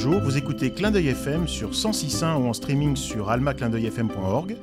Bonjour, 0.00 0.20
vous 0.20 0.36
écoutez 0.36 0.70
Clin 0.70 0.92
d'œil 0.92 1.08
FM 1.08 1.48
sur 1.48 1.72
106.1 1.72 2.36
ou 2.36 2.46
en 2.46 2.52
streaming 2.52 2.94
sur 2.94 3.30
almaclindeuilfm.org. 3.30 4.56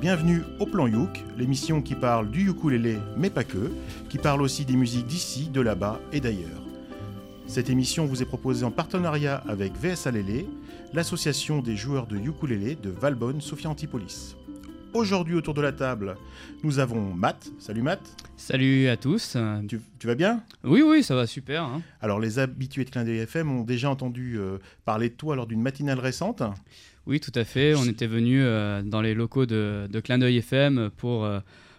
Bienvenue 0.00 0.42
au 0.58 0.64
Plan 0.64 0.86
Youk, 0.86 1.22
l'émission 1.36 1.82
qui 1.82 1.94
parle 1.94 2.30
du 2.30 2.48
ukulélé, 2.48 2.96
mais 3.14 3.28
pas 3.28 3.44
que, 3.44 3.70
qui 4.08 4.16
parle 4.16 4.40
aussi 4.40 4.64
des 4.64 4.76
musiques 4.76 5.06
d'ici, 5.06 5.50
de 5.50 5.60
là-bas 5.60 6.00
et 6.14 6.20
d'ailleurs. 6.20 6.62
Cette 7.46 7.68
émission 7.68 8.06
vous 8.06 8.22
est 8.22 8.24
proposée 8.24 8.64
en 8.64 8.70
partenariat 8.70 9.44
avec 9.46 9.74
VS 9.76 10.06
Alélé, 10.06 10.48
l'association 10.94 11.60
des 11.60 11.76
joueurs 11.76 12.06
de 12.06 12.16
ukulélé 12.16 12.74
de 12.74 12.88
Valbonne, 12.88 13.42
Sophia 13.42 13.68
Antipolis. 13.68 14.34
Aujourd'hui 14.92 15.36
autour 15.36 15.54
de 15.54 15.60
la 15.60 15.70
table, 15.70 16.16
nous 16.64 16.80
avons 16.80 17.14
Matt. 17.14 17.52
Salut 17.60 17.82
Matt. 17.82 18.00
Salut 18.36 18.88
à 18.88 18.96
tous. 18.96 19.36
Tu, 19.68 20.06
vas 20.06 20.16
bien? 20.16 20.42
Oui, 20.64 20.82
oui, 20.82 21.04
ça 21.04 21.14
va 21.14 21.28
super. 21.28 21.62
Hein. 21.62 21.82
Alors 22.00 22.18
les 22.18 22.40
habitués 22.40 22.84
de 22.84 22.90
Clin 22.90 23.04
d'œil 23.04 23.18
FM 23.18 23.52
ont 23.52 23.62
déjà 23.62 23.88
entendu 23.88 24.36
euh, 24.36 24.58
parler 24.84 25.08
de 25.08 25.14
toi 25.14 25.36
lors 25.36 25.46
d'une 25.46 25.62
matinale 25.62 26.00
récente. 26.00 26.42
Oui, 27.06 27.20
tout 27.20 27.32
à 27.36 27.44
fait. 27.44 27.76
On 27.76 27.84
était 27.84 28.08
venu 28.08 28.42
euh, 28.42 28.82
dans 28.82 29.00
les 29.00 29.14
locaux 29.14 29.46
de, 29.46 29.86
de 29.88 30.00
Clin 30.00 30.18
d'œil 30.18 30.38
FM 30.38 30.90
pour... 30.96 31.24
Euh, 31.24 31.38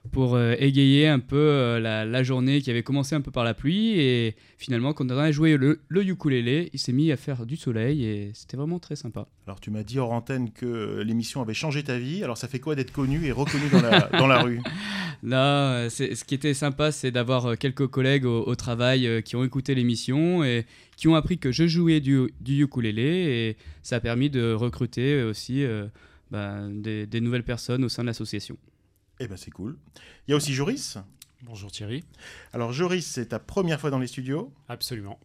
pour 0.10 0.36
euh, 0.36 0.56
égayer 0.58 1.08
un 1.08 1.20
peu 1.20 1.38
euh, 1.38 1.80
la, 1.80 2.24
journée 2.24 2.62
qui 2.62 2.72
avait 2.72 2.82
commencé 2.82 3.14
un 3.14 3.22
peu 3.22 3.32
par 3.32 3.44
la 3.44 3.54
pluie. 3.54 4.00
Et 4.00 4.36
finalement, 4.58 4.94
quand 4.94 5.10
on 5.12 5.18
a 5.18 5.32
joué 5.32 5.58
le, 5.58 5.80
le 5.88 6.04
ukulélé, 6.06 6.70
il 6.74 6.80
s'est 6.80 6.92
mis 6.92 7.12
à 7.12 7.18
faire 7.18 7.46
du 7.46 7.56
soleil 7.56 8.04
et 8.04 8.32
c'était 8.34 8.58
vraiment 8.58 8.80
très 8.80 8.96
sympa. 8.96 9.28
Alors, 9.46 9.60
tu 9.60 9.70
m'as 9.70 9.84
dit 9.84 10.00
hors 10.00 10.12
antenne 10.12 10.52
que 10.52 11.02
l'émission 11.06 11.42
avait 11.42 11.54
changé 11.54 11.84
ta 11.84 12.00
vie. 12.00 12.24
Alors, 12.24 12.38
ça 12.38 12.48
fait 12.48 12.60
quoi 12.60 12.76
d'être 12.76 12.92
connu 12.92 13.26
et 13.26 13.32
reconnu 13.32 13.70
dans 13.72 13.82
la, 13.82 14.10
dans 14.18 14.28
la 14.28 14.42
rue? 14.42 14.62
Là, 15.24 15.88
ce 15.90 16.24
qui 16.24 16.34
était 16.34 16.56
sympa, 16.56 16.92
c'est 16.92 17.12
d'avoir 17.12 17.46
euh, 17.46 17.56
quelques 17.56 17.88
collègues 17.88 18.26
au, 18.26 18.56
travail 18.56 19.24
qui 19.24 19.36
ont 19.36 19.44
écouté 19.44 19.76
l'émission 19.76 20.44
et 20.44 20.66
qui 20.98 21.08
ont 21.08 21.16
appris 21.16 21.38
que 21.38 21.52
je 21.52 21.68
jouais 21.68 22.00
du, 22.00 22.32
du, 22.42 22.64
ukulélé. 22.64 23.04
Et 23.04 23.58
ça 23.82 23.98
a 23.98 24.00
permis 24.00 24.30
de 24.30 24.54
recruter 24.54 25.24
aussi 25.24 25.64
bah, 26.30 26.60
des, 26.70 27.08
des 27.08 27.22
nouvelles 27.22 27.44
personnes 27.44 27.84
au 27.84 27.90
sein 27.90 28.04
de 28.04 28.08
l'association. 28.08 28.58
Eh 29.24 29.28
ben 29.28 29.38
c'est 29.38 29.52
cool. 29.52 29.78
Il 30.28 30.32
y 30.32 30.34
a 30.34 30.38
aussi 30.38 30.52
Joris. 30.52 30.98
Bonjour 31.44 31.72
Thierry. 31.72 32.04
Alors 32.54 32.74
Joris, 32.74 33.06
c'est 33.06 33.28
ta 33.28 33.38
première 33.38 33.80
fois 33.80 33.92
dans 33.92 34.00
les 34.00 34.08
studios 34.08 34.52
Absolument. 34.68 35.20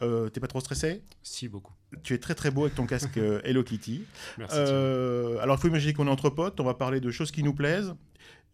Euh, 0.00 0.30
T'es 0.30 0.40
pas 0.40 0.46
trop 0.46 0.60
stressé? 0.60 1.02
Si, 1.22 1.46
beaucoup. 1.48 1.74
Tu 2.02 2.14
es 2.14 2.18
très 2.18 2.34
très 2.34 2.50
beau 2.50 2.62
avec 2.62 2.74
ton 2.74 2.86
casque 2.86 3.18
euh, 3.18 3.42
Hello 3.44 3.62
Kitty. 3.62 4.04
Merci. 4.38 4.56
Euh, 4.58 5.36
alors 5.40 5.58
il 5.58 5.60
faut 5.60 5.68
imaginer 5.68 5.92
qu'on 5.92 6.06
est 6.06 6.10
entre 6.10 6.30
potes, 6.30 6.58
on 6.58 6.64
va 6.64 6.72
parler 6.72 7.00
de 7.00 7.10
choses 7.10 7.30
qui 7.30 7.42
nous 7.42 7.52
plaisent. 7.52 7.94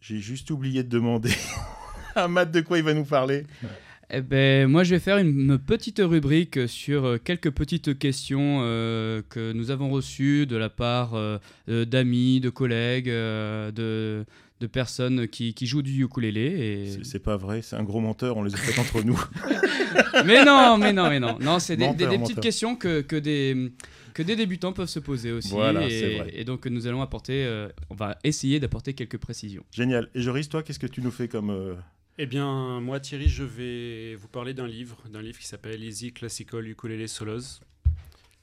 J'ai 0.01 0.17
juste 0.17 0.51
oublié 0.51 0.83
de 0.83 0.89
demander 0.89 1.31
à 2.15 2.27
Matt 2.27 2.51
de 2.51 2.59
quoi 2.59 2.77
il 2.77 2.83
va 2.83 2.93
nous 2.93 3.05
parler. 3.05 3.45
Eh 4.09 4.19
ben, 4.19 4.67
moi, 4.67 4.83
je 4.83 4.93
vais 4.93 4.99
faire 4.99 5.19
une, 5.19 5.57
petite 5.57 6.01
rubrique 6.03 6.67
sur 6.67 7.17
quelques 7.23 7.51
petites 7.51 7.97
questions 7.97 8.59
que 9.29 9.53
nous 9.53 9.71
avons 9.71 9.89
reçues 9.89 10.45
de 10.45 10.57
la 10.57 10.69
part 10.69 11.13
d'amis, 11.67 12.41
de 12.41 12.49
collègues, 12.49 13.07
de, 13.07 14.25
de 14.61 14.67
personnes 14.67 15.27
qui, 15.27 15.53
qui, 15.53 15.65
jouent 15.65 15.81
du 15.81 16.03
ukulélé. 16.03 16.41
Et... 16.41 17.03
C'est 17.03 17.19
pas 17.19 17.35
vrai, 17.35 17.61
c'est 17.61 17.75
un 17.75 17.83
gros 17.83 17.99
menteur, 17.99 18.37
on 18.37 18.43
les 18.43 18.53
a 18.53 18.57
fait 18.57 18.79
entre 18.79 19.03
nous. 19.03 19.19
mais 20.25 20.45
non, 20.45 20.77
mais 20.77 20.93
non, 20.93 21.09
mais 21.09 21.19
non. 21.19 21.37
Non, 21.39 21.59
c'est 21.59 21.75
des, 21.75 21.93
des, 21.93 22.07
petites 22.07 22.39
questions 22.39 22.75
que, 22.75 23.01
que, 23.01 23.15
des, 23.15 23.73
que 24.13 24.21
des 24.21 24.35
débutants 24.35 24.71
peuvent 24.71 24.87
se 24.87 24.99
poser 24.99 25.31
aussi. 25.31 25.49
Voilà, 25.49 25.87
et, 25.87 26.17
vrai. 26.17 26.31
et, 26.33 26.43
donc 26.45 26.67
nous 26.67 26.87
allons 26.87 27.01
apporter, 27.01 27.43
euh, 27.43 27.67
on 27.89 27.95
va 27.95 28.17
essayer 28.23 28.59
d'apporter 28.59 28.93
quelques 28.93 29.17
précisions. 29.17 29.63
Génial. 29.71 30.09
Et 30.13 30.21
Joris, 30.21 30.47
toi, 30.47 30.61
qu'est-ce 30.63 30.79
que 30.79 30.87
tu 30.87 31.01
nous 31.01 31.11
fais 31.11 31.27
comme... 31.27 31.49
Euh, 31.49 31.73
eh 32.19 32.27
bien, 32.27 32.79
moi, 32.81 32.99
Thierry, 32.99 33.27
je 33.29 33.43
vais 33.43 34.15
vous 34.15 34.27
parler 34.27 34.53
d'un 34.53 34.67
livre, 34.67 35.01
d'un 35.11 35.21
livre 35.21 35.39
qui 35.39 35.47
s'appelle 35.47 35.83
Easy 35.83 36.13
Classical 36.13 36.67
Ukulele 36.67 37.09
Solos 37.09 37.61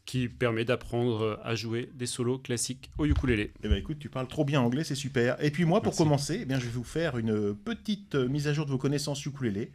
qui 0.08 0.26
permet 0.26 0.64
d'apprendre 0.64 1.38
à 1.44 1.54
jouer 1.54 1.90
des 1.94 2.06
solos 2.06 2.38
classiques 2.38 2.90
au 2.96 3.04
ukulélé. 3.04 3.52
Eh 3.62 3.68
ben 3.68 3.76
écoute, 3.76 3.98
tu 3.98 4.08
parles 4.08 4.26
trop 4.26 4.42
bien 4.42 4.58
anglais, 4.58 4.82
c'est 4.82 4.94
super. 4.94 5.36
Et 5.44 5.50
puis 5.50 5.66
moi, 5.66 5.82
pour 5.82 5.94
commencer, 5.94 6.38
eh 6.40 6.44
bien, 6.46 6.58
je 6.58 6.64
vais 6.64 6.70
vous 6.70 6.82
faire 6.82 7.18
une 7.18 7.54
petite 7.54 8.14
euh, 8.14 8.26
mise 8.26 8.48
à 8.48 8.54
jour 8.54 8.64
de 8.64 8.70
vos 8.70 8.78
connaissances 8.78 9.26
ukulélé, 9.26 9.70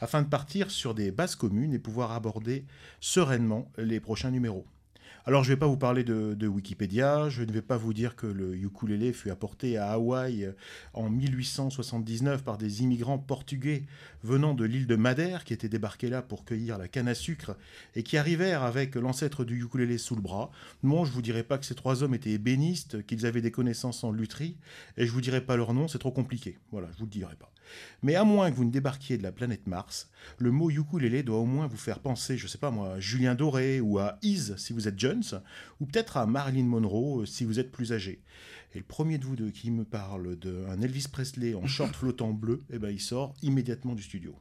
afin 0.00 0.22
de 0.22 0.26
partir 0.26 0.70
sur 0.70 0.94
des 0.94 1.10
bases 1.10 1.36
communes 1.36 1.74
et 1.74 1.78
pouvoir 1.78 2.12
aborder 2.12 2.64
sereinement 2.98 3.70
les 3.76 4.00
prochains 4.00 4.30
numéros. 4.30 4.64
Alors, 5.26 5.42
je 5.42 5.48
ne 5.48 5.54
vais 5.54 5.58
pas 5.58 5.66
vous 5.66 5.78
parler 5.78 6.04
de, 6.04 6.46
Wikipédia, 6.46 7.30
je 7.30 7.42
ne 7.42 7.50
vais 7.50 7.62
pas 7.62 7.78
vous 7.78 7.94
dire 7.94 8.14
que 8.14 8.26
le 8.26 8.54
ukulélé 8.56 9.14
fut 9.14 9.30
apporté 9.30 9.78
à 9.78 9.92
Hawaï 9.92 10.44
euh, 10.44 10.52
en 10.92 11.08
1879 11.08 12.44
par 12.44 12.58
des 12.58 12.82
immigrants 12.82 13.18
portugais 13.18 13.86
venant 14.22 14.52
de 14.52 14.66
l'île 14.66 14.86
de 14.86 14.96
Madère 14.96 15.44
qui 15.44 15.54
étaient 15.54 15.70
débarqués 15.70 16.10
là 16.10 16.20
pour 16.20 16.44
cueillir 16.44 16.76
la 16.76 16.88
canne 16.88 17.08
à 17.08 17.14
sucre 17.14 17.56
et 17.94 18.02
qui 18.02 18.18
arrivèrent 18.18 18.64
avec 18.64 18.96
l'ancêtre 18.96 19.46
du 19.46 19.62
ukulélé 19.62 19.96
sous 19.96 20.14
le 20.14 20.20
bras. 20.20 20.50
Non, 20.82 21.06
je 21.06 21.10
ne 21.10 21.14
vous 21.14 21.22
dirai 21.22 21.42
pas 21.42 21.56
que 21.56 21.64
ces 21.64 21.74
trois 21.74 22.02
hommes 22.02 22.14
étaient 22.14 22.32
ébénistes, 22.32 23.06
qu'ils 23.06 23.24
avaient 23.24 23.40
des 23.40 23.50
connaissances 23.50 24.04
en 24.04 24.12
lutherie, 24.12 24.58
et 24.98 25.06
je 25.06 25.10
ne 25.10 25.14
vous 25.14 25.22
dirai 25.22 25.40
pas 25.40 25.56
leur 25.56 25.72
nom, 25.72 25.88
c'est 25.88 25.98
trop 25.98 26.12
compliqué. 26.12 26.58
Voilà, 26.70 26.88
je 26.88 26.96
ne 26.96 26.98
vous 26.98 27.04
le 27.06 27.10
dirai 27.10 27.36
pas. 27.36 27.50
Mais 28.02 28.14
à 28.14 28.24
moins 28.24 28.50
que 28.50 28.56
vous 28.56 28.64
ne 28.64 28.70
débarquiez 28.70 29.18
de 29.18 29.22
la 29.22 29.32
planète 29.32 29.66
Mars, 29.66 30.10
le 30.38 30.50
mot 30.50 30.70
ukulélé 30.70 31.22
doit 31.22 31.38
au 31.38 31.44
moins 31.44 31.66
vous 31.66 31.76
faire 31.76 32.00
penser, 32.00 32.36
je 32.36 32.46
sais 32.46 32.58
pas 32.58 32.70
moi, 32.70 32.94
à 32.94 33.00
Julien 33.00 33.34
Doré 33.34 33.80
ou 33.80 33.98
à 33.98 34.18
Is 34.22 34.52
si 34.56 34.72
vous 34.72 34.88
êtes 34.88 34.98
Jones, 34.98 35.24
ou 35.80 35.86
peut-être 35.86 36.16
à 36.16 36.26
Marilyn 36.26 36.64
Monroe 36.64 37.22
euh, 37.22 37.26
si 37.26 37.44
vous 37.44 37.58
êtes 37.58 37.72
plus 37.72 37.92
âgé. 37.92 38.20
Et 38.74 38.78
le 38.78 38.84
premier 38.84 39.18
de 39.18 39.24
vous 39.24 39.36
deux 39.36 39.50
qui 39.50 39.70
me 39.70 39.84
parle 39.84 40.36
d'un 40.36 40.80
Elvis 40.80 41.06
Presley 41.10 41.54
en 41.54 41.66
short 41.66 41.94
flottant 41.96 42.32
bleu, 42.32 42.62
eh 42.72 42.78
ben 42.78 42.90
il 42.90 43.00
sort 43.00 43.34
immédiatement 43.42 43.94
du 43.94 44.02
studio. 44.02 44.34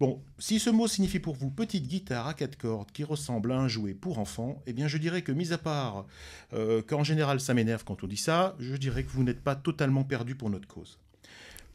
Bon, 0.00 0.22
si 0.38 0.58
ce 0.58 0.70
mot 0.70 0.88
signifie 0.88 1.18
pour 1.18 1.34
vous 1.34 1.50
petite 1.50 1.86
guitare 1.86 2.26
à 2.26 2.32
quatre 2.32 2.56
cordes 2.56 2.90
qui 2.90 3.04
ressemble 3.04 3.52
à 3.52 3.58
un 3.58 3.68
jouet 3.68 3.92
pour 3.92 4.18
enfants, 4.18 4.62
eh 4.66 4.72
bien 4.72 4.88
je 4.88 4.96
dirais 4.96 5.20
que, 5.20 5.30
mis 5.30 5.52
à 5.52 5.58
part 5.58 6.06
euh, 6.54 6.80
qu'en 6.80 7.04
général 7.04 7.38
ça 7.38 7.52
m'énerve 7.52 7.84
quand 7.84 8.02
on 8.02 8.06
dit 8.06 8.16
ça, 8.16 8.56
je 8.58 8.76
dirais 8.76 9.04
que 9.04 9.10
vous 9.10 9.24
n'êtes 9.24 9.42
pas 9.42 9.56
totalement 9.56 10.04
perdu 10.04 10.36
pour 10.36 10.48
notre 10.48 10.66
cause. 10.66 10.98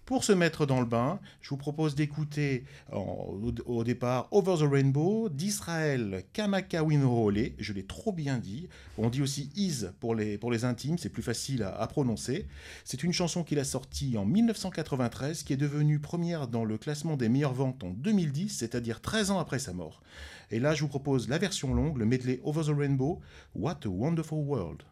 Pour 0.05 0.23
se 0.23 0.33
mettre 0.33 0.67
dans 0.67 0.79
le 0.81 0.85
bain, 0.85 1.19
je 1.41 1.49
vous 1.49 1.57
propose 1.57 1.95
d'écouter 1.95 2.66
au, 2.91 3.83
départ 3.83 4.27
Over 4.29 4.57
the 4.59 4.69
Rainbow 4.71 5.29
d'Israël 5.29 6.23
Kamakawinrole. 6.31 7.53
Je 7.57 7.73
l'ai 7.73 7.85
trop 7.85 8.11
bien 8.11 8.38
dit. 8.38 8.69
On 8.99 9.09
dit 9.09 9.23
aussi 9.23 9.49
Is 9.55 9.88
pour 9.99 10.13
les, 10.13 10.38
pour 10.38 10.51
les 10.51 10.63
intimes, 10.63 10.99
c'est 10.99 11.09
plus 11.09 11.23
facile 11.23 11.63
à, 11.63 11.88
prononcer. 11.88 12.47
C'est 12.83 13.01
une 13.01 13.13
chanson 13.13 13.43
qu'il 13.43 13.57
a 13.57 13.63
sortie 13.63 14.16
en 14.16 14.25
1993 14.25 15.41
qui 15.41 15.53
est 15.53 15.57
devenue 15.57 15.97
première 15.97 16.47
dans 16.47 16.66
le 16.66 16.77
classement 16.77 17.17
des 17.17 17.27
meilleures 17.27 17.53
ventes 17.53 17.83
en 17.83 17.89
2010, 17.89 18.49
c'est-à-dire 18.49 19.01
13 19.01 19.31
ans 19.31 19.39
après 19.39 19.57
sa 19.57 19.73
mort. 19.73 20.03
Et 20.51 20.59
là, 20.59 20.75
je 20.75 20.81
vous 20.81 20.87
propose 20.87 21.29
la 21.29 21.39
version 21.39 21.73
longue, 21.73 21.97
le 21.97 22.05
medley 22.05 22.39
Over 22.43 22.61
the 22.66 22.77
Rainbow, 22.77 23.22
What 23.55 23.79
a 23.85 23.89
Wonderful 23.89 24.37
World. 24.37 24.83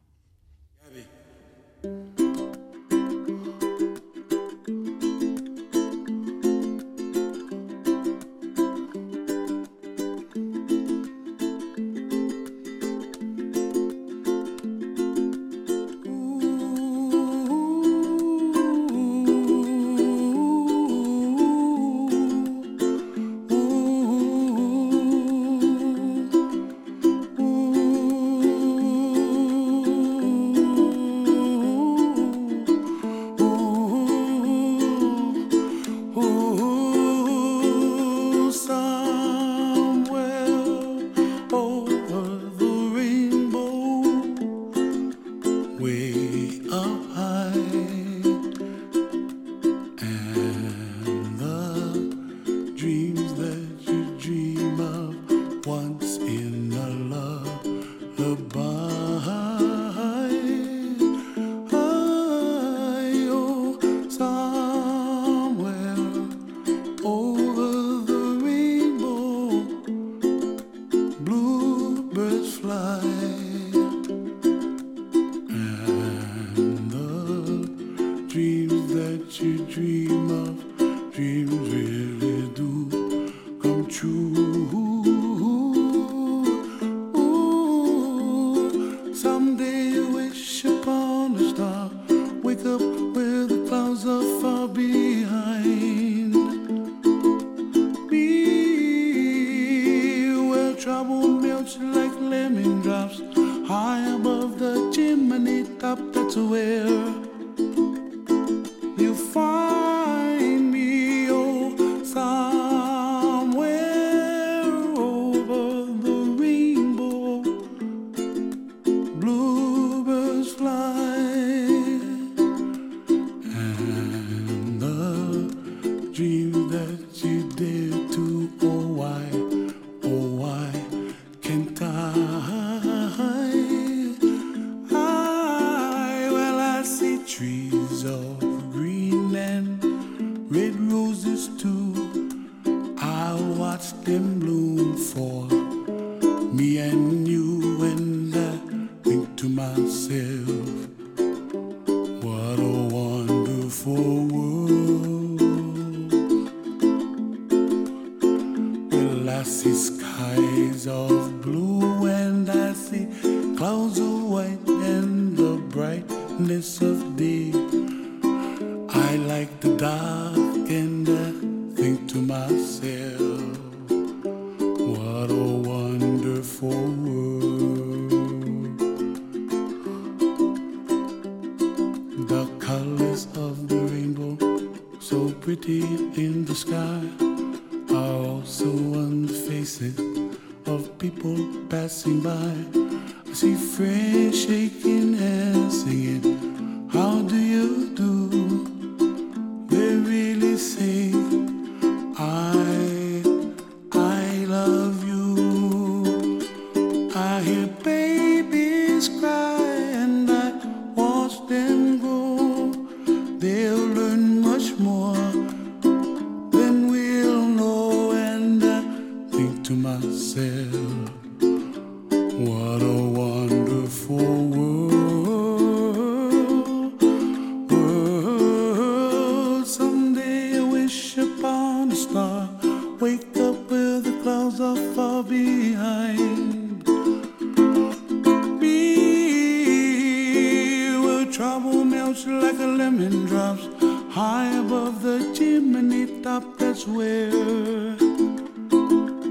Lemon 242.83 243.25
drops 243.25 243.65
high 244.13 244.57
above 244.57 245.01
the 245.03 245.17
chimney 245.33 246.21
top. 246.21 246.43
That's 246.57 246.85
where 246.85 247.29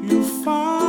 you 0.08 0.18
find 0.42 0.81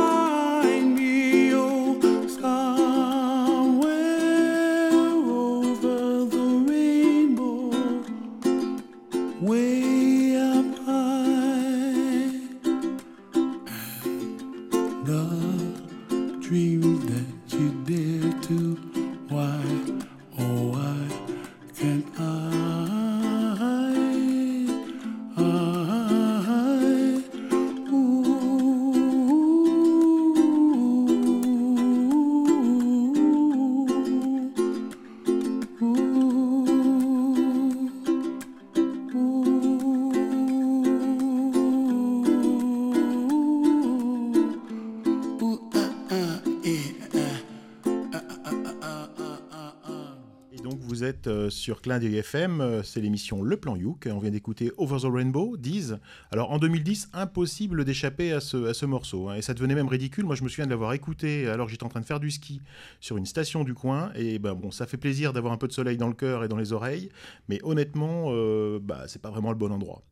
sur 51.64 51.80
Clin 51.80 51.98
FM, 51.98 52.60
euh, 52.60 52.82
c'est 52.82 53.00
l'émission 53.00 53.40
Le 53.40 53.56
Plan 53.56 53.74
Youk. 53.74 54.06
On 54.12 54.18
vient 54.18 54.30
d'écouter 54.30 54.70
Over 54.76 54.98
the 54.98 55.10
Rainbow, 55.10 55.56
Diz. 55.56 55.96
Alors 56.30 56.50
en 56.50 56.58
2010, 56.58 57.08
impossible 57.14 57.86
d'échapper 57.86 58.34
à 58.34 58.40
ce, 58.40 58.84
morceau. 58.84 59.30
hein, 59.30 59.36
et 59.36 59.40
ça 59.40 59.54
devenait 59.54 59.74
même 59.74 59.88
ridicule. 59.88 60.26
Moi 60.26 60.34
je 60.34 60.44
me 60.44 60.50
souviens 60.50 60.66
de 60.66 60.70
l'avoir 60.70 60.92
écouté 60.92 61.48
alors 61.48 61.70
j'étais 61.70 61.84
en 61.84 61.88
train 61.88 62.02
de 62.02 62.04
faire 62.04 62.20
du 62.20 62.30
ski 62.30 62.60
sur 63.00 63.16
une 63.16 63.24
station 63.24 63.64
du 63.64 63.72
coin. 63.72 64.12
Et 64.14 64.38
ben 64.38 64.52
bon, 64.52 64.70
ça 64.70 64.86
fait 64.86 64.98
plaisir 64.98 65.32
d'avoir 65.32 65.54
un 65.54 65.56
peu 65.56 65.66
de 65.66 65.72
soleil 65.72 65.96
dans 65.96 66.08
le 66.08 66.12
cœur 66.12 66.44
et 66.44 66.48
dans 66.48 66.58
les 66.58 66.74
oreilles. 66.74 67.08
Mais 67.48 67.60
honnêtement, 67.62 68.26
euh, 68.28 68.78
bah, 68.78 69.04
c'est 69.06 69.22
pas 69.22 69.30
vraiment 69.30 69.50
le 69.50 69.56
bon 69.56 69.72
endroit. 69.72 70.02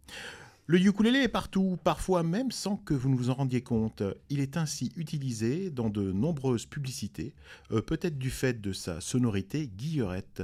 Le 0.69 0.79
ukulélé 0.79 1.19
est 1.19 1.29
partout, 1.29 1.77
parfois 1.85 2.23
même 2.23 2.51
sans 2.51 2.77
que 2.77 2.95
vous 2.95 3.11
ne 3.11 3.17
vous 3.17 3.29
en 3.29 3.35
rendiez 3.35 3.61
compte. 3.61 4.03
Il 4.31 4.41
est 4.41 4.57
ainsi 4.57 4.91
utilisé 4.97 5.69
dans 5.69 5.91
de 5.91 6.13
nombreuses 6.13 6.65
publicités, 6.65 7.35
euh, 7.73 7.83
peut-être 7.83 8.17
du 8.17 8.31
fait 8.31 8.59
de 8.59 8.73
sa 8.73 9.03
sonorité 9.03 9.67
guillerette. 9.67 10.43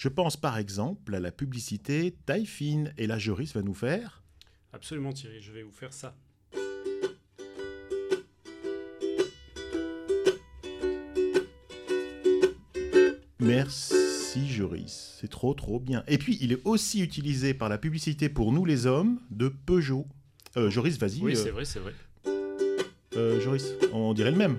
Je 0.00 0.08
pense 0.08 0.38
par 0.38 0.56
exemple 0.56 1.14
à 1.14 1.20
la 1.20 1.30
publicité 1.30 2.16
taille 2.24 2.46
fine, 2.46 2.94
et 2.96 3.06
là 3.06 3.18
Joris 3.18 3.52
va 3.52 3.60
nous 3.60 3.74
faire. 3.74 4.22
Absolument 4.72 5.12
Thierry, 5.12 5.42
je 5.42 5.52
vais 5.52 5.62
vous 5.62 5.70
faire 5.70 5.92
ça. 5.92 6.16
Merci 13.40 14.48
Joris, 14.48 15.18
c'est 15.20 15.28
trop 15.28 15.52
trop 15.52 15.78
bien. 15.78 16.02
Et 16.08 16.16
puis 16.16 16.38
il 16.40 16.52
est 16.52 16.60
aussi 16.64 17.02
utilisé 17.02 17.52
par 17.52 17.68
la 17.68 17.76
publicité 17.76 18.30
pour 18.30 18.52
nous 18.52 18.64
les 18.64 18.86
hommes 18.86 19.20
de 19.30 19.48
Peugeot. 19.48 20.06
Euh, 20.56 20.70
Joris, 20.70 20.96
vas-y. 20.96 21.20
Oui, 21.20 21.32
euh, 21.32 21.34
c'est 21.34 21.50
vrai, 21.50 21.66
c'est 21.66 21.78
vrai. 21.78 21.92
euh, 23.16 23.38
Joris, 23.42 23.74
on 23.92 24.14
dirait 24.14 24.30
le 24.30 24.38
même. 24.38 24.56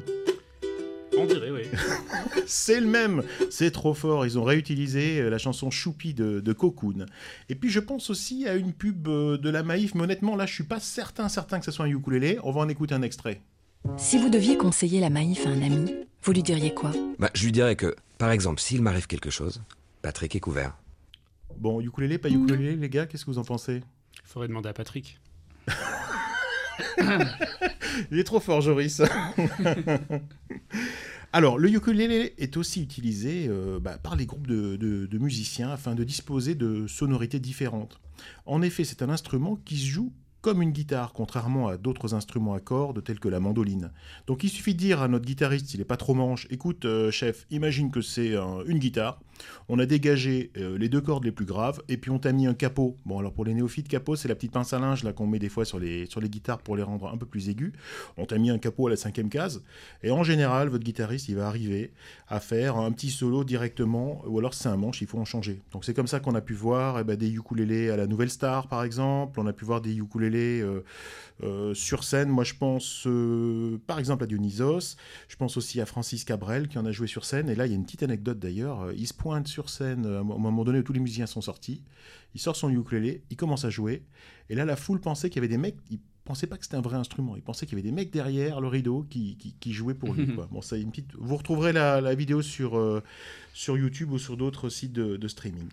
On 1.22 1.26
dirait, 1.26 1.52
oui. 1.52 1.62
C'est 2.48 2.80
le 2.80 2.88
même, 2.88 3.24
c'est 3.50 3.72
trop 3.72 3.94
fort. 3.94 4.26
Ils 4.26 4.40
ont 4.40 4.44
réutilisé 4.44 5.20
euh, 5.20 5.30
la 5.30 5.38
chanson 5.38 5.70
Choupi 5.70 6.14
de, 6.14 6.40
de 6.40 6.54
Cocoon. 6.54 7.06
Et 7.48 7.56
puis 7.56 7.70
je 7.70 7.80
pense 7.80 8.10
aussi 8.10 8.48
à 8.48 8.56
une 8.56 8.74
pub 8.74 9.08
euh, 9.08 9.38
de 9.38 9.50
la 9.50 9.64
Maïf, 9.64 9.96
mais 9.96 10.04
honnêtement 10.04 10.36
là 10.36 10.46
je 10.46 10.54
suis 10.54 10.64
pas 10.64 10.80
certain 10.80 11.30
certain 11.30 11.60
que 11.60 11.66
ce 11.66 11.72
soit 11.72 11.86
un 11.86 11.90
ukulélé. 11.90 12.40
On 12.44 12.52
va 12.52 12.62
en 12.62 12.70
écouter 12.70 12.96
un 12.96 13.04
extrait. 13.04 13.42
Si 13.98 14.18
vous 14.18 14.30
deviez 14.30 14.58
conseiller 14.58 15.00
la 15.00 15.10
Maïf 15.10 15.46
à 15.46 15.50
un 15.50 15.62
ami, 15.62 15.94
vous 16.24 16.32
lui 16.34 16.44
diriez 16.44 16.74
quoi? 16.74 16.92
Bah, 17.20 17.30
je 17.34 17.46
lui 17.46 17.52
dirais 17.52 17.76
que, 17.76 17.96
par 18.18 18.32
exemple, 18.32 18.60
s'il 18.60 18.82
m'arrive 18.82 19.08
quelque 19.08 19.30
chose, 19.30 19.62
Patrick 20.02 20.36
est 20.36 20.40
couvert. 20.40 20.78
Bon, 21.58 21.82
ukulélé, 21.82 22.18
pas 22.18 22.30
ukulélé, 22.30 22.76
les 22.76 22.90
gars, 22.90 23.06
qu'est-ce 23.06 23.26
que 23.26 23.32
vous 23.32 23.40
en 23.40 23.44
pensez? 23.44 23.82
Il 24.24 24.28
faudrait 24.28 24.48
demander 24.48 24.70
à 24.70 24.74
Patrick. 24.74 25.20
Il 28.12 28.20
est 28.20 28.24
trop 28.24 28.40
fort, 28.40 28.62
Joris. 28.62 29.02
Alors, 31.34 31.58
le 31.58 31.70
ukulélé 31.70 32.34
est 32.38 32.58
aussi 32.58 32.82
utilisé 32.82 33.46
euh, 33.48 33.80
bah, 33.80 33.98
par 33.98 34.16
les 34.16 34.26
groupes 34.26 34.48
de, 34.48 34.76
de- 34.76 35.06
de 35.06 35.18
musiciens 35.18 35.70
afin 35.72 35.96
de 35.96 36.04
disposer 36.04 36.56
de 36.56 36.88
sonorités 36.88 37.40
différentes. 37.40 38.02
En 38.46 38.62
effet, 38.62 38.84
c'est 38.84 39.02
un 39.02 39.10
instrument 39.10 39.56
qui 39.64 39.78
se 39.78 39.86
joue 39.86 40.12
comme 40.42 40.62
une 40.62 40.72
guitare, 40.72 41.14
contrairement 41.14 41.68
à 41.68 41.78
d'autres 41.78 42.14
instruments 42.14 42.54
à 42.54 42.60
cordes 42.60 43.04
tels 43.04 43.20
que 43.20 43.30
la 43.30 43.40
mandoline. 43.40 43.92
Donc 44.28 44.44
il 44.44 44.50
suffit 44.50 44.74
de 44.74 44.80
dire 44.80 45.02
à 45.02 45.08
notre 45.08 45.26
guitariste, 45.26 45.68
s'il 45.68 45.80
n'est 45.80 45.86
pas 45.86 45.98
trop 45.98 46.14
manche, 46.14 46.48
écoute 46.50 46.86
euh, 46.86 47.12
chef, 47.12 47.46
imagine 47.52 47.92
que 47.92 48.02
c'est 48.02 48.36
un- 48.36 48.64
une 48.66 48.80
guitare, 48.80 49.20
On 49.70 49.80
a 49.80 49.88
dégagé 49.88 50.52
euh, 50.58 50.78
les 50.78 50.88
deux 50.88 51.02
cordes 51.02 51.24
les 51.26 51.32
plus 51.32 51.46
graves 51.46 51.82
et 51.90 51.98
puis 51.98 52.12
on 52.12 52.20
t'a 52.20 52.32
mis 52.32 52.46
un 52.46 52.54
capot. 52.54 52.96
Bon, 53.08 53.18
alors 53.18 53.34
pour 53.34 53.44
les 53.44 53.56
néophytes, 53.56 53.88
capot, 53.88 54.16
c'est 54.16 54.28
la 54.28 54.36
petite 54.36 54.52
pince 54.52 54.72
à 54.74 54.78
linge 54.80 55.04
là 55.04 55.14
qu'on 55.14 55.26
met 55.26 55.40
des 55.40 55.50
fois 55.50 55.66
sur 55.66 55.80
les, 55.80 56.06
sur 56.06 56.22
les 56.22 56.30
guitares 56.30 56.60
pour 56.60 56.76
les 56.76 56.84
rendre 56.84 57.08
un 57.12 57.18
peu 57.18 57.26
plus 57.26 57.50
aigus. 57.50 57.72
On 58.18 58.26
t'a 58.26 58.38
mis 58.38 58.52
un 58.52 58.60
capot 58.60 58.86
à 58.86 58.92
la 58.92 58.96
cinquième 58.98 59.30
case 59.30 59.64
et 60.04 60.12
en 60.12 60.24
général, 60.24 60.70
votre 60.70 60.84
guitariste, 60.84 61.28
il 61.30 61.38
va 61.38 61.48
arriver 61.48 61.92
à 62.28 62.40
faire 62.40 62.78
un 62.78 62.92
petit 62.92 63.10
solo 63.10 63.44
directement 63.44 64.22
ou 64.28 64.38
alors 64.38 64.54
c'est 64.54 64.70
un 64.70 64.78
manche, 64.78 65.02
il 65.02 65.08
faut 65.08 65.18
en 65.18 65.26
changer. 65.26 65.62
Donc 65.72 65.86
c'est 65.86 65.96
comme 65.96 66.08
ça 66.08 66.20
qu'on 66.20 66.36
a 66.36 66.42
pu 66.42 66.54
voir 66.54 67.00
eh 67.00 67.04
ben, 67.04 67.16
des 67.16 67.32
ukulélés 67.34 67.90
à 67.90 67.98
la 67.98 68.06
Nouvelle 68.06 68.30
Star 68.30 68.68
par 68.68 68.84
exemple. 68.84 69.40
On 69.40 69.48
a 69.48 69.54
pu 69.54 69.66
voir 69.66 69.82
des 69.82 69.96
ukulélés 69.98 70.31
euh, 70.38 70.82
euh, 71.44 71.74
sur 71.74 72.04
scène. 72.04 72.30
Moi, 72.30 72.44
je 72.44 72.54
pense 72.54 73.06
euh, 73.08 73.80
par 73.88 74.00
exemple 74.00 74.24
à 74.24 74.28
Dionysos. 74.28 74.96
Je 75.28 75.36
pense 75.36 75.58
aussi 75.58 75.82
à 75.82 75.86
Francis 75.86 76.24
Cabrel 76.24 76.68
qui 76.68 76.78
en 76.78 76.86
a 76.86 76.92
joué 76.92 77.08
sur 77.08 77.26
scène. 77.26 77.50
Et 77.50 77.56
là, 77.56 77.66
il 77.66 77.70
y 77.70 77.74
a 77.74 77.76
une 77.76 77.86
petite 77.86 78.04
anecdote 78.04 78.40
d'ailleurs. 78.40 78.92
Il 78.94 79.08
se 79.08 79.14
pointe 79.14 79.48
sur 79.48 79.70
scène 79.70 80.06
à 80.06 80.20
un 80.20 80.24
moment 80.24 80.64
donné 80.64 80.80
où 80.80 80.84
tous 80.84 80.94
les 80.94 81.00
musiciens 81.00 81.28
sont 81.28 81.42
sortis. 81.42 81.84
Il 82.34 82.42
sort 82.42 82.56
son 82.56 82.70
ukulélé, 82.70 83.24
il 83.30 83.38
commence 83.38 83.66
à 83.66 83.70
jouer. 83.70 84.04
Et 84.50 84.56
là, 84.56 84.66
la 84.66 84.76
foule 84.76 85.02
pensait 85.02 85.30
qu'il 85.30 85.38
y 85.38 85.40
avait 85.40 85.48
des 85.48 85.58
mecs. 85.58 85.78
Ils 85.90 86.00
pensaient 86.24 86.48
pas 86.48 86.58
que 86.58 86.64
c'était 86.64 86.78
un 86.78 86.82
vrai 86.82 86.98
instrument. 86.98 87.36
Ils 87.36 87.42
pensaient 87.42 87.66
qu'il 87.66 87.78
y 87.78 87.82
avait 87.82 87.88
des 87.88 87.94
mecs 87.94 88.12
derrière 88.12 88.62
le 88.62 88.68
rideau 88.68 89.06
qui, 89.10 89.38
qui, 89.60 89.74
jouaient 89.74 89.94
pour 89.94 90.14
lui. 90.14 90.28
Bon, 90.52 90.62
ça, 90.62 90.78
une 90.78 90.92
petite... 90.92 91.14
Vous 91.18 91.36
retrouverez 91.36 91.74
la, 91.74 92.16
vidéo 92.16 92.42
sur, 92.42 92.78
euh, 92.78 93.04
sur 93.54 93.78
YouTube 93.78 94.12
ou 94.12 94.20
sur 94.20 94.38
d'autres 94.38 94.70
sites 94.70 94.94
de, 94.94 95.28
streaming. 95.28 95.68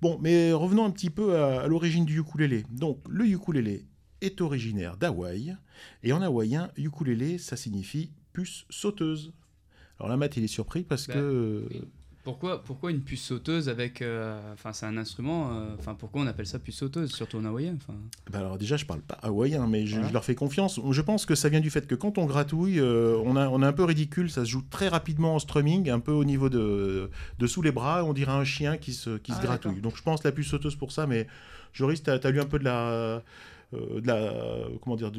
Bon, 0.00 0.18
mais 0.20 0.52
revenons 0.52 0.84
un 0.84 0.90
petit 0.90 1.10
peu 1.10 1.36
à, 1.36 1.62
à 1.62 1.66
l'origine 1.68 2.04
du 2.04 2.20
ukulélé. 2.20 2.64
Donc, 2.70 2.98
le 3.08 3.26
ukulélé 3.26 3.84
est 4.24 4.40
originaire 4.40 4.96
d'Hawaï. 4.96 5.56
Et 6.02 6.12
en 6.12 6.22
hawaïen, 6.22 6.70
ukulélé, 6.76 7.38
ça 7.38 7.56
signifie 7.56 8.10
puce 8.32 8.64
sauteuse. 8.70 9.32
Alors 9.98 10.08
la 10.08 10.16
Matt, 10.16 10.36
il 10.36 10.44
est 10.44 10.48
surpris 10.48 10.82
parce 10.82 11.06
bah, 11.06 11.14
que... 11.14 11.68
Pourquoi, 12.24 12.64
pourquoi 12.64 12.90
une 12.90 13.02
puce 13.02 13.22
sauteuse 13.22 13.68
avec. 13.68 14.00
Euh, 14.00 14.54
enfin, 14.54 14.72
c'est 14.72 14.86
un 14.86 14.96
instrument. 14.96 15.50
Euh, 15.52 15.74
enfin, 15.78 15.92
pourquoi 15.92 16.22
on 16.22 16.26
appelle 16.26 16.46
ça 16.46 16.58
puce 16.58 16.76
sauteuse, 16.76 17.12
surtout 17.12 17.36
en 17.36 17.44
hawaïen 17.44 17.76
bah 18.32 18.38
Alors, 18.38 18.56
déjà, 18.56 18.78
je 18.78 18.86
parle 18.86 19.02
pas 19.02 19.16
hawaïen, 19.16 19.66
mais 19.66 19.86
je, 19.86 20.00
leur 20.10 20.24
fais 20.24 20.34
confiance. 20.34 20.80
Je 20.90 21.02
pense 21.02 21.26
que 21.26 21.34
ça 21.34 21.50
vient 21.50 21.60
du 21.60 21.68
fait 21.68 21.86
que 21.86 21.94
quand 21.94 22.16
on 22.16 22.24
gratouille, 22.24 22.80
euh, 22.80 23.20
on, 23.26 23.36
a, 23.36 23.48
on 23.50 23.62
est 23.62 23.66
un 23.66 23.74
peu 23.74 23.84
ridicule. 23.84 24.30
Ça 24.30 24.46
se 24.46 24.50
joue 24.50 24.64
très 24.70 24.88
rapidement 24.88 25.34
en 25.34 25.38
strumming, 25.38 25.90
un 25.90 26.00
peu 26.00 26.12
au 26.12 26.24
niveau 26.24 26.48
de, 26.48 27.10
de 27.38 27.46
sous 27.46 27.60
les 27.60 27.72
bras. 27.72 28.04
On 28.04 28.14
dirait 28.14 28.32
un 28.32 28.44
chien 28.44 28.78
qui 28.78 28.94
se, 28.94 29.18
qui 29.18 29.32
se 29.32 29.38
ah, 29.40 29.44
gratouille. 29.44 29.82
Donc, 29.82 29.94
je 29.98 30.02
pense 30.02 30.24
la 30.24 30.32
puce 30.32 30.48
sauteuse 30.48 30.76
pour 30.76 30.92
ça, 30.92 31.06
mais 31.06 31.26
Joris, 31.74 32.02
tu 32.02 32.10
as, 32.10 32.30
lu 32.30 32.40
un 32.40 32.46
peu 32.46 32.58
de 32.58 32.64
la. 32.64 33.22
De 34.00 34.06
la 34.06 34.68
comment 34.82 34.96
dire 34.96 35.12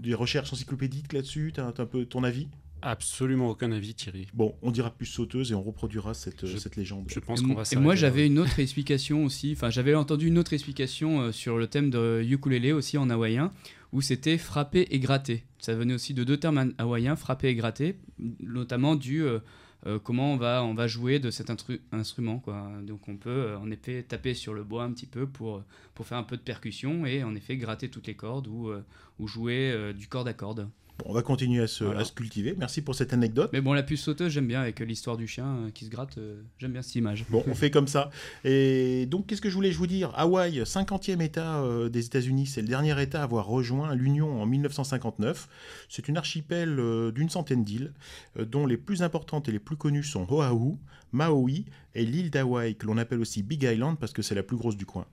des 0.00 0.14
recherches 0.14 0.52
encyclopédiques 0.52 1.12
là-dessus? 1.12 1.52
Tu 1.54 1.60
as 1.60 1.66
un 1.66 1.86
peu 1.86 2.04
ton 2.04 2.24
avis? 2.24 2.48
Absolument 2.82 3.50
aucun 3.50 3.72
avis, 3.72 3.94
Thierry. 3.94 4.26
Bon, 4.32 4.54
on 4.62 4.70
dira 4.70 4.90
plus 4.90 5.06
sauteuse 5.06 5.52
et 5.52 5.54
on 5.54 5.62
reproduira 5.62 6.14
cette, 6.14 6.46
cette 6.46 6.76
légende. 6.76 7.04
Je 7.08 7.20
pense 7.20 7.42
qu'on 7.42 7.54
va 7.54 7.64
Et 7.70 7.76
moi, 7.76 7.94
j'avais 7.94 8.26
une 8.26 8.38
autre 8.38 8.58
explication 8.58 9.24
aussi. 9.24 9.52
Enfin, 9.52 9.68
j'avais 9.68 9.94
entendu 9.94 10.28
une 10.28 10.38
autre 10.38 10.54
explication 10.54 11.20
euh, 11.20 11.32
sur 11.32 11.58
le 11.58 11.66
thème 11.66 11.90
de 11.90 12.22
ukulélé 12.22 12.72
aussi 12.72 12.96
en 12.96 13.10
hawaïen, 13.10 13.52
où 13.92 14.00
c'était 14.00 14.38
frapper 14.38 14.86
et 14.90 14.98
gratter. 14.98 15.44
Ça 15.58 15.74
venait 15.74 15.92
aussi 15.92 16.14
de 16.14 16.24
deux 16.24 16.38
termes 16.38 16.72
hawaïens, 16.78 17.16
frapper 17.16 17.48
et 17.48 17.54
gratter, 17.54 17.98
notamment 18.40 18.96
du 18.96 19.22
euh, 19.24 19.40
euh, 19.86 19.98
comment 19.98 20.32
on 20.32 20.36
va, 20.36 20.62
on 20.64 20.74
va 20.74 20.86
jouer 20.86 21.18
de 21.18 21.30
cet 21.30 21.50
instrument. 21.92 22.38
Quoi. 22.38 22.68
Donc, 22.82 23.08
on 23.08 23.16
peut 23.16 23.56
en 23.56 23.70
effet 23.70 24.02
taper 24.02 24.34
sur 24.34 24.54
le 24.54 24.64
bois 24.64 24.84
un 24.84 24.92
petit 24.92 25.06
peu 25.06 25.26
pour, 25.26 25.62
pour 25.94 26.06
faire 26.06 26.18
un 26.18 26.22
peu 26.22 26.36
de 26.36 26.42
percussion 26.42 27.06
et 27.06 27.24
en 27.24 27.34
effet 27.34 27.56
gratter 27.56 27.88
toutes 27.88 28.06
les 28.06 28.14
cordes 28.14 28.46
ou, 28.46 28.70
ou 29.18 29.26
jouer 29.26 29.92
du 29.94 30.08
corde 30.08 30.28
à 30.28 30.34
corde 30.34 30.68
on 31.06 31.12
va 31.12 31.22
continuer 31.22 31.62
à 31.62 31.66
se, 31.66 32.12
cultiver. 32.12 32.54
Merci 32.58 32.82
pour 32.82 32.94
cette 32.94 33.12
anecdote. 33.12 33.50
Mais 33.52 33.60
bon, 33.60 33.72
la 33.72 33.82
puce 33.82 34.02
sauteuse, 34.02 34.32
j'aime 34.32 34.46
bien 34.46 34.60
avec 34.60 34.80
l'histoire 34.80 35.16
du 35.16 35.26
chien 35.26 35.46
euh, 35.46 35.70
qui 35.70 35.84
se 35.84 35.90
gratte. 35.90 36.18
Euh, 36.18 36.42
j'aime 36.58 36.72
bien 36.72 36.82
cette 36.82 36.94
image. 36.94 37.24
Bon, 37.28 37.42
on 37.46 37.54
fait 37.54 37.70
comme 37.70 37.88
ça. 37.88 38.10
Et 38.44 39.06
donc, 39.06 39.26
qu'est-ce 39.26 39.40
que 39.40 39.48
je 39.48 39.54
voulais 39.54 39.72
je 39.72 39.78
vous 39.78 39.86
dire? 39.86 40.12
Hawaï, 40.14 40.60
50e 40.60 41.20
État 41.22 41.62
euh, 41.62 41.88
des 41.88 42.06
États-Unis, 42.06 42.46
c'est 42.46 42.62
le 42.62 42.68
dernier 42.68 43.00
État 43.00 43.20
à 43.20 43.24
avoir 43.24 43.46
rejoint 43.46 43.94
l'Union 43.94 44.40
en 44.40 44.46
1959. 44.46 45.48
C'est 45.88 46.08
une 46.08 46.16
archipel 46.16 46.80
d'une 47.14 47.28
centaine 47.28 47.64
d'îles, 47.64 47.92
dont 48.38 48.66
les 48.66 48.76
plus 48.76 49.02
importantes 49.02 49.48
et 49.48 49.52
les 49.52 49.58
plus 49.58 49.76
connues 49.76 50.02
sont 50.02 50.26
Oahu, 50.30 50.76
Maui 51.12 51.66
et 51.94 52.04
l'île 52.04 52.30
d'Hawaï, 52.30 52.76
que 52.76 52.86
l'on 52.86 52.98
appelle 52.98 53.20
aussi 53.20 53.42
Big 53.42 53.62
Island 53.62 53.98
parce 53.98 54.12
que 54.12 54.22
c'est 54.22 54.34
la 54.34 54.42
plus 54.42 54.56
grosse 54.56 54.76
du 54.76 54.86
coin. 54.86 55.06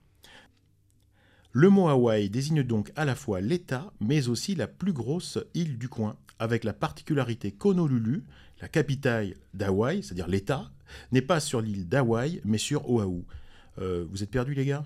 Le 1.52 1.70
mot 1.70 1.88
Hawaï 1.88 2.28
désigne 2.28 2.62
donc 2.62 2.92
à 2.94 3.04
la 3.04 3.14
fois 3.14 3.40
l'État, 3.40 3.90
mais 4.00 4.28
aussi 4.28 4.54
la 4.54 4.66
plus 4.66 4.92
grosse 4.92 5.38
île 5.54 5.78
du 5.78 5.88
coin, 5.88 6.16
avec 6.38 6.62
la 6.62 6.72
particularité 6.72 7.52
qu'Honolulu, 7.52 8.24
la 8.60 8.68
capitale 8.68 9.34
d'Hawaï, 9.54 10.02
c'est-à-dire 10.02 10.28
l'État, 10.28 10.70
n'est 11.10 11.22
pas 11.22 11.40
sur 11.40 11.60
l'île 11.60 11.88
d'Hawaï, 11.88 12.40
mais 12.44 12.58
sur 12.58 12.88
Oahu. 12.90 13.24
Euh, 13.78 14.04
vous 14.10 14.22
êtes 14.22 14.30
perdus, 14.30 14.54
les 14.54 14.66
gars? 14.66 14.84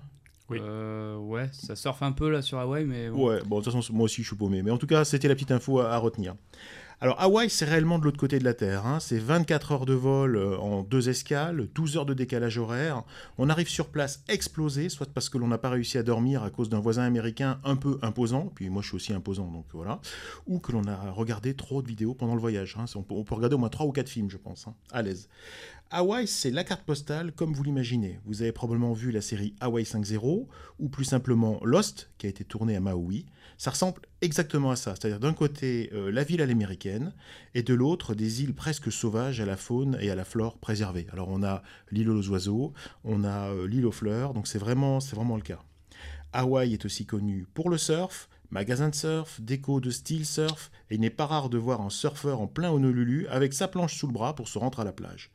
Oui. 0.49 0.57
Euh, 0.61 1.17
ouais, 1.17 1.49
ça 1.51 1.75
surfe 1.75 2.01
un 2.03 2.11
peu 2.11 2.29
là 2.29 2.41
sur 2.41 2.59
Hawaï, 2.59 2.85
mais. 2.85 3.09
Ouais, 3.09 3.39
bon, 3.45 3.59
de 3.59 3.63
toute 3.63 3.73
façon, 3.73 3.93
moi 3.93 4.05
aussi 4.05 4.21
je 4.21 4.27
suis 4.27 4.35
paumé. 4.35 4.61
Mais 4.61 4.71
en 4.71 4.77
tout 4.77 4.87
cas, 4.87 5.05
c'était 5.05 5.27
la 5.27 5.35
petite 5.35 5.51
info 5.51 5.79
à 5.79 5.97
retenir. 5.97 6.35
Alors 7.03 7.19
Hawaï, 7.19 7.49
c'est 7.49 7.65
réellement 7.65 7.99
de 7.99 8.05
l'autre 8.05 8.17
côté 8.17 8.39
de 8.39 8.45
la 8.45 8.53
Terre. 8.53 8.87
Hein. 8.87 9.01
C'est 9.01 9.19
24 9.19 9.73
heures 9.73 9.85
de 9.85 9.93
vol 9.93 10.37
euh, 10.37 10.57
en 10.57 10.83
deux 10.83 11.09
escales, 11.09 11.67
12 11.75 11.97
heures 11.97 12.05
de 12.05 12.13
décalage 12.13 12.57
horaire. 12.57 13.03
On 13.37 13.49
arrive 13.49 13.67
sur 13.67 13.89
place 13.89 14.23
explosé, 14.29 14.87
soit 14.87 15.11
parce 15.13 15.27
que 15.27 15.37
l'on 15.37 15.49
n'a 15.49 15.57
pas 15.57 15.69
réussi 15.69 15.97
à 15.97 16.03
dormir 16.03 16.43
à 16.43 16.49
cause 16.49 16.69
d'un 16.69 16.79
voisin 16.79 17.03
américain 17.03 17.59
un 17.65 17.75
peu 17.75 17.99
imposant, 18.03 18.49
puis 18.55 18.69
moi 18.69 18.81
je 18.81 18.87
suis 18.87 18.95
aussi 18.95 19.11
imposant, 19.11 19.51
donc 19.51 19.65
voilà, 19.73 19.99
ou 20.47 20.59
que 20.59 20.71
l'on 20.71 20.87
a 20.87 21.11
regardé 21.11 21.55
trop 21.55 21.81
de 21.81 21.89
vidéos 21.89 22.13
pendant 22.13 22.35
le 22.35 22.39
voyage. 22.39 22.77
Hein. 22.79 22.85
On, 22.95 23.03
peut, 23.03 23.35
regarder 23.35 23.55
au 23.55 23.59
moins 23.59 23.67
3 23.67 23.85
ou 23.85 23.91
4 23.91 24.07
films, 24.07 24.29
je 24.29 24.37
pense, 24.37 24.69
hein, 24.69 24.75
à 24.93 25.01
l'aise. 25.01 25.27
Hawaï, 25.91 26.25
c'est 26.25 26.51
la 26.51 26.63
carte 26.63 26.83
postale 26.83 27.33
comme 27.33 27.53
vous 27.53 27.63
l'imaginez. 27.63 28.21
Vous 28.25 28.43
avez 28.43 28.53
probablement 28.53 28.93
vu 28.93 29.11
la 29.11 29.21
série 29.21 29.55
Hawaii 29.59 29.83
5.0 29.83 30.47
ou 30.79 30.87
plus 30.87 31.03
simplement 31.03 31.59
Lost, 31.65 32.11
qui 32.17 32.27
a 32.27 32.29
été 32.29 32.45
tournée 32.45 32.77
à 32.77 32.79
Maui. 32.79 33.25
Ça 33.57 33.71
ressemble 33.71 34.01
exactement 34.21 34.71
à 34.71 34.75
ça, 34.75 34.95
c'est-à-dire 34.95 35.19
d'un 35.19 35.33
côté 35.33 35.89
euh, 35.93 36.11
la 36.11 36.23
ville 36.23 36.41
à 36.41 36.45
l'américaine 36.45 37.13
et 37.53 37.63
de 37.63 37.73
l'autre 37.73 38.15
des 38.15 38.41
îles 38.43 38.53
presque 38.53 38.91
sauvages 38.91 39.39
à 39.39 39.45
la 39.45 39.57
faune 39.57 39.97
et 40.01 40.09
à 40.09 40.15
la 40.15 40.25
flore 40.25 40.57
préservées. 40.57 41.07
Alors 41.11 41.29
on 41.29 41.43
a 41.43 41.61
l'île 41.91 42.09
aux 42.09 42.29
oiseaux, 42.29 42.73
on 43.03 43.23
a 43.23 43.49
euh, 43.49 43.67
l'île 43.67 43.85
aux 43.85 43.91
fleurs, 43.91 44.33
donc 44.33 44.47
c'est 44.47 44.59
vraiment, 44.59 44.99
c'est 44.99 45.15
vraiment 45.15 45.35
le 45.35 45.41
cas. 45.41 45.59
Hawaï 46.33 46.73
est 46.73 46.85
aussi 46.85 47.05
connu 47.05 47.45
pour 47.53 47.69
le 47.69 47.77
surf, 47.77 48.27
magasin 48.49 48.89
de 48.89 48.95
surf, 48.95 49.39
déco 49.39 49.79
de 49.79 49.91
style 49.91 50.25
surf, 50.25 50.71
et 50.89 50.95
il 50.95 51.01
n'est 51.01 51.09
pas 51.09 51.27
rare 51.27 51.49
de 51.49 51.57
voir 51.57 51.81
un 51.81 51.89
surfeur 51.89 52.41
en 52.41 52.47
plein 52.47 52.71
Honolulu 52.71 53.27
avec 53.27 53.53
sa 53.53 53.67
planche 53.67 53.95
sous 53.95 54.07
le 54.07 54.13
bras 54.13 54.35
pour 54.35 54.47
se 54.47 54.57
rendre 54.57 54.79
à 54.79 54.83
la 54.83 54.91
plage. 54.91 55.31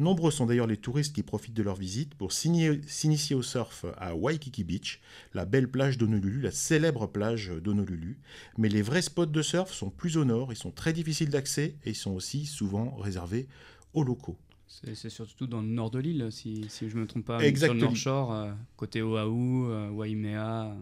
Nombreux 0.00 0.30
sont 0.30 0.46
d'ailleurs 0.46 0.66
les 0.66 0.78
touristes 0.78 1.14
qui 1.14 1.22
profitent 1.22 1.54
de 1.54 1.62
leur 1.62 1.76
visite 1.76 2.14
pour 2.14 2.32
s'initier 2.32 3.34
au 3.34 3.42
surf 3.42 3.84
à 3.98 4.14
Waikiki 4.14 4.64
Beach, 4.64 5.00
la 5.34 5.44
belle 5.44 5.70
plage 5.70 5.98
d'Honolulu, 5.98 6.40
la 6.40 6.50
célèbre 6.50 7.06
plage 7.06 7.52
d'Honolulu. 7.62 8.18
Mais 8.56 8.70
les 8.70 8.80
vrais 8.80 9.02
spots 9.02 9.26
de 9.26 9.42
surf 9.42 9.70
sont 9.70 9.90
plus 9.90 10.16
au 10.16 10.24
nord, 10.24 10.54
ils 10.54 10.56
sont 10.56 10.70
très 10.70 10.94
difficiles 10.94 11.28
d'accès 11.28 11.76
et 11.84 11.90
ils 11.90 11.94
sont 11.94 12.12
aussi 12.12 12.46
souvent 12.46 12.96
réservés 12.96 13.46
aux 13.92 14.02
locaux. 14.02 14.38
C'est 14.66 15.10
surtout 15.10 15.46
dans 15.46 15.60
le 15.60 15.68
nord 15.68 15.90
de 15.90 15.98
l'île, 15.98 16.28
si, 16.30 16.66
je 16.80 16.96
ne 16.96 17.02
me 17.02 17.06
trompe 17.06 17.26
pas, 17.26 17.38
sur 17.40 17.74
le 17.74 17.80
North 17.80 17.96
Shore, 17.96 18.32
euh, 18.32 18.52
côté 18.76 19.02
Oahu, 19.02 19.66
euh, 19.68 19.90
Waimea, 19.90 20.74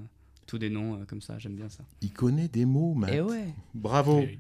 tous 0.47 0.59
des 0.59 0.71
noms 0.71 0.95
euh, 0.95 1.05
comme 1.07 1.23
ça, 1.23 1.39
j'aime 1.39 1.57
bien 1.57 1.69
ça. 1.69 1.85
Il 2.03 2.13
connaît 2.13 2.49
des 2.49 2.65
mots, 2.65 2.95
Matt. 2.95 3.11
Eh 3.13 3.21
ouais. 3.21 3.55
Bravo. 3.75 4.21
Eh 4.23 4.39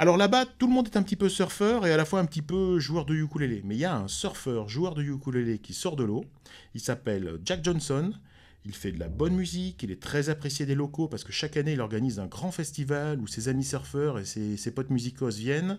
alors 0.00 0.16
là-bas, 0.16 0.46
tout 0.46 0.66
le 0.66 0.72
monde 0.72 0.86
est 0.86 0.96
un 0.96 1.02
petit 1.02 1.14
peu 1.14 1.28
surfeur 1.28 1.86
et 1.86 1.92
à 1.92 1.98
la 1.98 2.06
fois 2.06 2.20
un 2.20 2.24
petit 2.24 2.40
peu 2.40 2.78
joueur 2.78 3.04
de 3.04 3.14
ukulélé. 3.14 3.60
Mais 3.66 3.74
il 3.74 3.80
y 3.80 3.84
a 3.84 3.94
un 3.94 4.08
surfeur, 4.08 4.66
joueur 4.66 4.94
de 4.94 5.02
ukulélé 5.02 5.58
qui 5.58 5.74
sort 5.74 5.94
de 5.94 6.04
l'eau. 6.04 6.24
Il 6.74 6.80
s'appelle 6.80 7.38
Jack 7.44 7.62
Johnson. 7.62 8.14
Il 8.64 8.74
fait 8.74 8.92
de 8.92 8.98
la 8.98 9.08
bonne 9.08 9.34
musique, 9.34 9.82
il 9.82 9.90
est 9.90 10.00
très 10.00 10.30
apprécié 10.30 10.64
des 10.64 10.74
locaux 10.74 11.06
parce 11.06 11.22
que 11.22 11.32
chaque 11.32 11.58
année 11.58 11.74
il 11.74 11.82
organise 11.82 12.18
un 12.18 12.28
grand 12.28 12.50
festival 12.50 13.20
où 13.20 13.26
ses 13.26 13.48
amis 13.48 13.62
surfeurs 13.62 14.18
et 14.18 14.24
ses, 14.24 14.56
ses 14.56 14.70
potes 14.70 14.88
musicos 14.88 15.36
viennent. 15.36 15.78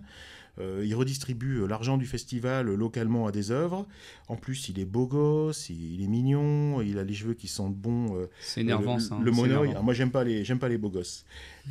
Euh, 0.59 0.83
il 0.85 0.93
redistribue 0.95 1.61
euh, 1.61 1.65
l'argent 1.65 1.97
du 1.97 2.05
festival 2.05 2.67
euh, 2.67 2.75
localement 2.75 3.25
à 3.25 3.31
des 3.31 3.51
œuvres. 3.51 3.87
En 4.27 4.35
plus, 4.35 4.69
il 4.69 4.79
est 4.79 4.85
beau 4.85 5.07
gosse, 5.07 5.69
il, 5.69 6.03
est 6.03 6.07
mignon, 6.07 6.81
il 6.81 6.97
a 6.99 7.03
les 7.03 7.13
cheveux 7.13 7.33
qui 7.33 7.47
sentent 7.47 7.75
bon. 7.75 8.27
c'est 8.41 8.61
énervant 8.61 8.99
ça. 8.99 9.17
Le, 9.21 9.31
hein, 9.31 9.81
moi, 9.81 9.93
j'aime 9.93 10.11
pas 10.11 10.23
les, 10.23 10.43
j'aime 10.43 10.59
pas 10.59 10.69
les 10.69 10.77
beaux 10.77 10.89
gosses. 10.89 11.25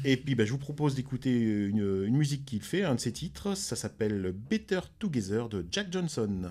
Et 0.04 0.16
puis, 0.16 0.34
bah, 0.34 0.44
je 0.44 0.52
vous 0.52 0.58
propose 0.58 0.94
d'écouter 0.94 1.38
une, 1.40 2.04
une 2.06 2.16
musique 2.16 2.44
qu'il 2.44 2.62
fait, 2.62 2.84
un 2.84 2.94
de 2.94 3.00
ses 3.00 3.12
titres. 3.12 3.56
Ça 3.56 3.76
s'appelle 3.76 4.34
Better 4.50 4.80
Together 4.98 5.48
de 5.48 5.64
Jack 5.70 5.92
Johnson. 5.92 6.50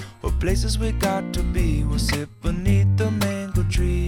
or 0.23 0.31
places 0.39 0.77
we 0.79 0.91
got 0.93 1.33
to 1.33 1.43
be. 1.43 1.83
We'll 1.83 1.99
sit 1.99 2.29
beneath 2.41 2.97
the 2.97 3.11
mango 3.11 3.63
tree 3.63 4.00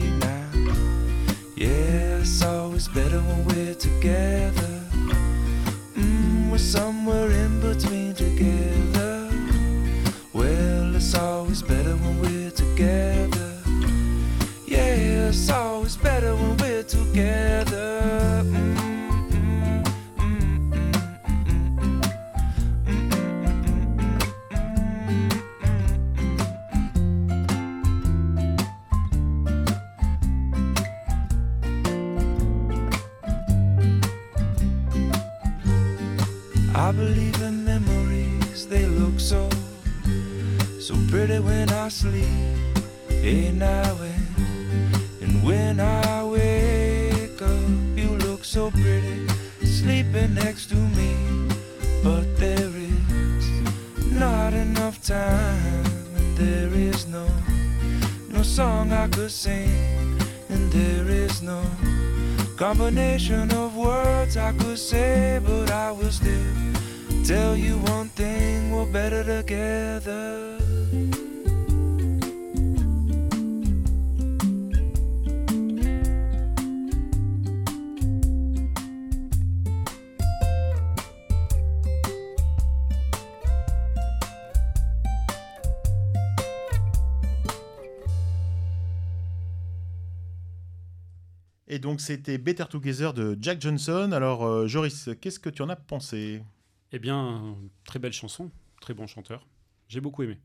Et 91.73 91.79
donc 91.79 92.01
c'était 92.01 92.37
Better 92.37 92.65
Together 92.69 93.15
de 93.15 93.35
Jack 93.41 93.59
Johnson. 93.59 94.11
Alors 94.11 94.45
euh, 94.45 94.67
Joris, 94.67 95.09
qu'est-ce 95.19 95.39
que 95.39 95.49
tu 95.49 95.63
en 95.63 95.69
as 95.69 95.75
pensé? 95.75 96.43
Eh 96.91 96.99
bien, 96.99 97.55
très 97.83 97.97
belle 97.97 98.13
chanson, 98.13 98.51
très 98.79 98.93
bon 98.93 99.07
chanteur. 99.07 99.47
J'ai 99.87 99.99
beaucoup 99.99 100.21
aimé. 100.21 100.37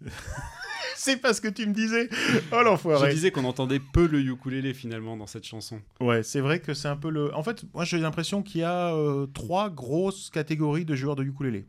C'est 0.96 1.18
pas 1.18 1.34
ce 1.34 1.42
que 1.42 1.48
tu 1.48 1.66
me 1.66 1.74
disais 1.74 2.08
Oh 2.50 2.60
Je 2.60 2.64
l'enfoiré 2.64 3.12
disais 3.12 3.30
qu'on 3.30 3.44
entendait 3.44 3.78
peu 3.78 4.06
le 4.06 4.20
ukulélé 4.20 4.72
finalement 4.72 5.18
dans 5.18 5.26
cette 5.26 5.44
chanson. 5.44 5.82
Ouais, 6.00 6.22
c'est 6.22 6.40
vrai 6.40 6.60
que 6.60 6.72
c'est 6.72 6.88
un 6.88 6.96
peu 6.96 7.10
le... 7.10 7.34
En 7.34 7.42
fait, 7.42 7.64
moi 7.74 7.84
j'ai 7.84 7.98
l'impression 7.98 8.42
qu'il 8.42 8.62
y 8.62 8.64
a 8.64 8.94
euh, 8.94 9.26
trois 9.26 9.68
grosses 9.68 10.30
catégories 10.30 10.86
de 10.86 10.94
joueurs 10.94 11.16
de 11.16 11.24
ukulélé. 11.24 11.66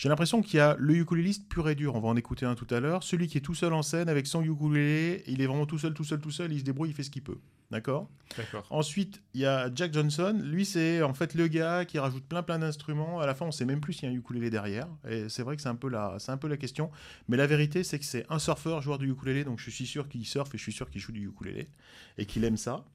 J'ai 0.00 0.08
l'impression 0.08 0.40
qu'il 0.40 0.56
y 0.56 0.60
a 0.60 0.76
le 0.78 0.94
ukuléliste 0.94 1.46
pur 1.46 1.68
et 1.68 1.74
dur, 1.74 1.94
on 1.94 2.00
va 2.00 2.08
en 2.08 2.16
écouter 2.16 2.46
un 2.46 2.54
tout 2.54 2.66
à 2.70 2.80
l'heure, 2.80 3.02
celui 3.02 3.28
qui 3.28 3.36
est 3.36 3.42
tout 3.42 3.54
seul 3.54 3.74
en 3.74 3.82
scène 3.82 4.08
avec 4.08 4.26
son 4.26 4.42
ukulélé, 4.42 5.22
il 5.26 5.42
est 5.42 5.46
vraiment 5.46 5.66
tout 5.66 5.76
seul, 5.76 5.92
tout 5.92 6.04
seul, 6.04 6.22
tout 6.22 6.30
seul, 6.30 6.50
il 6.54 6.60
se 6.60 6.64
débrouille, 6.64 6.88
il 6.88 6.94
fait 6.94 7.02
ce 7.02 7.10
qu'il 7.10 7.22
peut. 7.22 7.36
D'accord? 7.70 8.08
D'accord. 8.34 8.66
Ensuite, 8.70 9.20
il 9.34 9.42
y 9.42 9.44
a 9.44 9.70
Jack 9.74 9.92
Johnson. 9.92 10.40
Lui, 10.42 10.64
c'est 10.64 11.02
en 11.02 11.12
fait 11.12 11.34
le 11.34 11.48
gars 11.48 11.84
qui 11.84 11.98
rajoute 11.98 12.24
plein 12.24 12.42
plein 12.42 12.58
d'instruments. 12.58 13.20
À 13.20 13.26
la 13.26 13.34
fin, 13.34 13.44
on 13.44 13.52
sait 13.52 13.66
même 13.66 13.82
plus 13.82 13.92
s'il 13.92 14.08
y 14.08 14.10
a 14.10 14.14
un 14.14 14.16
ukulélé 14.16 14.48
derrière. 14.48 14.88
Et 15.06 15.28
c'est 15.28 15.42
vrai 15.42 15.54
que 15.54 15.60
c'est 15.60 15.68
un 15.68 15.74
peu 15.74 15.90
la, 15.90 16.16
c'est 16.18 16.32
un 16.32 16.38
peu 16.38 16.48
la 16.48 16.56
question. 16.56 16.90
Mais 17.28 17.36
la 17.36 17.46
vérité, 17.46 17.84
c'est 17.84 17.98
que 17.98 18.06
c'est 18.06 18.24
un 18.30 18.38
surfeur, 18.38 18.80
joueur 18.80 18.96
de 18.96 19.04
ukulélé. 19.04 19.44
Donc 19.44 19.58
je 19.58 19.68
suis 19.68 19.86
sûr 19.86 20.08
qu'il 20.08 20.24
surfe 20.24 20.54
et 20.54 20.56
je 20.58 20.62
suis 20.62 20.72
sûr 20.72 20.88
qu'il 20.88 21.02
joue 21.02 21.12
du 21.12 21.26
ukulélé 21.26 21.68
et 22.16 22.24
qu'il 22.24 22.42
aime 22.44 22.56
ça. 22.56 22.86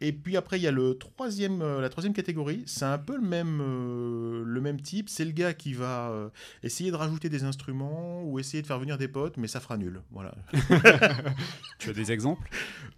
Et 0.00 0.12
puis 0.12 0.36
après, 0.36 0.58
il 0.58 0.62
y 0.62 0.66
a 0.66 0.70
le 0.70 0.96
troisième, 0.96 1.60
euh, 1.60 1.80
la 1.80 1.88
troisième 1.88 2.12
catégorie. 2.12 2.62
C'est 2.66 2.84
un 2.84 2.98
peu 2.98 3.16
le 3.16 3.22
même, 3.22 3.60
euh, 3.60 4.42
le 4.44 4.60
même 4.60 4.80
type. 4.80 5.08
C'est 5.08 5.24
le 5.24 5.32
gars 5.32 5.54
qui 5.54 5.72
va 5.72 6.10
euh, 6.10 6.28
essayer 6.62 6.90
de 6.90 6.96
rajouter 6.96 7.28
des 7.28 7.44
instruments 7.44 8.22
ou 8.22 8.38
essayer 8.38 8.62
de 8.62 8.66
faire 8.66 8.78
venir 8.78 8.96
des 8.98 9.08
potes, 9.08 9.36
mais 9.36 9.48
ça 9.48 9.60
fera 9.60 9.76
nul. 9.76 10.00
Voilà. 10.12 10.34
Tu 11.78 11.90
as 11.90 11.92
des 11.92 12.10
exemples? 12.12 12.48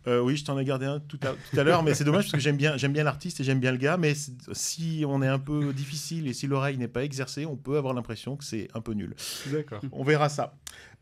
Euh, 0.07 0.21
oui, 0.21 0.37
je 0.37 0.45
t'en 0.45 0.59
ai 0.59 0.65
gardé 0.65 0.87
un 0.87 1.01
tout 1.01 1.21
à, 1.23 1.35
tout 1.51 1.61
à 1.61 1.65
l'heure, 1.65 1.83
mais 1.83 1.95
c'est 1.95 2.05
dommage 2.05 2.25
parce 2.25 2.33
que 2.33 2.41
j'aime 2.41 2.57
bien, 2.57 2.77
j'aime 2.79 2.93
bien 2.93 3.05
l'artiste 3.05 3.41
et 3.41 3.45
j'aime 3.45 3.61
bien 3.61 3.73
le 3.73 3.79
gars. 3.79 3.99
Mais 3.99 4.15
si 4.53 5.05
on 5.07 5.23
est 5.23 5.29
un 5.29 5.39
peu 5.39 5.73
difficile 5.73 6.27
et 6.29 6.33
si 6.33 6.47
l'oreille 6.47 6.79
n'est 6.79 6.89
pas 6.89 7.05
exercée, 7.05 7.45
on 7.45 7.57
peut 7.57 7.77
avoir 7.77 7.95
l'impression 7.95 8.37
que 8.37 8.45
c'est 8.45 8.69
un 8.75 8.81
peu 8.81 8.93
nul. 8.93 9.15
D'accord. 9.47 9.83
On 9.93 10.05
verra 10.05 10.29
ça. 10.29 10.55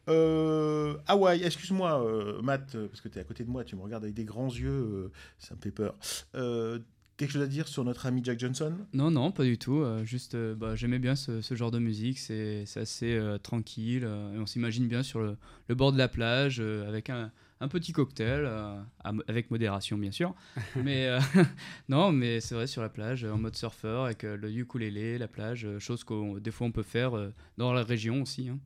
Euh, 0.09 0.97
Hawaï, 1.07 1.43
excuse-moi, 1.45 2.03
euh, 2.05 2.41
Matt, 2.43 2.75
euh, 2.75 2.89
parce 2.89 3.01
que 3.01 3.09
tu 3.09 3.19
es 3.19 3.21
à 3.21 3.25
côté 3.25 3.45
de 3.45 3.51
moi, 3.51 3.65
tu 3.65 3.77
me 3.77 3.83
regardes 3.83 4.05
avec 4.05 4.15
des 4.15 4.25
grands 4.25 4.49
yeux, 4.49 4.69
euh, 4.71 5.13
ça 5.39 5.55
me 5.55 5.61
fait 5.61 5.71
peur. 5.71 5.95
Euh, 6.35 6.79
quelque 7.17 7.33
chose 7.33 7.43
à 7.43 7.47
dire 7.47 7.69
sur 7.69 7.85
notre 7.85 8.07
ami 8.07 8.23
Jack 8.25 8.39
Johnson? 8.39 8.73
Non, 8.93 9.11
non, 9.11 9.33
pas 9.33 9.45
du 9.45 9.59
tout. 9.59 9.81
euh, 9.81 10.05
juste, 10.05 10.35
euh, 10.35 10.55
bah, 10.55 10.77
j'aimais 10.77 10.99
bien 11.01 11.15
ce, 11.17 11.41
ce 11.43 11.55
genre 11.55 11.71
de 11.71 11.79
musique. 11.79 12.19
C'est 12.19 12.65
assez 12.77 13.13
euh, 13.15 13.39
tranquille. 13.39 14.05
euh, 14.05 14.35
et 14.35 14.39
on 14.39 14.47
s'imagine 14.47 14.87
bien 14.89 15.03
sur 15.03 15.21
le, 15.21 15.37
le 15.69 15.75
bord 15.75 15.93
de 15.93 15.99
la 15.99 16.09
plage 16.09 16.59
euh, 16.61 16.89
avec 16.89 17.11
un, 17.11 17.31
un 17.61 17.67
petit 17.69 17.93
cocktail, 17.93 18.45
euh, 18.47 18.81
avec 19.27 19.51
modération 19.51 19.99
bien 19.99 20.13
sûr. 20.13 20.33
mais 20.77 21.09
euh, 21.09 21.19
non, 21.89 22.13
mais 22.13 22.41
c'est 22.41 22.55
vrai 22.55 22.67
sur 22.69 22.83
la 22.83 22.89
plage 22.89 23.25
en 23.25 23.37
mode 23.37 23.57
surfeur 23.57 24.05
avec 24.05 24.23
euh, 24.25 24.37
le 24.37 24.51
ukulélé, 24.53 25.19
la 25.19 25.29
plage, 25.29 25.67
chose 25.81 26.05
que 26.05 26.39
des 26.39 26.53
fois 26.53 26.69
on 26.69 26.73
peut 26.73 26.83
faire 26.85 27.17
euh, 27.17 27.35
dans 27.57 27.73
la 27.73 27.83
région 27.83 28.23
aussi. 28.23 28.49
hein. 28.49 28.59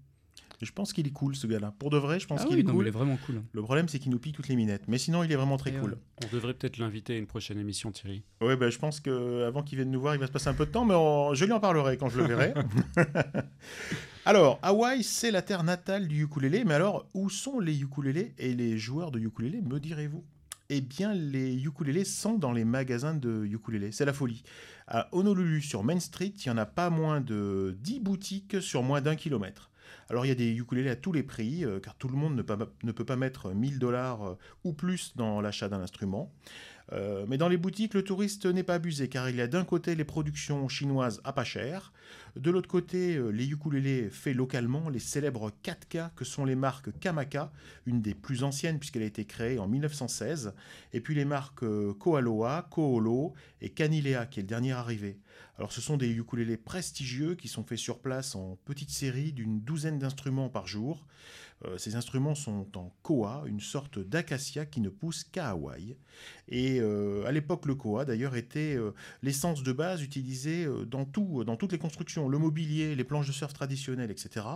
Et 0.63 0.65
Je 0.65 0.73
pense 0.73 0.93
qu'il 0.93 1.07
est 1.07 1.11
cool 1.13 1.35
ce 1.35 1.47
gars-là. 1.49 1.75
Pour 1.79 1.91
de 1.91 1.99
vrai, 1.99 2.21
je 2.21 2.27
pense 2.29 2.41
Ah 2.43 2.47
qu'il 2.47 2.55
oui, 2.55 2.61
est 2.61 2.63
non, 2.65 2.71
mais 2.71 2.77
cool. 2.77 2.85
il 2.85 2.89
est 2.89 2.93
vraiment 2.93 3.17
cool. 3.27 3.43
Le 3.53 3.63
problème, 3.63 3.89
c'est 3.89 3.99
qu'il 3.99 4.13
nous 4.13 4.19
pique 4.21 4.37
toutes 4.37 4.47
les 4.49 4.55
minettes. 4.57 4.85
Mais 4.87 4.97
sinon, 4.99 5.25
il 5.25 5.33
est 5.33 5.37
vraiment 5.37 5.57
très 5.57 5.71
Et 5.71 5.75
cool. 5.75 5.91
ouais. 5.93 5.99
On 6.25 6.35
devrait 6.35 6.55
peut-être 6.55 6.79
l'inviter 6.79 7.15
à 7.15 7.19
une 7.19 7.27
prochaine 7.27 7.59
émission, 7.59 7.91
Thierry. 7.91 8.23
Oui, 8.41 8.55
ben, 8.57 8.71
je 8.71 8.79
pense 8.79 9.01
qu'avant 9.01 9.63
qu'il 9.65 9.77
vienne 9.79 9.91
nous 9.91 10.01
voir, 10.01 10.15
il 10.15 10.21
va 10.21 10.27
se 10.29 10.33
passer 10.33 10.49
un 10.49 10.55
peu 10.55 10.65
de 10.67 10.71
temps, 10.71 10.85
mais 10.85 10.95
on- 10.95 11.35
je 11.35 11.45
lui 11.45 11.53
en 11.53 11.61
parlerai 11.61 11.97
quand 11.97 12.09
je 12.09 12.19
le 12.21 12.27
verrai. 12.27 12.55
alors, 14.25 14.59
Hawaï, 14.63 15.03
c'est 15.03 15.31
la 15.31 15.43
terre 15.43 15.65
natale 15.65 16.07
du 16.07 16.23
ukulélé, 16.25 16.65
mais 16.65 16.75
alors, 16.75 17.07
où 17.15 17.29
sont 17.29 17.59
les 17.59 17.81
ukulélés 17.83 18.35
et 18.39 18.55
les 18.55 18.79
joueurs 18.79 19.11
de 19.11 19.19
ukulélé, 19.19 19.61
me 19.63 19.81
direz-vous? 19.81 20.25
Eh 20.71 20.81
bien, 20.81 21.13
les 21.13 21.55
ukulélés 21.65 22.05
sont 22.05 22.39
dans 22.39 22.53
les 22.53 22.65
magasins 22.65 23.15
de 23.15 23.45
ukulélés. 23.45 23.93
C'est 23.93 24.05
la 24.07 24.13
folie. 24.13 24.43
À 24.87 25.09
Honolulu, 25.13 25.61
sur 25.61 25.83
Main 25.85 26.01
Street, 26.01 26.33
il 26.37 26.49
n'y 26.49 26.51
en 26.55 26.57
a 26.59 26.67
pas 26.67 26.89
moins 26.89 27.21
de 27.21 27.77
10 27.81 28.01
boutiques 28.01 28.63
sur 28.63 28.83
moins 28.83 29.01
d'un 29.01 29.17
kilomètre. 29.17 29.71
Alors 30.11 30.27
il 30.27 30.29
y 30.29 30.33
a 30.33 30.37
des 30.37 30.51
ukulélés 30.51 30.91
à 30.91 30.97
tous 30.97 31.13
les 31.13 31.23
prix, 31.23 31.65
euh, 31.65 31.81
car 31.81 31.95
tout 31.95 32.09
le 32.09 32.17
monde 32.17 32.37
ne, 32.37 32.93
peut 32.93 33.05
pas 33.05 33.17
mettre 33.17 33.53
1000 33.53 33.79
dollars 33.79 34.23
euh, 34.25 34.39
ou 34.65 34.73
plus 34.73 35.17
dans 35.17 35.41
l'achat 35.41 35.69
d'un 35.69 35.81
instrument. 35.81 36.33
Euh, 36.93 37.25
mais 37.29 37.39
dans 37.39 37.49
les 37.49 37.57
boutiques, 37.57 37.95
le 37.95 38.03
touriste 38.03 38.47
n'est 38.47 38.63
pas 38.63 38.75
abusé 38.75 39.09
car 39.09 39.31
il 39.31 39.37
y 39.37 39.41
a 39.41 39.47
d'un 39.47 39.65
côté 39.65 39.95
les 39.95 40.05
productions 40.05 40.69
chinoises 40.69 41.21
à 41.25 41.33
pas 41.33 41.45
cher, 41.45 41.93
de 42.37 42.51
l'autre 42.51 42.69
côté 42.69 43.17
euh, 43.17 43.29
les 43.29 43.51
ukulélés 43.51 44.09
faits 44.11 44.35
localement, 44.35 44.89
les 44.89 44.99
célèbres 44.99 45.53
4K 45.63 46.11
que 46.15 46.25
sont 46.25 46.45
les 46.45 46.55
marques 46.55 46.99
Kamaka, 46.99 47.53
une 47.87 48.01
des 48.01 48.15
plus 48.15 48.43
anciennes 48.43 48.79
puisqu'elle 48.79 49.03
a 49.03 49.07
été 49.07 49.25
créée 49.25 49.59
en 49.59 49.69
1916, 49.69 50.55
et 50.93 51.01
puis 51.01 51.15
les 51.15 51.27
marques 51.27 51.63
euh, 51.63 51.93
Koaloa, 51.95 52.69
Koolo 52.71 53.35
et 53.61 53.69
Kanilea 53.69 54.27
qui 54.27 54.41
est 54.41 54.45
le 54.45 54.49
dernier 54.49 54.73
arrivé. 54.73 55.19
Alors 55.59 55.73
ce 55.73 55.83
sont 55.83 55.99
des 55.99 56.11
ukulélés 56.11 56.57
prestigieux 56.57 57.35
qui 57.35 57.49
sont 57.49 57.65
faits 57.65 57.79
sur 57.79 57.99
place 57.99 58.35
en 58.35 58.59
petite 58.65 58.91
série 58.91 59.33
d'une 59.33 59.61
douzaine 59.61 59.99
d'instruments 59.99 60.49
par 60.49 60.67
jour. 60.67 61.07
Euh, 61.65 61.79
ces 61.79 61.95
instruments 61.97 62.35
sont 62.35 62.67
en 62.77 62.93
koa, 63.03 63.45
une 63.47 63.61
sorte 63.61 63.99
d'acacia 63.99 64.67
qui 64.67 64.81
ne 64.81 64.89
pousse 64.89 65.25
qu'à 65.25 65.51
Hawaï. 65.51 65.97
Et 66.49 66.81
euh, 66.81 67.25
à 67.27 67.33
l'époque, 67.33 67.67
le 67.67 67.75
koa, 67.75 68.05
d'ailleurs, 68.05 68.37
était 68.37 68.77
euh, 68.77 68.93
l'essence 69.23 69.63
de 69.63 69.73
base 69.73 70.03
utilisée 70.03 70.67
dans, 70.87 71.07
dans 71.45 71.57
toutes 71.57 71.73
les 71.73 71.79
constructions, 71.79 72.29
le 72.29 72.39
mobilier, 72.39 72.95
les 72.95 73.05
planches 73.05 73.27
de 73.27 73.33
surf 73.33 73.53
traditionnelles, 73.53 74.11
etc. 74.11 74.47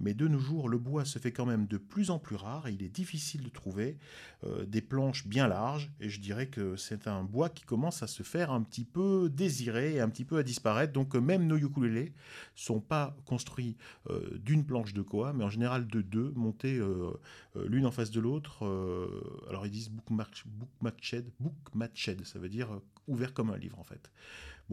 Mais 0.00 0.14
de 0.14 0.28
nos 0.28 0.38
jours, 0.38 0.68
le 0.68 0.78
bois 0.78 1.04
se 1.04 1.18
fait 1.18 1.32
quand 1.32 1.46
même 1.46 1.66
de 1.66 1.76
plus 1.76 2.10
en 2.10 2.18
plus 2.18 2.36
rare 2.36 2.66
et 2.66 2.72
il 2.72 2.82
est 2.82 2.88
difficile 2.88 3.42
de 3.42 3.48
trouver 3.48 3.98
des 4.66 4.80
planches 4.80 5.26
bien 5.26 5.46
larges. 5.46 5.90
Et 6.00 6.08
je 6.08 6.20
dirais 6.20 6.46
que 6.46 6.76
c'est 6.76 7.06
un 7.06 7.22
bois 7.22 7.50
qui 7.50 7.64
commence 7.64 8.02
à 8.02 8.06
se 8.06 8.22
faire 8.22 8.50
un 8.50 8.62
petit 8.62 8.84
peu 8.84 9.28
désiré 9.30 9.94
et 9.94 10.00
un 10.00 10.08
petit 10.08 10.24
peu 10.24 10.38
à 10.38 10.42
disparaître. 10.42 10.92
Donc 10.92 11.14
même 11.14 11.46
nos 11.46 11.56
ukulélés 11.56 12.14
sont 12.54 12.80
pas 12.80 13.14
construits 13.26 13.76
d'une 14.42 14.64
planche 14.64 14.94
de 14.94 15.02
koa, 15.02 15.32
mais 15.34 15.44
en 15.44 15.50
général 15.50 15.86
de 15.86 16.00
deux 16.00 16.32
euh, 16.64 17.12
euh, 17.56 17.66
l'une 17.68 17.86
en 17.86 17.90
face 17.90 18.10
de 18.10 18.20
l'autre. 18.20 18.64
Euh, 18.64 19.46
alors 19.48 19.66
ils 19.66 19.70
disent 19.70 19.90
ça 22.24 22.38
veut 22.38 22.48
dire 22.48 22.68
ouvert 23.06 23.34
comme 23.34 23.50
un 23.50 23.56
livre 23.56 23.78
en 23.78 23.84
fait. 23.84 24.10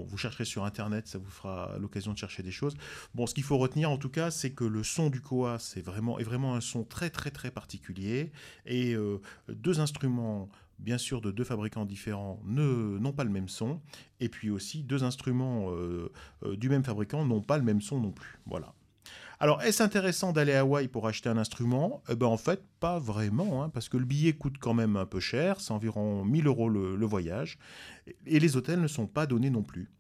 Vous 0.06 0.18
chercherez 0.18 0.46
sur 0.46 0.66
internet, 0.66 1.08
ça 1.08 1.18
vous 1.18 1.30
fera 1.30 1.78
l'occasion 1.80 2.14
de 2.14 2.18
chercher 2.18 2.44
des 2.44 2.52
choses. 2.52 2.76
Bon, 3.16 3.26
ce 3.26 3.34
qu'il 3.34 3.44
faut 3.44 3.58
retenir 3.58 3.90
en 3.90 3.98
tout 3.98 4.10
cas, 4.10 4.32
c'est 4.32 4.52
que 4.52 4.64
le 4.64 4.84
son 4.84 5.10
du 5.10 5.22
koa, 5.22 5.58
vraiment 5.84 6.20
est 6.20 6.24
vraiment 6.24 6.56
un 6.56 6.62
son 6.62 6.84
très 6.84 7.10
très 7.10 7.32
très 7.32 7.52
particulier 7.52 8.32
et 8.66 8.96
deux 9.50 9.80
instruments 9.80 10.50
bien 10.80 11.00
sûr 11.00 11.22
de 11.22 11.32
deux 11.32 11.44
fabricants 11.44 11.86
différents 11.86 12.40
n'ont 12.46 13.14
pas 13.14 13.24
le 13.24 13.32
même 13.32 13.50
son, 13.50 13.82
et 14.20 14.30
puis 14.30 14.50
aussi 14.50 14.84
deux 14.84 15.04
instruments 15.04 15.72
du 16.46 16.70
même 16.70 16.84
fabricant 16.84 17.26
n'ont 17.26 17.42
pas 17.42 17.58
le 17.58 17.64
même 17.64 17.82
son 17.82 18.00
non 18.00 18.12
plus. 18.12 18.40
Voilà. 18.46 18.74
Alors, 19.40 19.62
est-ce 19.62 19.84
intéressant 19.84 20.34
d'aller 20.34 20.54
à 20.54 20.62
Hawaï 20.62 20.88
pour 20.88 21.08
acheter 21.08 21.30
un 21.30 21.38
instrument? 21.38 22.02
Eh 22.10 22.16
ben, 22.16 22.26
En 22.26 22.38
fait, 22.38 22.64
pas 22.80 22.98
vraiment, 22.98 23.64
hein, 23.64 23.70
parce 23.70 23.88
que 23.88 23.98
le 23.98 24.06
billet 24.06 24.34
coûte 24.34 24.58
quand 24.60 24.74
même 24.74 24.96
un 24.96 25.06
peu 25.06 25.20
cher, 25.20 25.62
c'est 25.62 25.74
environ 25.74 26.26
1000 26.26 26.48
euros 26.48 26.70
le, 26.70 27.06
voyage, 27.06 27.60
et 28.26 28.40
les 28.40 28.58
hôtels 28.58 28.82
ne 28.82 28.88
sont 28.88 29.06
pas 29.06 29.28
donnés 29.28 29.52
non 29.52 29.62
plus. 29.62 29.92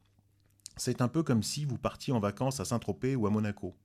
C'est 0.76 1.02
un 1.02 1.08
peu 1.08 1.22
comme 1.22 1.44
si 1.44 1.66
vous 1.66 1.78
partiez 1.78 2.14
en 2.14 2.20
vacances 2.20 2.60
à 2.60 2.66
Saint-Tropez 2.66 3.16
ou 3.16 3.28
à 3.28 3.30
Monaco. 3.30 3.76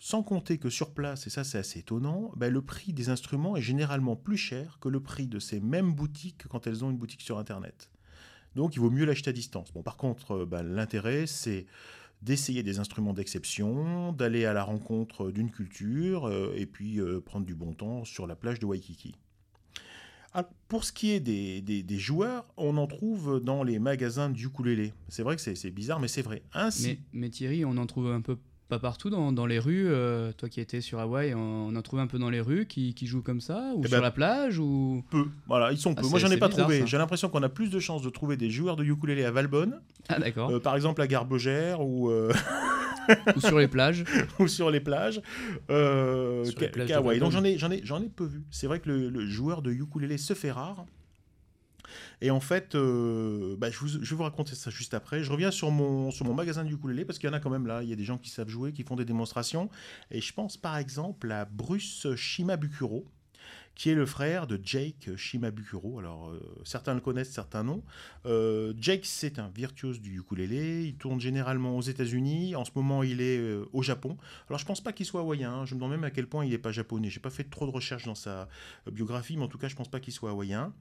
Sans 0.00 0.24
compter 0.24 0.58
que 0.58 0.70
sur 0.70 0.92
place, 0.92 1.26
et 1.26 1.30
ça 1.30 1.44
c'est 1.44 1.58
assez 1.58 1.78
étonnant, 1.80 2.32
ben, 2.36 2.52
le 2.52 2.62
prix 2.62 2.92
des 2.92 3.10
instruments 3.10 3.56
est 3.56 3.62
généralement 3.62 4.16
plus 4.16 4.38
cher 4.38 4.78
que 4.80 4.88
le 4.88 5.00
prix 5.00 5.28
de 5.28 5.38
ces 5.38 5.60
mêmes 5.60 5.92
boutiques 5.92 6.48
quand 6.48 6.66
elles 6.66 6.84
ont 6.84 6.90
une 6.90 6.98
boutique 6.98 7.22
sur 7.22 7.38
Internet. 7.38 7.90
Donc 8.56 8.74
il 8.74 8.80
vaut 8.80 8.90
mieux 8.90 9.04
l'acheter 9.04 9.30
à 9.30 9.32
distance. 9.32 9.72
Bon, 9.72 9.82
par 9.82 9.96
contre, 9.96 10.32
euh, 10.38 10.46
ben, 10.46 10.62
l'intérêt 10.62 11.26
c'est 11.26 11.66
d'essayer 12.22 12.62
des 12.62 12.78
instruments 12.78 13.12
d'exception, 13.12 14.12
d'aller 14.12 14.44
à 14.44 14.52
la 14.52 14.62
rencontre 14.62 15.30
d'une 15.30 15.50
culture 15.50 16.26
euh, 16.26 16.52
et 16.56 16.66
puis 16.66 17.00
euh, 17.00 17.20
prendre 17.20 17.46
du 17.46 17.54
bon 17.54 17.72
temps 17.72 18.04
sur 18.04 18.26
la 18.26 18.36
plage 18.36 18.58
de 18.58 18.66
Waikiki. 18.66 19.14
pour 20.68 20.84
ce 20.84 20.92
qui 20.92 21.12
est 21.12 21.20
des, 21.20 21.62
des, 21.62 21.98
joueurs, 21.98 22.52
on 22.56 22.76
en 22.76 22.86
trouve 22.86 23.40
dans 23.40 23.62
les 23.62 23.78
magasins 23.78 24.30
du 24.30 24.46
ukulélé. 24.46 24.92
C'est 25.08 25.22
vrai 25.22 25.36
que 25.36 25.42
c'est 25.42 25.70
bizarre, 25.70 26.00
mais 26.00 26.08
c'est 26.08 26.22
vrai. 26.22 26.42
Mais, 26.86 26.98
mais, 27.12 27.30
Thierry, 27.30 27.64
on 27.64 27.76
en 27.76 27.86
trouve 27.86 28.10
un 28.10 28.20
peu 28.20 28.36
pas 28.70 28.78
partout 28.78 29.10
dans, 29.10 29.32
dans 29.32 29.46
les 29.46 29.58
rues. 29.58 29.88
Euh, 29.88 30.32
toi 30.32 30.48
qui 30.48 30.60
étais 30.60 30.80
sur 30.80 31.00
Hawaï, 31.00 31.34
on, 31.34 31.74
en 31.74 31.82
trouve 31.82 31.98
un 31.98 32.06
peu 32.06 32.18
dans 32.18 32.30
les 32.30 32.40
rues 32.40 32.66
qui, 32.66 32.94
qui 32.94 33.06
jouent 33.06 33.22
comme 33.22 33.40
ça 33.40 33.72
ou 33.74 33.82
eh 33.84 33.88
sur 33.88 33.98
ben, 33.98 34.02
la 34.02 34.12
plage 34.12 34.58
ou 34.58 35.04
peu. 35.10 35.26
Voilà, 35.46 35.72
ils 35.72 35.78
sont 35.78 35.94
peu. 35.94 36.02
Ah, 36.04 36.08
Moi, 36.08 36.18
j'en 36.20 36.30
ai 36.30 36.38
pas 36.38 36.48
trouvé. 36.48 36.86
J'ai 36.86 36.96
l'impression 36.96 37.28
qu'on 37.28 37.42
a 37.42 37.48
plus 37.48 37.68
de 37.68 37.80
chances 37.80 38.02
de 38.02 38.08
trouver 38.08 38.36
des 38.36 38.48
joueurs 38.48 38.76
de 38.76 38.84
ukulélé 38.84 39.24
à 39.24 39.32
Valbonne. 39.32 39.80
Ah 40.08 40.18
d'accord. 40.18 40.50
Euh, 40.50 40.60
par 40.60 40.76
exemple 40.76 41.02
à 41.02 41.08
Garbogère 41.08 41.80
ou. 41.82 42.10
Euh, 42.10 42.32
ou 43.36 43.40
sur 43.40 43.58
les 43.58 43.68
plages. 43.68 44.04
ou 44.38 44.46
sur 44.46 44.70
les 44.70 44.80
plages. 44.80 45.20
Euh. 45.70 46.44
Donc 47.18 47.32
j'en 47.32 47.44
ai, 47.44 47.58
j'en 47.58 47.70
ai, 47.70 47.80
j'en 47.84 48.00
ai 48.00 48.08
peu 48.08 48.24
vu. 48.24 48.44
C'est 48.50 48.68
vrai 48.68 48.78
que 48.78 48.88
le, 48.88 49.10
le, 49.10 49.26
joueur 49.26 49.62
de 49.62 49.72
ukulélé 49.72 50.16
se 50.16 50.32
fait 50.34 50.52
rare. 50.52 50.86
Et 52.20 52.30
en 52.30 52.40
fait, 52.40 52.74
euh, 52.74 53.56
bah, 53.56 53.68
je, 53.70 53.98
vais 53.98 54.16
vous 54.16 54.22
raconter 54.22 54.54
ça 54.54 54.70
juste 54.70 54.94
après. 54.94 55.22
Je 55.22 55.32
reviens 55.32 55.50
sur 55.50 55.70
mon, 55.70 56.10
sur 56.10 56.26
mon 56.26 56.34
magasin 56.34 56.64
de 56.64 56.70
ukulélé 56.70 57.04
parce 57.04 57.18
qu'il 57.18 57.28
y 57.28 57.32
en 57.32 57.36
a 57.36 57.40
quand 57.40 57.50
même 57.50 57.66
là. 57.66 57.82
Il 57.82 57.88
y 57.88 57.92
a 57.92 57.96
des 57.96 58.04
gens 58.04 58.18
qui 58.18 58.30
savent 58.30 58.48
jouer, 58.48 58.72
qui 58.72 58.82
font 58.82 58.96
des 58.96 59.04
démonstrations. 59.04 59.68
Et 60.10 60.20
je 60.20 60.32
pense 60.32 60.56
par 60.56 60.76
exemple 60.76 61.30
à 61.32 61.44
Bruce 61.44 62.06
Shimabukuro 62.14 63.04
qui 63.74 63.90
est 63.90 63.94
le 63.94 64.06
frère 64.06 64.46
de 64.46 64.60
Jake 64.62 65.16
Shimabukuro. 65.16 65.98
Alors, 65.98 66.28
euh, 66.28 66.40
certains 66.64 66.94
le 66.94 67.00
connaissent, 67.00 67.30
certains 67.30 67.64
non. 67.64 67.82
Euh, 68.26 68.74
Jake, 68.78 69.06
c'est 69.06 69.38
un 69.38 69.48
virtuose 69.48 70.00
du 70.00 70.18
ukulélé. 70.18 70.84
Il 70.84 70.96
tourne 70.96 71.20
généralement 71.20 71.76
aux 71.76 71.82
États-Unis. 71.82 72.54
En 72.56 72.64
ce 72.64 72.72
moment, 72.74 73.02
il 73.02 73.20
est 73.20 73.38
euh, 73.38 73.64
au 73.72 73.82
Japon. 73.82 74.18
Alors, 74.48 74.58
je 74.58 74.66
pense 74.66 74.82
pas 74.82 74.92
qu'il 74.92 75.06
soit 75.06 75.20
hawaïen. 75.20 75.50
Hein. 75.50 75.64
Je 75.64 75.74
me 75.74 75.80
demande 75.80 75.92
même 75.92 76.04
à 76.04 76.10
quel 76.10 76.26
point 76.26 76.44
il 76.44 76.50
n'est 76.50 76.58
pas 76.58 76.72
japonais. 76.72 77.08
J'ai 77.08 77.20
pas 77.20 77.30
fait 77.30 77.44
trop 77.44 77.66
de 77.66 77.70
recherches 77.70 78.04
dans 78.04 78.14
sa 78.14 78.48
biographie, 78.90 79.36
mais 79.36 79.44
en 79.44 79.48
tout 79.48 79.58
cas, 79.58 79.68
je 79.68 79.76
pense 79.76 79.88
pas 79.88 80.00
qu'il 80.00 80.12
soit 80.12 80.30
hawaïen. 80.30 80.72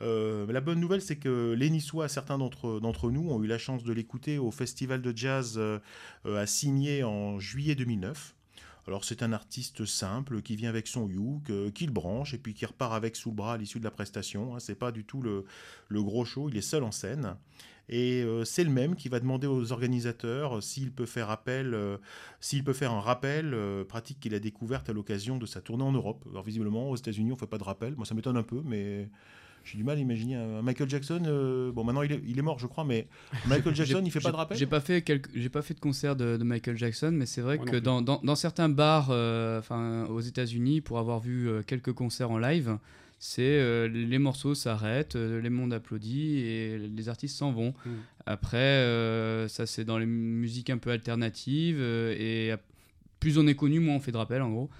la 0.00 0.60
bonne 0.60 0.80
nouvelle, 0.80 1.00
c'est 1.00 1.16
que 1.16 1.54
les 1.56 1.70
Niçois, 1.70 2.08
certains 2.08 2.38
d'entre, 2.38 2.80
d'entre 2.80 3.10
nous, 3.10 3.30
ont 3.30 3.42
eu 3.42 3.46
la 3.46 3.58
chance 3.58 3.84
de 3.84 3.92
l'écouter 3.92 4.38
au 4.38 4.50
Festival 4.50 5.00
de 5.00 5.16
Jazz 5.16 5.60
à 6.24 6.46
Signé 6.46 7.04
en 7.04 7.38
juillet 7.38 7.74
2009. 7.74 8.34
Alors 8.88 9.04
c'est 9.04 9.22
un 9.22 9.32
artiste 9.32 9.84
simple 9.84 10.42
qui 10.42 10.56
vient 10.56 10.68
avec 10.68 10.88
son 10.88 11.08
youk, 11.08 11.50
euh, 11.50 11.70
qui 11.70 11.86
le 11.86 11.92
branche 11.92 12.34
et 12.34 12.38
puis 12.38 12.52
qui 12.52 12.66
repart 12.66 12.92
avec 12.94 13.14
sous 13.14 13.30
le 13.30 13.36
bras 13.36 13.54
à 13.54 13.56
l'issue 13.56 13.78
de 13.78 13.84
la 13.84 13.90
prestation. 13.90 14.54
Hein. 14.54 14.58
C'est 14.58 14.74
pas 14.74 14.90
du 14.90 15.04
tout 15.04 15.22
le, 15.22 15.44
gros 15.90 16.24
show, 16.24 16.48
il 16.48 16.56
est 16.56 16.62
seul 16.62 16.82
en 16.82 16.90
scène. 16.90 17.36
Et 17.88 18.22
euh, 18.22 18.44
c'est 18.44 18.64
le 18.64 18.70
même 18.70 18.96
qui 18.96 19.08
va 19.08 19.20
demander 19.20 19.46
aux 19.46 19.72
organisateurs 19.72 20.58
euh, 20.58 20.60
s'il 20.60 20.92
peut 20.92 21.06
faire 21.06 21.30
appel, 21.30 21.76
s'il 22.40 22.64
peut 22.64 22.72
faire 22.72 22.92
un 22.92 23.00
rappel 23.00 23.56
pratique 23.88 24.18
qu'il 24.18 24.34
a 24.34 24.40
découverte 24.40 24.88
à 24.88 24.92
l'occasion 24.92 25.38
de 25.38 25.46
sa 25.46 25.60
tournée 25.60 25.84
en 25.84 25.92
Europe. 25.92 26.24
Alors 26.30 26.42
visiblement 26.42 26.90
aux 26.90 26.96
États-Unis 26.96 27.32
on 27.32 27.36
fait 27.36 27.46
pas 27.46 27.58
de 27.58 27.64
rappel. 27.64 27.94
Moi 27.94 28.04
ça 28.04 28.14
m'étonne 28.14 28.36
un 28.36 28.42
peu, 28.42 28.62
mais 28.64 29.08
j'ai 29.64 29.78
du 29.78 29.84
mal 29.84 29.96
à 29.96 30.00
imaginer 30.00 30.34
un 30.34 30.62
Michael 30.62 30.88
Jackson. 30.88 31.22
Euh, 31.26 31.72
bon, 31.72 31.84
maintenant 31.84 32.02
il 32.02 32.12
est, 32.12 32.20
il 32.26 32.38
est, 32.38 32.42
mort, 32.42 32.58
je 32.58 32.66
crois, 32.66 32.84
mais 32.84 33.06
Michael 33.46 33.74
Jackson, 33.74 34.02
il 34.04 34.10
fait 34.10 34.20
pas 34.20 34.32
de 34.32 34.36
rappel. 34.36 34.56
J'ai 34.56 34.66
pas 34.66 34.80
fait 34.80 35.04
j'ai 35.34 35.48
pas 35.48 35.62
fait 35.62 35.74
de 35.74 35.80
concert 35.80 36.16
de, 36.16 36.36
Michael 36.36 36.76
Jackson, 36.76 37.10
mais 37.12 37.26
c'est 37.26 37.40
vrai 37.40 37.58
que 37.58 37.76
dans, 37.76 38.02
dans, 38.02 38.20
dans, 38.22 38.34
certains 38.34 38.68
bars, 38.68 39.08
euh, 39.10 39.58
enfin 39.58 40.04
aux 40.06 40.20
États-Unis, 40.20 40.80
pour 40.80 40.98
avoir 40.98 41.20
vu 41.20 41.48
euh, 41.48 41.62
quelques 41.62 41.92
concerts 41.92 42.30
en 42.30 42.38
live, 42.38 42.78
c'est 43.18 43.88
les 43.88 44.18
morceaux 44.18 44.56
s'arrêtent, 44.56 45.14
les 45.14 45.50
mondes 45.50 45.72
applaudissent 45.72 46.42
et 46.44 46.78
les 46.78 47.08
artistes 47.08 47.36
s'en 47.36 47.52
vont. 47.52 47.72
Hmm. 47.86 47.90
Après, 48.26 48.84
ça 49.48 49.66
c'est 49.66 49.84
dans 49.84 49.98
les 49.98 50.06
musiques 50.06 50.70
un 50.70 50.78
peu 50.78 50.90
alternatives 50.90 51.80
et 51.80 52.52
plus 53.20 53.38
on 53.38 53.46
est 53.46 53.54
connu, 53.54 53.78
moins 53.78 53.94
on 53.94 54.00
fait 54.00 54.10
de 54.10 54.16
rappel 54.16 54.42
en 54.42 54.50
gros. 54.50 54.70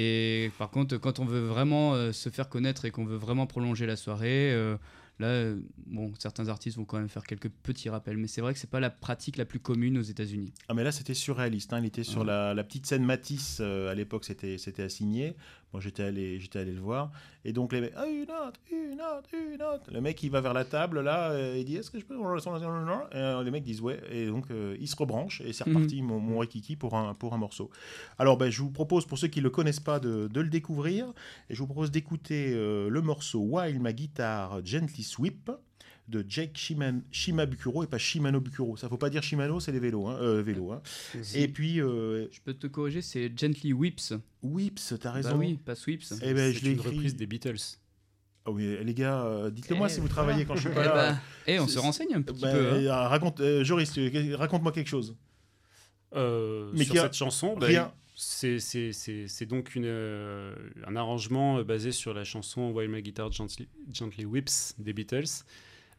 Et 0.00 0.52
par 0.58 0.70
contre, 0.70 0.96
quand 0.96 1.18
on 1.18 1.24
veut 1.24 1.40
vraiment 1.40 1.94
euh, 1.94 2.12
se 2.12 2.28
faire 2.28 2.48
connaître 2.48 2.84
et 2.84 2.92
qu'on 2.92 3.04
veut 3.04 3.16
vraiment 3.16 3.48
prolonger 3.48 3.84
la 3.84 3.96
soirée, 3.96 4.52
euh, 4.52 4.76
là, 5.18 5.26
euh, 5.26 5.58
bon, 5.88 6.12
certains 6.20 6.46
artistes 6.46 6.76
vont 6.76 6.84
quand 6.84 6.98
même 6.98 7.08
faire 7.08 7.24
quelques 7.24 7.48
petits 7.48 7.88
rappels, 7.88 8.16
mais 8.16 8.28
c'est 8.28 8.40
vrai 8.40 8.52
que 8.52 8.60
c'est 8.60 8.70
pas 8.70 8.78
la 8.78 8.90
pratique 8.90 9.36
la 9.36 9.44
plus 9.44 9.58
commune 9.58 9.98
aux 9.98 10.02
États-Unis. 10.02 10.52
Ah, 10.68 10.74
mais 10.74 10.84
là, 10.84 10.92
c'était 10.92 11.14
surréaliste. 11.14 11.72
Hein. 11.72 11.80
Il 11.80 11.86
était 11.86 12.04
sur 12.04 12.22
la, 12.22 12.54
la, 12.54 12.62
petite 12.62 12.86
scène 12.86 13.04
Matisse, 13.04 13.58
à 13.58 13.92
l'époque, 13.96 14.24
c'était 14.24 14.82
assigné. 14.84 15.34
Moi, 15.72 15.82
j'étais 15.82 16.02
allé, 16.02 16.40
j'étais 16.40 16.60
allé 16.60 16.72
le 16.72 16.80
voir. 16.80 17.10
Et 17.44 17.52
donc, 17.52 17.72
les 17.72 17.82
mecs, 17.82 17.92
ah, 17.96 18.06
une 18.06 18.26
note, 18.26 18.58
une 18.70 18.96
note, 18.96 19.26
une 19.32 19.58
note. 19.58 19.82
Le 19.92 20.00
mec, 20.00 20.22
il 20.22 20.30
va 20.30 20.40
vers 20.40 20.54
la 20.54 20.64
table, 20.64 21.00
là, 21.00 21.30
euh, 21.30 21.56
il 21.58 21.64
dit, 21.64 21.76
est-ce 21.76 21.90
que 21.90 22.00
je 22.00 22.06
peux. 22.06 22.14
Et 22.14 23.16
euh, 23.16 23.42
les 23.42 23.50
mecs 23.50 23.64
disent, 23.64 23.82
ouais. 23.82 24.00
Et 24.10 24.26
donc, 24.26 24.50
euh, 24.50 24.76
il 24.80 24.88
se 24.88 24.96
rebranche 24.96 25.42
et 25.42 25.52
c'est 25.52 25.66
mhm. 25.66 25.76
reparti, 25.76 26.02
mon, 26.02 26.20
mon 26.20 26.38
Rikiki, 26.38 26.76
pour 26.76 26.94
un, 26.94 27.14
pour 27.14 27.34
un 27.34 27.38
morceau. 27.38 27.70
Alors, 28.18 28.38
ben, 28.38 28.50
je 28.50 28.62
vous 28.62 28.70
propose, 28.70 29.06
pour 29.06 29.18
ceux 29.18 29.28
qui 29.28 29.40
ne 29.40 29.44
le 29.44 29.50
connaissent 29.50 29.80
pas, 29.80 30.00
de, 30.00 30.28
de, 30.28 30.40
le 30.40 30.48
découvrir. 30.48 31.12
Et 31.50 31.54
je 31.54 31.58
vous 31.58 31.66
propose 31.66 31.90
d'écouter 31.90 32.54
le 32.54 33.00
morceau 33.02 33.40
While 33.40 33.80
My 33.80 33.92
Guitar 33.92 34.64
Gently 34.64 35.02
Sweep 35.02 35.50
de 36.08 36.24
Jake 36.28 36.56
Shimabukuro 37.12 37.84
et 37.84 37.86
pas 37.86 37.98
Shimano 37.98 38.40
Bukuro. 38.40 38.76
Ça 38.76 38.88
faut 38.88 38.96
pas 38.96 39.10
dire 39.10 39.22
Shimano, 39.22 39.60
c'est 39.60 39.72
les 39.72 39.78
vélos. 39.78 40.06
Hein, 40.06 40.18
euh, 40.20 40.42
vélos 40.42 40.72
hein. 40.72 40.82
Et 41.34 41.48
puis. 41.48 41.80
Euh, 41.80 42.26
je 42.32 42.40
peux 42.44 42.54
te 42.54 42.66
corriger, 42.66 43.02
c'est 43.02 43.30
Gently 43.36 43.72
Whips. 43.72 44.14
Whips, 44.42 44.94
t'as 45.00 45.08
bah 45.08 45.12
raison. 45.12 45.30
Bah 45.30 45.36
oui, 45.38 45.58
pas 45.64 45.74
Sweeps. 45.74 46.14
Eh 46.22 46.32
ben, 46.34 46.52
je 46.52 46.64
l'ai 46.64 46.72
une 46.72 46.80
reprise 46.80 47.14
des 47.16 47.26
Beatles. 47.26 47.56
Oh 48.46 48.52
oui, 48.52 48.78
les 48.82 48.94
gars, 48.94 49.24
euh, 49.26 49.50
dites-le 49.50 49.76
moi 49.76 49.88
Eh, 49.90 49.92
si 49.92 50.00
vous 50.00 50.08
travaillez 50.08 50.46
quand 50.46 50.54
je 50.56 50.60
suis 50.62 50.70
Eh 50.72 50.74
pas 50.74 50.84
là. 50.84 51.20
eh, 51.46 51.60
on 51.60 51.68
se 51.68 51.78
renseigne 51.78 52.14
un 52.14 52.22
petit 52.22 52.40
Bah, 52.40 52.52
peu. 52.52 52.90
hein. 52.90 53.08
raconte, 53.08 53.40
euh, 53.40 53.62
Joris, 53.62 53.92
raconte-moi 54.34 54.72
quelque 54.72 54.88
chose. 54.88 55.14
Euh, 56.14 56.70
Mais 56.74 56.84
sur 56.84 56.96
a- 56.96 57.02
cette 57.02 57.14
chanson, 57.14 57.56
bah, 57.58 57.66
rien. 57.66 57.92
c'est 58.16 58.58
c'est- 58.58 58.92
c'est- 58.92 59.28
c'est 59.28 59.44
donc 59.44 59.74
une, 59.74 59.84
euh, 59.84 60.54
un 60.86 60.96
arrangement 60.96 61.62
basé 61.62 61.92
sur 61.92 62.14
la 62.14 62.24
chanson 62.24 62.70
While 62.70 62.88
My 62.88 63.02
Guitar 63.02 63.30
Gently, 63.30 63.68
Gently 63.92 64.24
Whips 64.24 64.74
des 64.78 64.94
Beatles, 64.94 65.44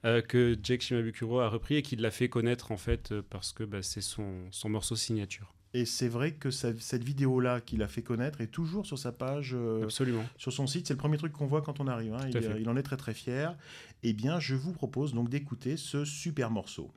euh, 0.05 0.21
que 0.21 0.57
Jake 0.61 0.81
Shimabukuro 0.81 1.39
a 1.39 1.49
repris 1.49 1.75
et 1.75 1.81
qui 1.81 1.95
l'a 1.95 2.11
fait 2.11 2.29
connaître 2.29 2.71
en 2.71 2.77
fait 2.77 3.11
euh, 3.11 3.21
parce 3.29 3.51
que 3.51 3.63
bah, 3.63 3.81
c'est 3.83 4.01
son, 4.01 4.33
son 4.51 4.69
morceau 4.69 4.95
signature. 4.95 5.53
Et 5.75 5.85
c'est 5.85 6.07
vrai 6.07 6.31
que 6.33 6.49
ça- 6.49 6.73
cette 6.79 7.03
vidéo-là 7.03 7.61
qu'il 7.61 7.83
a 7.83 7.87
fait 7.87 8.01
connaître 8.01 8.41
est 8.41 8.47
toujours 8.47 8.87
sur 8.87 8.97
sa 8.97 9.11
page, 9.11 9.51
euh, 9.53 9.83
Absolument. 9.83 10.23
sur 10.35 10.51
son 10.51 10.65
site. 10.65 10.87
C'est 10.87 10.93
le 10.93 10.97
premier 10.97 11.17
truc 11.17 11.31
qu'on 11.31 11.45
voit 11.45 11.61
quand 11.61 11.79
on 11.79 11.87
arrive. 11.87 12.13
hein. 12.13 12.27
Il, 12.27 12.61
il 12.61 12.69
en 12.69 12.75
est 12.75 12.81
très 12.81 12.97
très 12.97 13.13
fier. 13.13 13.55
Eh 14.01 14.13
bien, 14.13 14.39
je 14.39 14.55
vous 14.55 14.71
propose 14.73 15.13
donc 15.13 15.29
d'écouter 15.29 15.77
ce 15.77 16.05
super 16.05 16.49
morceau. 16.49 16.91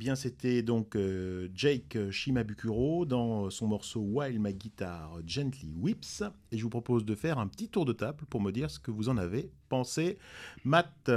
Eh 0.00 0.04
bien, 0.04 0.14
c'était 0.14 0.62
donc 0.62 0.94
euh, 0.94 1.48
Jake 1.56 1.98
Shimabukuro 2.12 3.04
dans 3.04 3.50
son 3.50 3.66
morceau 3.66 3.98
While 4.00 4.38
My 4.38 4.54
Guitar 4.54 5.18
Gently 5.26 5.72
Whips. 5.76 6.22
Et 6.52 6.56
je 6.56 6.62
vous 6.62 6.68
propose 6.70 7.04
de 7.04 7.16
faire 7.16 7.40
un 7.40 7.48
petit 7.48 7.68
tour 7.68 7.84
de 7.84 7.92
table 7.92 8.24
pour 8.30 8.40
me 8.40 8.52
dire 8.52 8.70
ce 8.70 8.78
que 8.78 8.92
vous 8.92 9.08
en 9.08 9.16
avez 9.16 9.50
pensé. 9.68 10.16
Matt, 10.64 11.10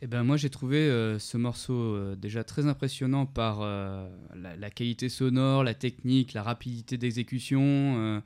Eh 0.00 0.06
ben 0.06 0.22
moi 0.22 0.38
j'ai 0.38 0.48
trouvé 0.48 0.78
euh, 0.78 1.18
ce 1.18 1.36
morceau 1.36 1.74
euh, 1.74 2.16
déjà 2.16 2.42
très 2.42 2.66
impressionnant 2.66 3.26
par 3.26 3.58
euh, 3.60 4.08
la, 4.34 4.70
qualité 4.70 5.10
sonore, 5.10 5.62
la 5.62 5.74
technique, 5.74 6.32
la 6.32 6.42
rapidité 6.42 6.96
d'exécution. 6.96 7.60
euh. 7.60 8.20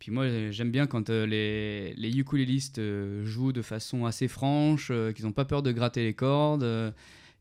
puis 0.00 0.10
moi 0.10 0.24
euh, 0.24 0.50
j'aime 0.50 0.72
bien 0.72 0.88
quand 0.88 1.10
euh, 1.10 1.26
les, 1.26 1.94
les 1.94 2.18
ukulélistes 2.18 2.80
euh, 2.80 3.24
jouent 3.24 3.52
de 3.52 3.62
façon 3.62 4.04
assez 4.04 4.26
franche, 4.26 4.88
euh, 4.90 5.12
qu'ils 5.12 5.26
n'ont 5.26 5.32
pas 5.32 5.44
peur 5.44 5.62
de 5.62 5.70
gratter 5.70 6.02
les 6.02 6.14
cordes. 6.14 6.92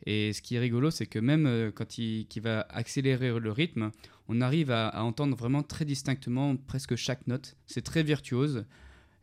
Et 0.09 0.31
ce 0.33 0.41
qui 0.41 0.55
est 0.55 0.59
rigolo 0.59 0.89
c'est 0.89 1.05
que 1.05 1.19
même 1.19 1.45
euh, 1.45 1.69
quand 1.77 1.97
il, 1.97 2.25
va 2.41 2.61
accélérer 2.69 3.39
le 3.39 3.51
rythme, 3.51 3.91
on 4.29 4.41
arrive 4.41 4.71
à, 4.71 4.87
à 4.87 5.01
entendre 5.03 5.35
vraiment 5.35 5.63
très 5.63 5.85
distinctement 5.85 6.55
presque 6.55 6.95
chaque 6.95 7.27
note. 7.27 7.55
C'est 7.65 7.83
très 7.83 8.03
virtuose. 8.03 8.65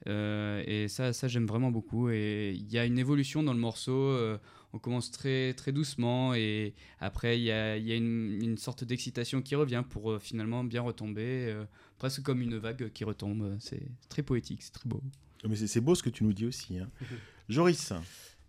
Euh, 0.06 0.62
et 0.66 0.88
ça, 0.88 1.12
ça 1.14 1.28
j'aime 1.28 1.46
vraiment 1.46 1.70
beaucoup. 1.70 2.10
Et 2.10 2.52
il 2.54 2.70
y 2.70 2.78
a 2.78 2.84
une 2.84 2.98
évolution 2.98 3.42
dans 3.42 3.54
le 3.54 3.58
morceau. 3.60 3.92
euh, 3.92 4.38
on 4.74 4.78
commence 4.78 5.10
très, 5.12 5.54
très 5.54 5.70
doucement 5.70 6.34
et 6.34 6.74
après 6.98 7.38
il 7.38 7.44
y 7.44 7.52
a, 7.52 7.76
il 7.76 7.86
y 7.86 7.92
a 7.92 7.94
une, 7.94 8.40
une 8.42 8.58
sorte 8.58 8.82
d'excitation 8.82 9.40
qui 9.40 9.54
revient 9.54 9.84
pour 9.88 10.10
euh, 10.10 10.18
finalement 10.18 10.64
bien 10.64 10.82
retomber, 10.82 11.54
presque 11.96 12.22
comme 12.22 12.42
une 12.42 12.58
vague 12.58 12.90
qui 12.92 13.04
retombe. 13.04 13.56
C'est 13.60 13.86
très 14.08 14.22
poétique, 14.24 14.62
c'est 14.62 14.72
très 14.72 14.88
beau. 14.88 15.00
Mais 15.48 15.54
c'est 15.56 15.68
c'est 15.68 15.80
beau 15.80 15.94
ce 15.94 16.02
que 16.02 16.10
tu 16.10 16.24
nous 16.24 16.32
dis 16.32 16.44
aussi. 16.46 16.78
hein. 16.78 16.90
Joris, 17.48 17.92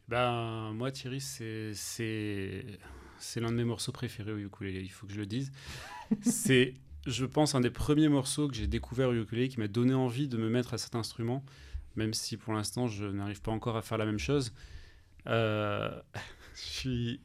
Ben, 0.07 0.71
moi, 0.73 0.91
Thierry, 0.91 1.19
c'est 1.19 1.73
l'un 3.37 3.51
de 3.51 3.55
mes 3.55 3.63
morceaux 3.63 3.91
préférés 3.91 4.33
au 4.33 4.37
ukulélé, 4.37 4.81
il 4.81 4.91
faut 4.91 5.07
que 5.07 5.13
je 5.13 5.19
le 5.19 5.25
dise. 5.25 5.51
c'est, 6.21 6.75
je 7.07 7.25
pense, 7.25 7.55
un 7.55 7.61
des 7.61 7.71
premiers 7.71 8.09
morceaux 8.09 8.47
que 8.47 8.55
j'ai 8.55 8.67
découvert 8.67 9.09
au 9.09 9.13
ukulélé 9.13 9.49
qui 9.49 9.59
m'a 9.59 9.67
donné 9.67 9.93
envie 9.93 10.27
de 10.27 10.37
me 10.37 10.49
mettre 10.49 10.73
à 10.73 10.77
cet 10.77 10.95
instrument, 10.95 11.43
même 11.95 12.13
si 12.13 12.37
pour 12.37 12.53
l'instant 12.53 12.87
je 12.87 13.05
n'arrive 13.05 13.41
pas 13.41 13.51
encore 13.51 13.77
à 13.77 13.81
faire 13.81 13.97
la 13.97 14.05
même 14.05 14.19
chose. 14.19 14.53
Euh, 15.27 15.99
je 16.55 16.61
suis 16.61 17.21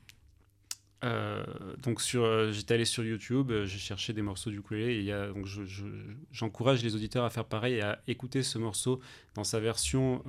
euh, 1.02 1.42
donc 1.82 2.02
sur, 2.02 2.24
euh, 2.24 2.52
j'étais 2.52 2.74
allé 2.74 2.84
sur 2.84 3.02
YouTube, 3.02 3.50
euh, 3.50 3.64
j'ai 3.64 3.78
cherché 3.78 4.12
des 4.12 4.20
morceaux 4.20 4.50
du 4.50 4.58
ukulélé 4.58 5.02
et 5.06 5.32
donc 5.32 5.46
je- 5.46 5.64
je- 5.64 5.84
j'encourage 6.30 6.82
les 6.82 6.94
auditeurs 6.94 7.24
à 7.24 7.30
faire 7.30 7.46
pareil 7.46 7.74
et 7.76 7.82
à 7.82 8.02
écouter 8.06 8.42
ce 8.42 8.58
morceau 8.58 9.00
dans 9.34 9.44
sa 9.44 9.60
version 9.60 10.22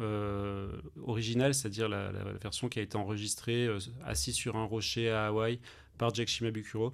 originale, 1.03 1.53
c'est-à-dire 1.53 1.89
la, 1.89 2.11
version 2.41 2.69
qui 2.69 2.79
a 2.79 2.81
été 2.81 2.95
enregistrée 2.97 3.67
assis 4.05 4.33
sur 4.33 4.55
un 4.55 4.63
rocher 4.63 5.09
à 5.09 5.27
Hawaï 5.27 5.59
par 5.97 6.13
Jack 6.13 6.27
Shimabukuro, 6.29 6.93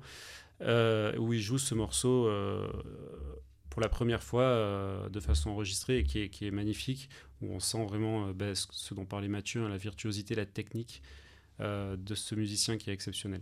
où 0.61 1.33
il 1.33 1.41
joue 1.41 1.57
ce 1.59 1.75
morceau 1.75 2.29
pour 3.69 3.81
la 3.81 3.89
première 3.89 4.23
fois 4.23 5.07
de 5.09 5.19
façon 5.19 5.51
enregistrée 5.51 5.99
et 5.99 6.03
qui 6.03 6.45
est, 6.45 6.51
magnifique, 6.51 7.09
où 7.41 7.53
on 7.53 7.59
sent 7.59 7.85
vraiment 7.85 8.31
ben, 8.31 8.55
ce, 8.55 8.93
dont 8.95 9.05
parlait 9.05 9.27
Mathieu, 9.27 9.61
hein, 9.63 9.69
la 9.69 9.77
virtuosité, 9.77 10.33
la 10.33 10.47
technique 10.47 11.03
de 11.59 12.15
ce 12.15 12.33
musicien 12.33 12.77
qui 12.77 12.89
est 12.89 12.93
exceptionnel. 12.93 13.41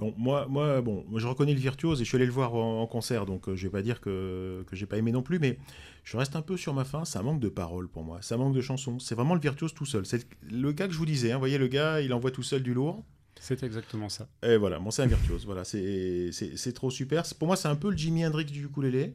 Bon, 0.00 0.14
moi, 0.16 0.46
moi, 0.48 0.80
bon, 0.80 1.04
je 1.14 1.26
reconnais 1.26 1.52
le 1.52 1.60
virtuose 1.60 2.00
et 2.00 2.04
je 2.04 2.08
suis 2.08 2.16
allé 2.16 2.24
le 2.24 2.32
voir 2.32 2.54
en, 2.54 2.80
en 2.80 2.86
concert, 2.86 3.26
donc 3.26 3.48
euh, 3.48 3.54
je 3.54 3.64
vais 3.64 3.70
pas 3.70 3.82
dire 3.82 4.00
que, 4.00 4.64
que 4.66 4.74
j'ai 4.74 4.86
pas 4.86 4.96
aimé 4.96 5.12
non 5.12 5.20
plus, 5.22 5.38
mais 5.38 5.58
je 6.04 6.16
reste 6.16 6.36
un 6.36 6.42
peu 6.42 6.56
sur 6.56 6.72
ma 6.72 6.84
faim. 6.84 7.04
Ça 7.04 7.22
manque 7.22 7.38
de 7.38 7.50
paroles 7.50 7.86
pour 7.86 8.02
moi, 8.02 8.18
ça 8.22 8.38
manque 8.38 8.54
de 8.54 8.62
chansons. 8.62 8.98
C'est 8.98 9.14
vraiment 9.14 9.34
le 9.34 9.40
virtuose 9.40 9.74
tout 9.74 9.84
seul. 9.84 10.06
C'est 10.06 10.26
le 10.50 10.72
gars 10.72 10.86
que 10.86 10.94
je 10.94 10.98
vous 10.98 11.04
disais. 11.04 11.32
Hein, 11.32 11.34
vous 11.34 11.40
voyez, 11.40 11.58
le 11.58 11.68
gars, 11.68 12.00
il 12.00 12.14
envoie 12.14 12.30
tout 12.30 12.42
seul 12.42 12.62
du 12.62 12.72
lourd. 12.72 13.04
C'est 13.38 13.62
exactement 13.62 14.08
ça. 14.08 14.26
Et 14.42 14.56
voilà, 14.56 14.78
bon, 14.78 14.90
c'est 14.90 15.02
un 15.02 15.06
virtuose. 15.06 15.44
voilà, 15.44 15.64
c'est 15.64 16.72
trop 16.74 16.90
super. 16.90 17.22
Pour 17.38 17.46
moi, 17.46 17.56
c'est 17.56 17.68
un 17.68 17.76
peu 17.76 17.90
le 17.90 17.96
Jimi 17.96 18.24
Hendrix 18.26 18.46
du 18.46 18.64
ukulélé. 18.64 19.14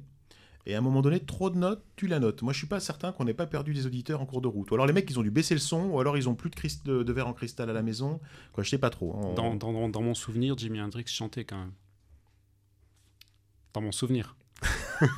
Et 0.67 0.73
à 0.73 0.79
un 0.79 0.81
moment 0.81 1.01
donné, 1.03 1.19
trop 1.19 1.51
de 1.51 1.57
notes, 1.57 1.83
tu 1.95 2.07
la 2.07 2.19
notes. 2.19 2.41
Moi, 2.41 2.51
je 2.51 2.57
suis 2.57 2.67
pas 2.67 2.79
certain 2.79 3.11
qu'on 3.11 3.25
n'ait 3.25 3.35
pas 3.35 3.45
perdu 3.45 3.73
des 3.73 3.85
auditeurs 3.85 4.19
en 4.21 4.25
cours 4.25 4.41
de 4.41 4.47
route. 4.47 4.71
Ou 4.71 4.73
alors 4.73 4.87
les 4.87 4.93
mecs, 4.93 5.07
ils 5.09 5.19
ont 5.19 5.23
dû 5.23 5.29
baisser 5.29 5.53
le 5.53 5.59
son, 5.59 5.85
ou 5.91 5.99
alors 5.99 6.17
ils 6.17 6.27
ont 6.27 6.33
plus 6.33 6.49
de, 6.49 6.55
crist- 6.55 6.83
de, 6.85 7.03
de 7.03 7.13
verre 7.13 7.27
en 7.27 7.33
cristal 7.33 7.69
à 7.69 7.73
la 7.73 7.83
maison. 7.83 8.19
Quoi, 8.51 8.63
je 8.63 8.69
sais 8.71 8.79
pas 8.79 8.89
trop. 8.89 9.15
hein. 9.15 9.33
Dans- 9.55 9.89
dans 9.89 10.01
mon 10.01 10.13
souvenir, 10.15 10.57
Jimi 10.57 10.81
Hendrix 10.81 11.05
chantait 11.07 11.45
quand 11.45 11.57
même. 11.59 11.71
Dans 13.73 13.81
mon 13.81 13.91
souvenir. 13.91 14.35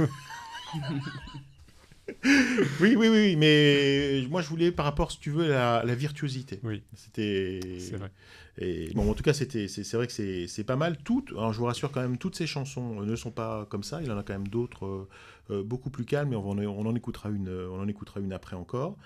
Oui, 2.81 2.95
oui, 2.95 3.09
oui, 3.09 3.35
mais 3.35 4.23
moi 4.29 4.41
je 4.41 4.47
voulais 4.49 4.71
par 4.71 4.85
rapport, 4.85 5.11
si 5.11 5.19
tu 5.19 5.29
veux, 5.31 5.45
à 5.45 5.79
la, 5.79 5.83
la 5.85 5.95
virtuosité. 5.95 6.59
Oui. 6.63 6.83
C'était. 6.95 7.59
C'est 7.79 7.97
vrai. 7.97 8.11
Et 8.59 8.91
bon, 8.95 9.09
en 9.09 9.13
tout 9.13 9.23
cas, 9.23 9.33
c'était, 9.33 9.67
c'est, 9.67 9.83
c'est 9.83 9.97
vrai 9.97 10.07
que 10.07 10.13
c'est, 10.13 10.47
c'est 10.47 10.63
pas 10.63 10.75
mal. 10.75 10.97
Toutes, 11.03 11.29
alors 11.31 11.53
je 11.53 11.59
vous 11.59 11.65
rassure 11.65 11.91
quand 11.91 12.01
même, 12.01 12.17
toutes 12.17 12.35
ces 12.35 12.47
chansons 12.47 13.01
ne 13.01 13.15
sont 13.15 13.29
pas 13.31 13.67
comme 13.69 13.83
ça. 13.83 14.01
Il 14.01 14.07
y 14.07 14.11
en 14.11 14.17
a 14.17 14.23
quand 14.23 14.33
même 14.33 14.47
d'autres 14.47 14.85
euh, 14.85 15.07
euh, 15.51 15.63
beaucoup 15.63 15.91
plus 15.91 16.05
calmes, 16.05 16.33
et 16.33 16.35
on, 16.35 16.49
on 16.49 16.85
en 16.85 16.95
écoutera 16.95 17.29
une, 17.29 17.49
euh, 17.49 17.69
on 17.71 17.79
en 17.79 17.87
écoutera 17.87 18.19
une 18.19 18.33
après 18.33 18.55
encore. 18.55 18.97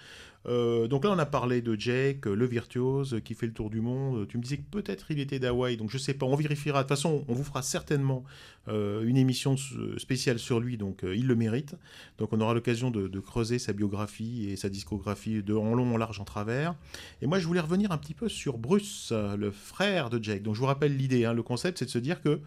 Euh, 0.47 0.87
donc 0.87 1.03
là, 1.03 1.11
on 1.11 1.19
a 1.19 1.25
parlé 1.25 1.61
de 1.61 1.79
Jake, 1.79 2.25
euh, 2.27 2.35
le 2.35 2.45
virtuose, 2.45 3.13
euh, 3.13 3.19
qui 3.19 3.33
fait 3.35 3.45
le 3.45 3.53
tour 3.53 3.69
du 3.69 3.81
monde. 3.81 4.27
Tu 4.27 4.37
me 4.37 4.43
disais 4.43 4.57
que 4.57 4.69
peut-être 4.69 5.11
il 5.11 5.19
était 5.19 5.39
d'Hawaï, 5.39 5.77
donc 5.77 5.89
je 5.89 5.97
sais 5.97 6.13
pas, 6.13 6.25
on 6.25 6.35
vérifiera. 6.35 6.79
De 6.79 6.83
toute 6.83 6.89
façon, 6.89 7.23
on 7.27 7.33
vous 7.33 7.43
fera 7.43 7.61
certainement 7.61 8.23
euh, 8.67 9.03
une 9.03 9.17
émission 9.17 9.55
spéciale 9.97 10.37
sur 10.37 10.59
lui, 10.59 10.77
donc 10.77 11.03
euh, 11.03 11.15
il 11.15 11.25
le 11.25 11.35
mérite. 11.35 11.75
Donc 12.19 12.31
on 12.31 12.39
aura 12.41 12.53
l'occasion 12.53 12.91
de, 12.91 13.19
creuser 13.19 13.57
sa 13.59 13.73
biographie 13.73 14.49
et 14.49 14.55
sa 14.55 14.69
discographie 14.69 15.41
de 15.41 15.55
en 15.55 15.73
long, 15.73 15.93
en 15.93 15.97
large, 15.97 16.19
en 16.19 16.25
travers. 16.25 16.75
Et 17.21 17.27
moi, 17.27 17.39
je 17.39 17.47
voulais 17.47 17.59
revenir 17.59 17.91
un 17.91 17.97
petit 17.97 18.13
peu 18.13 18.29
sur 18.29 18.57
Bruce, 18.57 19.09
euh, 19.11 19.35
le 19.35 19.51
frère 19.51 20.09
de 20.09 20.23
Jake. 20.23 20.43
Donc 20.43 20.55
je 20.55 20.59
vous 20.59 20.67
rappelle 20.67 20.95
l'idée, 20.95 21.25
hein, 21.25 21.33
le 21.33 21.43
concept, 21.43 21.79
c'est 21.79 21.85
de 21.85 21.89
se 21.89 21.99
dire 21.99 22.21
que 22.21 22.39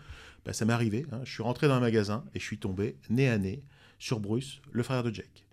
bah, 0.45 0.53
ça 0.53 0.65
m'est 0.65 0.73
arrivé. 0.73 1.05
hein, 1.11 1.21
je 1.25 1.33
suis 1.33 1.43
rentré 1.43 1.67
dans 1.67 1.75
un 1.75 1.81
magasin 1.81 2.25
et 2.35 2.39
je 2.39 2.45
suis 2.45 2.59
tombé 2.59 2.97
nez 3.11 3.29
à 3.29 3.39
nez 3.39 3.63
sur 3.99 4.21
Bruce, 4.21 4.61
le 4.71 4.83
frère 4.83 5.03
de 5.03 5.13
Jake. 5.13 5.44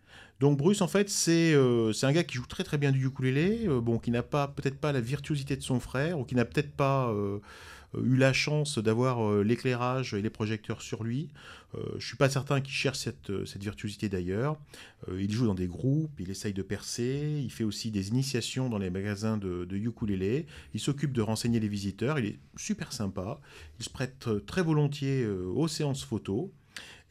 Donc 0.42 0.58
Bruce, 0.58 0.82
en 0.82 0.88
fait, 0.88 1.08
c'est 1.08 1.54
euh, 1.54 1.94
c'est 1.94 2.08
un 2.08 2.12
gars 2.12 2.24
qui 2.24 2.34
joue 2.34 2.48
très 2.48 2.64
très 2.64 2.80
bien 2.80 2.92
du 2.92 3.06
ukulélé, 3.06 3.68
euh, 3.68 3.80
bon, 3.80 4.00
qui 4.00 4.10
n'a 4.10 4.24
pas 4.24 4.48
peut-être 4.48 4.80
pas 4.80 4.92
la 4.92 5.00
virtuosité 5.00 5.56
de 5.56 5.62
son 5.62 5.80
frère, 5.80 6.18
ou 6.18 6.26
qui 6.26 6.34
n'a 6.34 6.46
peut-être 6.46 6.72
pas 6.72 7.12
euh, 7.12 7.38
eu 8.04 8.16
la 8.16 8.34
chance 8.34 8.80
d'avoir 8.80 9.44
l'éclairage 9.44 10.16
et 10.16 10.22
les 10.24 10.32
projecteurs 10.32 10.82
sur 10.82 11.04
lui. 11.04 11.30
Je 11.98 12.06
suis 12.06 12.18
pas 12.18 12.30
certain 12.30 12.60
qu'il 12.60 12.74
cherche 12.74 12.98
cette, 12.98 13.32
virtuosité 13.58 14.10
d'ailleurs. 14.10 14.58
Il 15.14 15.32
joue 15.32 15.46
dans 15.46 15.56
des 15.56 15.68
groupes, 15.68 16.12
il 16.20 16.30
essaye 16.30 16.54
de 16.54 16.64
percer, 16.64 17.42
il 17.42 17.52
fait 17.52 17.64
aussi 17.64 17.92
des 17.92 18.10
initiations 18.10 18.70
dans 18.70 18.78
les 18.78 18.90
magasins 18.90 19.38
de, 19.38 19.66
de 19.66 19.78
ukulélé, 19.78 20.48
il 20.74 20.80
s'occupe 20.80 21.14
de 21.14 21.22
renseigner 21.22 21.60
les 21.60 21.68
visiteurs, 21.68 22.18
il 22.20 22.26
est 22.26 22.40
super 22.58 22.92
sympa, 22.94 23.40
il 23.80 23.86
se 23.86 23.90
prête 23.90 24.28
très 24.46 24.64
volontiers 24.64 25.26
aux 25.28 25.68
séances 25.68 26.04
photos. 26.04 26.50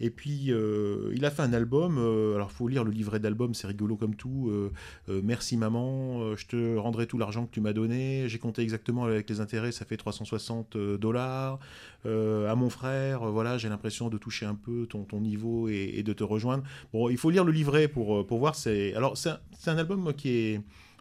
Et 0.01 0.11
puis, 0.11 0.47
euh, 0.49 1.13
il 1.15 1.25
a 1.25 1.31
fait 1.31 1.43
un 1.43 1.53
album. 1.53 1.99
euh, 1.99 2.35
alors, 2.35 2.51
faut 2.51 2.69
lire 2.69 2.85
le 2.85 2.91
livret 2.91 3.21
d'album, 3.21 3.55
c'est 3.55 3.67
rigolo 3.67 3.97
comme 3.97 4.15
tout. 4.15 4.51
euh, 4.51 5.21
merci 5.23 5.57
maman, 5.57 6.35
je 6.37 6.47
te 6.47 6.77
rendrai 6.77 7.07
tout 7.07 7.19
l'argent 7.19 7.47
que 7.47 7.51
tu 7.53 7.61
m'as 7.61 7.73
donné. 7.73 8.29
J'ai 8.29 8.39
compté 8.39 8.63
exactement 8.63 9.05
avec 9.05 9.29
les 9.29 9.41
intérêts, 9.41 9.73
ça 9.73 9.85
fait 9.85 9.97
360 9.97 10.77
euh, 10.77 10.99
dollars. 10.99 11.59
À 12.05 12.55
mon 12.55 12.71
frère, 12.71 13.27
voilà, 13.27 13.59
j'ai 13.59 13.69
l'impression 13.69 14.09
de 14.09 14.17
toucher 14.17 14.47
un 14.47 14.55
peu 14.55 14.87
ton, 14.87 15.21
niveau 15.21 15.69
et, 15.69 16.03
de 16.03 16.13
te 16.15 16.25
rejoindre. 16.25 16.65
Bon, 16.93 17.11
il 17.11 17.19
faut 17.19 17.29
lire 17.29 17.45
le 17.45 17.53
livret 17.53 17.89
pour, 17.89 18.27
pour 18.27 18.39
voir. 18.39 18.55
C'est 18.55 18.95
alors 18.95 19.19
c'est 19.19 19.31
un, 19.31 19.41
c'est 19.59 19.71
un 19.71 19.77
album 19.77 20.15
qui 20.15 20.31
est 20.31 20.61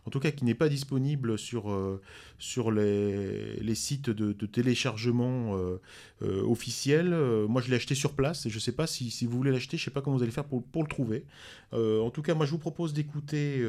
en 0.09 0.11
tout 0.11 0.19
cas 0.19 0.31
qui 0.31 0.43
n'est 0.43 0.55
pas 0.55 0.69
disponible 0.69 1.37
sur, 1.37 1.69
euh, 1.69 2.01
sur 2.39 2.71
les, 2.71 3.57
les 3.57 3.75
sites 3.75 4.09
de, 4.09 4.33
téléchargement 4.47 5.55
euh, 5.55 5.79
euh, 6.23 6.41
officiels. 6.41 7.15
Moi, 7.47 7.61
je 7.61 7.69
l'ai 7.69 7.75
acheté 7.75 7.93
sur 7.93 8.13
place 8.13 8.47
et 8.47 8.49
je 8.49 8.55
ne 8.55 8.59
sais 8.59 8.71
pas 8.71 8.87
si, 8.87 9.11
si 9.11 9.27
vous 9.27 9.37
voulez 9.37 9.51
l'acheter, 9.51 9.77
je 9.77 9.83
ne 9.83 9.85
sais 9.85 9.91
pas 9.91 10.01
comment 10.01 10.17
vous 10.17 10.23
allez 10.23 10.31
faire 10.31 10.45
pour, 10.45 10.63
pour 10.63 10.81
le 10.81 10.89
trouver. 10.89 11.25
En 11.73 12.09
tout 12.09 12.23
cas, 12.23 12.33
moi, 12.33 12.47
je 12.47 12.51
vous 12.51 12.57
propose 12.57 12.91
d'écouter 12.91 13.63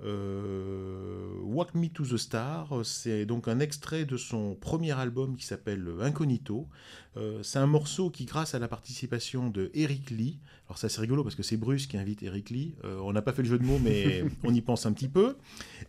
euh, 0.00 1.38
Walk 1.42 1.74
Me 1.74 1.88
to 1.88 2.04
the 2.04 2.16
Star. 2.16 2.80
C'est 2.84 3.26
donc 3.26 3.48
un 3.48 3.60
extrait 3.60 4.04
de 4.04 4.16
son 4.16 4.54
premier 4.54 4.92
album 4.92 5.36
qui 5.36 5.46
s'appelle 5.46 5.86
Incognito. 6.00 6.68
Euh, 7.16 7.42
c'est 7.42 7.58
un 7.58 7.66
morceau 7.66 8.10
qui, 8.10 8.24
grâce 8.24 8.54
à 8.54 8.58
la 8.58 8.68
participation 8.68 9.50
de 9.50 9.70
Eric 9.74 10.10
Lee, 10.10 10.38
alors 10.66 10.78
ça 10.78 10.88
c'est 10.88 11.00
rigolo 11.00 11.22
parce 11.22 11.34
que 11.34 11.42
c'est 11.42 11.58
Bruce 11.58 11.86
qui 11.86 11.98
invite 11.98 12.22
Eric 12.22 12.48
Lee, 12.48 12.74
Euh, 12.84 12.98
on 13.02 13.12
n'a 13.12 13.20
pas 13.20 13.34
fait 13.34 13.42
le 13.42 13.48
jeu 13.48 13.58
de 13.58 13.64
mots 13.64 13.78
mais 13.78 14.24
on 14.44 14.54
y 14.54 14.62
pense 14.62 14.86
un 14.86 14.92
petit 14.92 15.08
peu, 15.08 15.36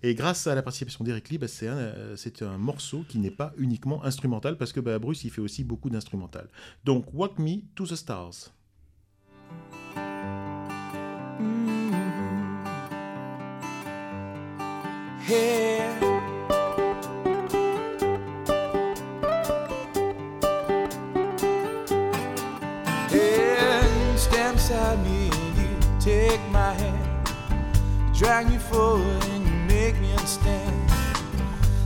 et 0.01 0.15
grâce 0.15 0.47
à 0.47 0.55
la 0.55 0.61
participation 0.61 1.03
d'Eric 1.05 1.29
Lee, 1.29 1.37
bah, 1.37 1.47
c'est 1.47 1.69
un, 1.69 1.93
c'est 2.17 2.41
un 2.41 2.57
morceau 2.57 3.05
qui 3.07 3.19
n'est 3.19 3.31
pas 3.31 3.53
uniquement 3.57 4.03
instrumental 4.03 4.57
parce 4.57 4.73
que 4.73 4.81
bah, 4.81 4.99
Bruce 4.99 5.23
il 5.23 5.29
fait 5.29 5.41
aussi 5.41 5.63
beaucoup 5.63 5.89
d'instrumental. 5.89 6.49
Donc 6.83 7.05
Walk 7.13 7.39
Me 7.39 7.61
to 7.75 7.87
the 7.87 7.95
Stars. 7.95 8.51
Hey. 15.25 15.79
Hey, 23.07 24.17
stand 24.17 24.57
beside 24.57 25.01
me 25.05 25.29
and 25.31 25.57
you 25.57 25.79
take 26.01 26.41
my 26.51 26.73
hand. 26.73 27.29
You 28.09 28.13
drag 28.13 28.49
me 28.49 28.57
forward 28.57 29.23
and 29.23 29.45
you 29.47 29.53
make 29.73 29.97
me 30.01 30.11
understand. 30.11 30.91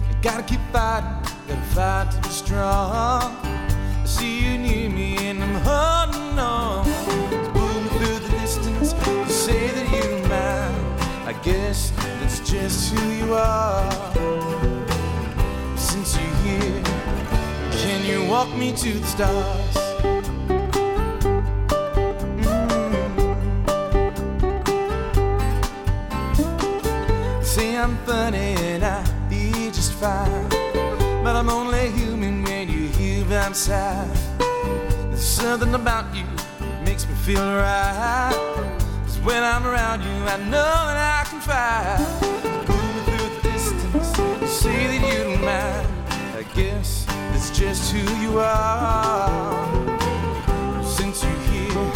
You 0.10 0.16
gotta 0.24 0.42
keep 0.42 0.62
fighting, 0.74 1.08
gotta 1.48 1.62
fight 1.76 2.12
to 2.14 2.22
be 2.28 2.30
strong. 2.30 3.38
I 3.46 4.04
see 4.08 4.46
you 4.46 4.58
near 4.58 4.90
me 4.90 5.16
and 5.30 5.44
guess 11.44 11.92
that's 12.20 12.40
just 12.40 12.94
who 12.94 13.10
you 13.12 13.34
are. 13.34 13.92
Since 15.76 16.18
you're 16.18 16.36
here, 16.46 16.84
can 17.72 18.06
you 18.06 18.30
walk 18.30 18.54
me 18.56 18.72
to 18.74 18.94
the 19.00 19.08
stars? 19.08 19.78
Mm. 26.38 27.44
Say 27.44 27.78
I'm 27.78 27.98
funny 28.06 28.56
and 28.72 28.84
I 28.84 29.04
be 29.30 29.52
just 29.72 29.94
fine, 29.94 30.50
but 31.24 31.36
I'm 31.36 31.50
only 31.50 31.92
human 31.92 32.44
when 32.44 32.70
you're 32.70 32.92
here 32.92 33.24
by 33.26 33.50
my 33.50 33.54
side. 33.54 34.10
There's 35.10 35.26
something 35.26 35.74
about 35.74 36.16
you 36.16 36.26
makes 36.84 37.08
me 37.08 37.16
feel 37.16 37.42
right. 37.42 38.77
When 39.28 39.44
I'm 39.44 39.66
around 39.68 40.04
you, 40.04 40.10
I 40.24 40.38
know 40.38 40.72
that 40.88 40.98
I 41.20 41.30
can 41.30 41.42
fly. 41.42 41.98
Moving 42.66 43.04
through 43.04 43.28
the 43.36 43.42
distance, 43.52 44.08
say 44.48 44.88
that 44.88 45.02
you 45.06 45.24
don't 45.26 45.44
mind. 45.44 45.88
I 46.34 46.44
guess 46.56 47.04
that's 47.06 47.50
just 47.50 47.92
who 47.92 48.00
you 48.22 48.40
are. 48.40 49.84
Since 50.82 51.26
you're 51.26 51.42
here, 51.52 51.92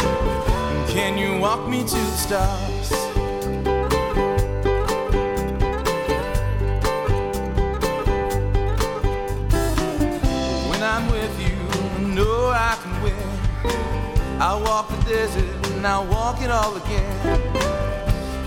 can 0.88 1.16
you 1.16 1.40
walk 1.40 1.66
me 1.66 1.78
to 1.78 1.94
the 1.94 2.16
stars? 2.18 2.90
When 10.68 10.82
I'm 10.82 11.10
with 11.10 11.40
you, 11.40 11.56
I 11.96 12.14
know 12.14 12.52
I 12.54 12.76
can 12.82 13.02
win. 13.02 14.38
I'll 14.38 14.60
walk 14.62 14.90
the 14.90 15.02
desert 15.04 15.61
and 15.82 15.88
I'll 15.88 16.06
walk 16.06 16.40
it 16.40 16.48
all 16.48 16.76
again. 16.76 17.52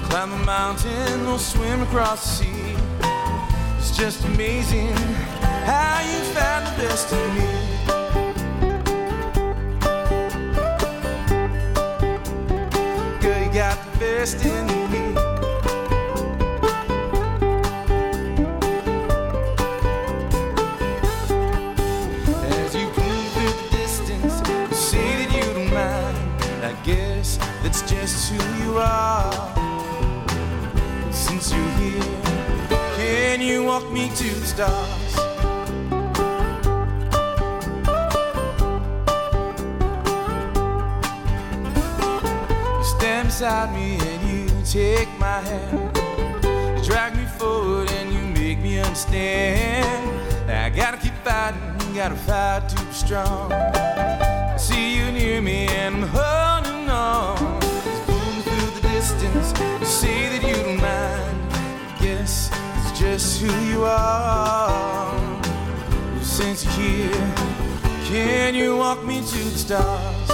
Climb 0.04 0.32
a 0.32 0.38
mountain 0.46 1.28
or 1.28 1.38
swim 1.38 1.82
across 1.82 2.40
the 2.40 2.46
sea. 2.46 2.76
It's 3.78 3.92
just 3.98 4.24
amazing 4.24 4.96
how 5.68 6.00
you 6.00 6.20
found 6.34 6.66
the 6.66 6.72
best 6.82 7.12
in 7.12 7.36
me. 7.36 7.48
Girl, 13.20 13.44
you 13.44 13.52
got 13.54 13.78
the 13.84 14.00
best 14.00 14.46
in 14.46 14.66
me. 14.90 15.35
Are. 28.78 29.54
Since 31.12 31.52
you're 31.54 31.72
here, 31.80 32.04
can 32.98 33.42
you 33.42 33.64
walk 33.64 33.92
me 33.92 34.10
to 34.16 34.24
the 34.24 34.46
stars? 34.46 35.16
You 42.78 42.84
stand 42.98 43.28
beside 43.30 43.74
me 43.74 43.98
and 44.00 44.22
you 44.30 44.48
take 44.64 45.10
my 45.20 45.40
hand. 45.42 45.98
You 46.78 46.84
drag 46.84 47.16
me 47.16 47.26
forward 47.26 47.92
and 47.92 48.14
you 48.14 48.22
make 48.42 48.60
me 48.60 48.80
understand. 48.80 50.12
I 50.50 50.70
gotta 50.70 50.98
keep 50.98 51.16
fighting, 51.24 51.62
gotta 51.94 52.16
fight 52.16 52.70
to 52.70 52.76
be 52.84 52.92
strong. 52.92 53.52
I 53.52 54.58
see 54.58 54.98
you 54.98 55.12
near 55.12 55.42
me 55.42 55.68
and 55.68 56.04
I'm 56.04 56.10
holding 56.10 56.90
on. 56.90 57.75
Distance, 59.34 59.60
you 59.80 59.86
say 59.86 60.30
that 60.30 60.48
you 60.48 60.56
don't 60.64 60.80
mind. 60.80 61.38
Guess 62.00 62.52
it's 62.78 63.00
just 63.00 63.42
who 63.42 63.52
you 63.66 63.84
are. 63.84 65.42
Since 66.22 66.64
you're 66.66 66.74
here, 66.74 67.34
can 68.06 68.54
you 68.56 68.78
walk 68.78 69.04
me 69.04 69.22
to 69.22 69.38
the 69.38 69.58
stars? 69.58 70.30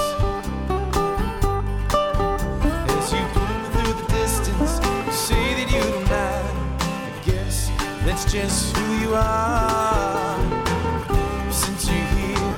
As 2.95 3.13
you 3.13 3.23
pull 3.33 3.47
me 3.47 3.67
through 3.71 3.93
the 4.01 4.07
distance, 4.11 4.73
you 4.83 5.11
say 5.11 5.45
that 5.57 5.69
you 5.73 5.81
don't 5.81 6.07
mind. 6.09 6.57
I 6.81 7.21
guess 7.25 7.71
that's 8.05 8.25
just 8.31 8.75
who 8.75 8.85
you 9.03 9.11
are. 9.15 10.37
Since 11.51 11.87
you're 11.87 12.09
here, 12.17 12.53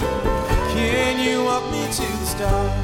can 0.74 1.20
you 1.20 1.44
walk 1.44 1.64
me 1.72 1.84
to 1.86 2.02
the 2.02 2.26
stars? 2.26 2.83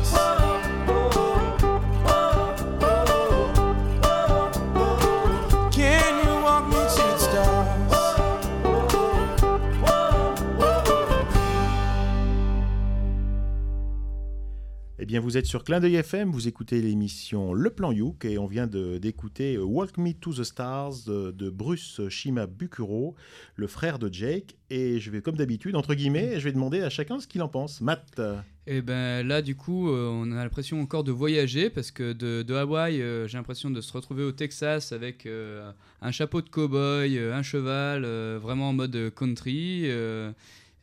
Bien, 15.10 15.22
vous 15.22 15.38
êtes 15.38 15.48
sur 15.48 15.64
Clin 15.64 15.80
d'œil 15.80 15.96
FM, 15.96 16.30
vous 16.30 16.48
écoutez 16.48 16.80
l'émission 16.84 17.52
Le 17.52 17.72
Plan 17.72 17.92
Youk 17.92 18.26
et 18.26 18.38
on 18.38 18.46
vient 18.46 18.68
d'écouter 18.68 19.58
Walk 19.58 19.98
Me 19.98 20.14
to 20.14 20.32
the 20.32 20.44
Stars 20.44 21.06
de, 21.08 21.50
Bruce 21.50 22.00
Shima 22.10 22.46
Bukuro, 22.46 23.16
le 23.56 23.66
frère 23.66 23.98
de 23.98 24.14
Jake. 24.14 24.56
Et 24.70 25.00
je 25.00 25.10
vais, 25.10 25.24
comme 25.24 25.36
d'habitude, 25.36 25.76
entre 25.76 25.96
guillemets, 25.96 26.40
je 26.40 26.44
vais 26.44 26.52
demander 26.52 26.82
à 26.82 26.92
chacun 26.92 27.20
ce 27.20 27.26
qu'il 27.26 27.42
en 27.42 27.48
pense. 27.48 27.82
Matt, 27.82 28.22
Et 28.68 28.84
ben 28.84 29.28
là, 29.28 29.42
du 29.42 29.56
coup, 29.56 29.90
euh, 29.90 30.12
on 30.12 30.32
a 30.32 30.44
l'impression 30.44 30.80
encore 30.80 31.04
de 31.04 31.12
voyager 31.12 31.72
parce 31.72 31.90
que 31.90 32.14
de, 32.14 32.44
de 32.44 32.54
Hawaï, 32.54 33.02
euh, 33.02 33.28
j'ai 33.28 33.40
l'impression 33.40 33.72
de 33.72 33.82
se 33.82 33.92
retrouver 33.92 34.24
au 34.24 34.32
Texas 34.32 34.92
avec 34.92 35.26
euh, 35.26 35.72
un 36.04 36.12
chapeau 36.12 36.44
de 36.44 36.50
cow-boy, 36.50 37.18
un 37.18 37.42
cheval, 37.42 38.06
vraiment 38.38 38.70
en 38.70 38.74
mode 38.74 39.12
country. 39.16 39.90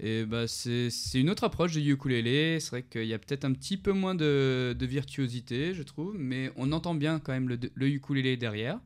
Et 0.01 0.25
bah, 0.25 0.47
c'est 0.49 0.91
c'est 0.91 1.21
une 1.21 1.31
autre 1.31 1.45
approche 1.45 1.73
du 1.73 1.93
ukulélé. 1.93 2.61
C'est 2.61 2.71
vrai 2.71 2.83
qu'il 2.85 3.07
y 3.07 3.15
a 3.15 3.19
peut-être 3.19 3.45
un 3.45 3.53
petit 3.53 3.77
peu 3.77 3.93
moins 3.93 4.15
de, 4.15 4.75
de 4.79 4.87
virtuosité, 4.87 5.75
je 5.75 5.83
trouve, 5.83 6.17
mais 6.19 6.51
on 6.57 6.73
entend 6.73 6.95
bien 6.95 7.19
quand 7.21 7.33
même 7.33 7.49
le, 7.49 7.59
le 7.75 7.89
ukulélé 7.89 8.37
derrière 8.37 8.81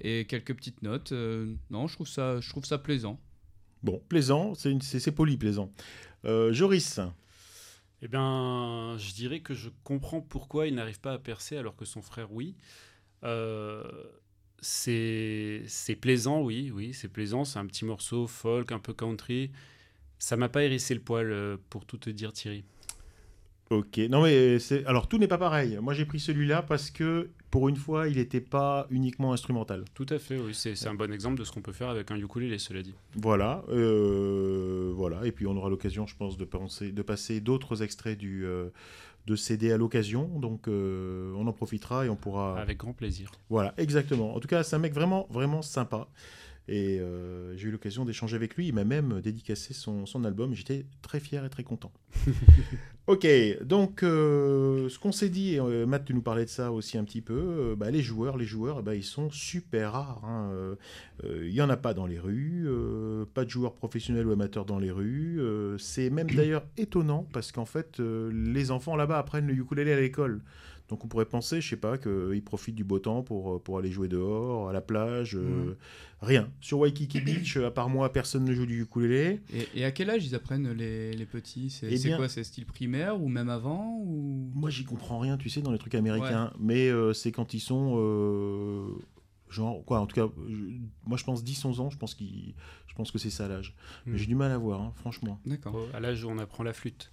et 0.00 0.26
quelques 0.26 0.54
petites 0.54 0.82
notes. 0.82 1.12
euh, 1.12 1.54
non, 1.70 1.86
je 1.88 1.94
trouve 1.94 2.08
ça, 2.08 2.40
je 2.40 2.48
trouve 2.50 2.64
ça 2.64 2.78
plaisant. 2.78 3.20
bon, 3.82 4.02
plaisant, 4.08 4.54
c'est 4.54 5.12
poli, 5.12 5.36
plaisant. 5.36 5.72
Euh, 6.24 6.52
Joris, 6.52 7.00
Eh 8.02 8.08
bien, 8.08 8.96
je 8.98 9.12
dirais 9.14 9.40
que 9.40 9.54
je 9.54 9.70
comprends 9.84 10.20
pourquoi 10.20 10.66
il 10.68 10.74
n'arrive 10.74 11.00
pas 11.00 11.12
à 11.14 11.18
percer 11.18 11.56
alors 11.56 11.76
que 11.76 11.84
son 11.84 12.02
frère, 12.02 12.32
oui. 12.32 12.54
Euh, 13.24 13.84
c'est 14.60 15.62
c'est 15.68 15.96
plaisant, 15.96 16.42
oui, 16.42 16.70
oui, 16.72 16.94
c'est 16.94 17.08
plaisant. 17.08 17.44
C'est 17.44 17.58
un 17.58 17.66
petit 17.66 17.84
morceau 17.84 18.26
folk, 18.26 18.72
un 18.72 18.78
peu 18.80 18.94
country. 18.94 19.50
Ça 20.18 20.36
m'a 20.36 20.48
pas 20.48 20.64
hérissé 20.64 20.94
le 20.94 21.00
poil, 21.00 21.30
euh, 21.30 21.56
pour 21.70 21.84
tout 21.86 21.98
te 21.98 22.10
dire, 22.10 22.32
Thierry. 22.32 22.64
ok. 23.70 23.98
Non, 24.10 24.22
mais 24.22 24.58
c'est. 24.58 24.84
Alors, 24.86 25.08
tout 25.08 25.18
n'est 25.18 25.28
pas 25.28 25.38
pareil. 25.38 25.78
Moi, 25.80 25.94
j'ai 25.94 26.04
pris 26.04 26.20
celui-là 26.20 26.62
parce 26.62 26.90
que, 26.90 27.30
pour 27.50 27.68
une 27.68 27.76
fois, 27.76 28.08
il 28.08 28.16
n'était 28.16 28.40
pas 28.40 28.86
uniquement 28.90 29.32
instrumental. 29.32 29.84
Tout 29.94 30.06
à 30.10 30.18
fait, 30.18 30.38
oui. 30.38 30.54
C'est 30.54 30.74
c'est 30.74 30.88
un 30.88 30.94
bon 30.94 31.12
exemple 31.12 31.38
de 31.38 31.44
ce 31.44 31.52
qu'on 31.52 31.62
peut 31.62 31.72
faire 31.72 31.88
avec 31.88 32.10
un 32.10 32.16
ukulélé, 32.16 32.58
cela 32.58 32.82
dit. 32.82 32.94
Voilà, 33.14 33.64
euh, 33.68 34.92
voilà. 34.94 35.24
Et 35.24 35.32
puis 35.32 35.46
on 35.46 35.56
aura 35.56 35.70
l'occasion, 35.70 36.06
je 36.06 36.16
pense, 36.16 36.36
de, 36.36 36.44
penser, 36.44 36.92
de 36.92 37.02
passer 37.02 37.40
d'autres 37.40 37.82
extraits 37.82 38.18
du, 38.18 38.44
euh, 38.44 38.68
de 39.26 39.36
CD 39.36 39.72
à 39.72 39.76
l'occasion. 39.76 40.26
Donc 40.38 40.68
euh, 40.68 41.32
on 41.36 41.46
en 41.46 41.52
profitera 41.52 42.04
et 42.04 42.08
on 42.08 42.16
pourra. 42.16 42.58
Avec 42.60 42.78
grand 42.78 42.92
plaisir. 42.92 43.30
Voilà, 43.48 43.72
exactement. 43.78 44.34
En 44.34 44.40
tout 44.40 44.48
cas, 44.48 44.62
c'est 44.62 44.76
un 44.76 44.80
mec 44.80 44.92
vraiment, 44.92 45.26
vraiment 45.30 45.62
sympa. 45.62 46.08
Et 46.68 47.00
euh, 47.00 47.56
j'ai 47.56 47.68
eu 47.68 47.70
l'occasion 47.70 48.04
d'échanger 48.04 48.36
avec 48.36 48.54
lui. 48.54 48.68
Il 48.68 48.74
m'a 48.74 48.84
même 48.84 49.20
dédicacé 49.22 49.72
son, 49.72 50.04
son 50.04 50.24
album. 50.24 50.54
J'étais 50.54 50.84
très 51.00 51.18
fier 51.18 51.42
et 51.44 51.48
très 51.48 51.62
content. 51.62 51.92
ok, 53.06 53.26
donc 53.64 54.02
euh, 54.02 54.90
ce 54.90 54.98
qu'on 54.98 55.12
s'est 55.12 55.30
dit, 55.30 55.54
et, 55.54 55.60
euh, 55.60 55.86
Matt, 55.86 56.04
tu 56.04 56.12
nous 56.12 56.20
parlais 56.20 56.44
de 56.44 56.50
ça 56.50 56.70
aussi 56.70 56.98
un 56.98 57.04
petit 57.04 57.22
peu. 57.22 57.74
bah, 57.74 57.90
les 57.90 58.02
joueurs, 58.02 58.36
les 58.36 58.44
joueurs, 58.44 58.82
bah, 58.82 58.94
ils 58.94 59.02
sont 59.02 59.30
super 59.30 59.92
rares. 59.92 60.24
hein. 60.26 60.76
Il 61.24 61.52
n'y 61.52 61.62
en 61.62 61.70
a 61.70 61.76
pas 61.76 61.94
dans 61.94 62.06
les 62.06 62.18
rues, 62.18 62.68
pas 63.34 63.44
de 63.44 63.50
joueurs 63.50 63.74
professionnels 63.74 64.26
ou 64.26 64.32
amateurs 64.32 64.66
dans 64.66 64.78
les 64.78 64.90
rues. 64.90 65.40
c'est 65.78 66.10
même 66.10 66.30
d'ailleurs 66.30 66.64
étonnant 66.76 67.26
parce 67.32 67.50
qu'en 67.50 67.64
fait, 67.64 67.98
les 67.98 68.70
enfants 68.70 68.94
là-bas 68.94 69.18
apprennent 69.18 69.46
le 69.46 69.54
ukulélé 69.54 69.92
à 69.92 70.00
l'école. 70.00 70.42
Donc 70.88 71.04
on 71.04 71.08
pourrait 71.08 71.26
penser, 71.26 71.60
je 71.60 71.68
sais 71.68 71.76
pas, 71.76 71.98
qu'ils 71.98 72.42
profitent 72.42 72.74
du 72.74 72.84
beau 72.84 72.98
temps 72.98 73.22
pour, 73.22 73.54
euh, 73.54 73.58
pour 73.58 73.76
aller 73.78 73.90
jouer 73.90 74.08
dehors, 74.08 74.70
à 74.70 74.72
la 74.72 74.80
plage. 74.80 75.36
euh, 75.36 75.76
Rien. 76.22 76.50
Sur 76.60 76.78
Waikiki 76.80 77.20
Beach, 77.20 77.58
à 77.58 77.70
part 77.70 77.88
moi, 77.90 78.10
personne 78.12 78.44
ne 78.44 78.52
joue 78.54 78.64
du 78.66 78.82
ukulélé. 78.82 79.40
Et, 79.52 79.80
et 79.80 79.84
à 79.84 79.90
quel 79.92 80.08
âge 80.10 80.24
ils 80.26 80.34
apprennent 80.34 80.72
les, 80.72 81.12
les 81.12 81.26
petits? 81.26 81.70
C'est 81.70 81.92
Eh 81.92 82.16
quoi 82.16 82.28
C'est 82.28 82.42
style 82.42 82.64
primaire 82.66 83.20
ou 83.20 83.28
même 83.28 83.50
avant 83.50 83.98
ou... 84.02 84.50
Moi, 84.54 84.70
j'y 84.70 84.84
comprends 84.84 85.18
rien, 85.18 85.36
tu 85.36 85.48
sais, 85.50 85.60
dans 85.60 85.72
les 85.72 85.78
trucs 85.78 85.94
américains. 85.94 86.52
Mais 86.58 86.88
euh, 86.88 87.12
c'est 87.12 87.32
quand 87.32 87.52
ils 87.54 87.60
sont. 87.60 87.94
euh, 87.98 88.88
genre, 89.50 89.84
quoi, 89.84 90.00
en 90.00 90.06
tout 90.06 90.14
cas, 90.16 90.28
je- 90.48 90.54
moi 91.06 91.16
je 91.16 91.24
pense 91.24 91.42
10-11 91.44 91.80
ans, 91.80 91.88
je 91.90 91.96
pense, 91.98 92.16
je 92.18 92.94
pense 92.94 93.10
que 93.10 93.18
c'est 93.18 93.30
ça 93.30 93.46
l'âge. 93.48 93.74
Mais 94.06 94.14
Mm. 94.14 94.16
j'ai 94.16 94.26
du 94.26 94.34
mal 94.34 94.50
à 94.52 94.58
voir, 94.58 94.80
hein, 94.82 94.92
franchement. 94.96 95.38
D'accord. 95.46 95.74
Oh, 95.76 95.86
à 95.94 96.00
l'âge 96.00 96.24
où 96.24 96.28
on 96.30 96.38
apprend 96.38 96.64
la 96.64 96.72
flûte. 96.72 97.12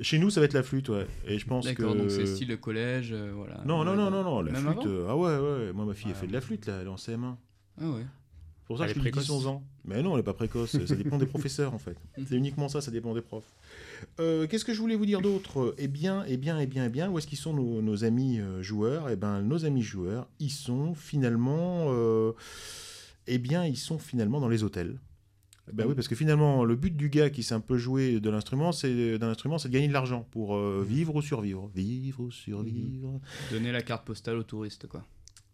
Chez 0.00 0.18
nous, 0.18 0.30
ça 0.30 0.40
va 0.40 0.46
être 0.46 0.54
la 0.54 0.62
flûte, 0.62 0.88
ouais. 0.88 1.06
Et 1.26 1.38
je 1.38 1.46
pense 1.46 1.66
que. 1.66 1.82
D'accord, 1.82 1.94
donc 1.94 2.10
c'est 2.10 2.26
style 2.26 2.56
collège, 2.58 3.10
euh, 3.12 3.32
voilà. 3.34 3.60
Non, 3.66 3.84
non, 3.84 3.94
non, 3.96 4.10
non, 4.10 4.22
non, 4.24 4.40
la 4.42 4.52
Même 4.52 4.62
flûte. 4.62 4.78
avant 4.78 4.86
euh, 4.88 5.06
ah 5.08 5.16
ouais, 5.16 5.66
ouais. 5.66 5.72
Moi, 5.72 5.84
ma 5.84 5.94
fille, 5.94 6.08
elle 6.10 6.14
Ah, 6.16 6.20
fait 6.20 6.26
de 6.26 6.32
la 6.32 6.40
flûte, 6.40 6.66
là, 6.66 6.78
elle 6.80 6.86
est 6.86 6.90
en 6.90 6.96
CM1. 6.96 7.34
Ah 7.80 7.90
ouais. 7.90 8.02
C'est 8.62 8.66
pour 8.66 8.78
ça 8.78 8.84
Elle 8.84 8.94
que 8.94 9.00
je 9.00 9.00
est 9.08 9.10
te 9.10 9.18
dis 9.18 9.24
précoce. 9.26 9.44
10-11 9.44 9.46
ans. 9.48 9.62
Mais 9.84 10.02
non, 10.02 10.10
elle 10.12 10.18
n'est 10.18 10.22
pas 10.22 10.32
précoce. 10.32 10.70
ça 10.86 10.94
dépend 10.94 11.18
des 11.18 11.26
professeurs, 11.34 11.74
en 11.74 11.78
fait. 11.78 11.96
C'est 12.28 12.36
uniquement 12.36 12.68
ça, 12.68 12.80
ça 12.80 12.90
dépend 12.90 13.12
des 13.14 13.20
profs. 13.20 13.52
Euh, 14.20 14.46
Qu'est-ce 14.46 14.64
que 14.64 14.72
je 14.72 14.80
voulais 14.80 14.94
vous 14.96 15.06
dire 15.06 15.20
d'autre? 15.20 15.74
Eh 15.76 15.88
bien, 15.88 16.24
eh 16.28 16.36
bien, 16.36 16.58
eh 16.60 16.66
bien, 16.66 16.86
eh 16.86 16.88
bien, 16.88 17.10
où 17.10 17.18
est-ce 17.18 17.26
qu'ils 17.26 17.36
sont 17.38 17.52
nos, 17.52 17.82
nos 17.82 18.04
amis 18.04 18.38
euh, 18.40 18.62
joueurs? 18.62 19.10
Eh 19.10 19.16
bien, 19.16 19.42
nos 19.42 19.64
amis 19.64 19.82
joueurs, 19.82 20.28
ils 20.38 20.50
sont 20.50 20.94
finalement... 20.94 21.86
euh, 21.88 22.32
eh 23.26 23.38
bien, 23.38 23.66
ils 23.66 23.76
sont 23.76 23.98
finalement 23.98 24.40
dans 24.40 24.48
les 24.48 24.62
hôtels. 24.62 24.98
Ben 25.72 25.86
oui, 25.86 25.94
parce 25.94 26.08
que 26.08 26.14
finalement, 26.14 26.64
le 26.64 26.74
but 26.74 26.96
du 26.96 27.08
gars 27.08 27.30
qui 27.30 27.42
s'est 27.42 27.54
un 27.54 27.60
peu 27.60 27.78
joué 27.78 28.18
de 28.18 28.30
l'instrument, 28.30 28.72
c'est 28.72 29.18
d'un 29.18 29.28
instrument, 29.28 29.58
c'est 29.58 29.68
de 29.68 29.74
gagner 29.74 29.88
de 29.88 29.92
l'argent 29.92 30.26
pour 30.32 30.56
euh, 30.56 30.84
vivre 30.86 31.14
ou 31.14 31.22
survivre. 31.22 31.70
Vivre 31.74 32.20
ou 32.20 32.30
survivre. 32.30 33.20
Donner 33.52 33.70
la 33.70 33.82
carte 33.82 34.04
postale 34.04 34.36
aux 34.36 34.42
touristes, 34.42 34.88
quoi. 34.88 35.04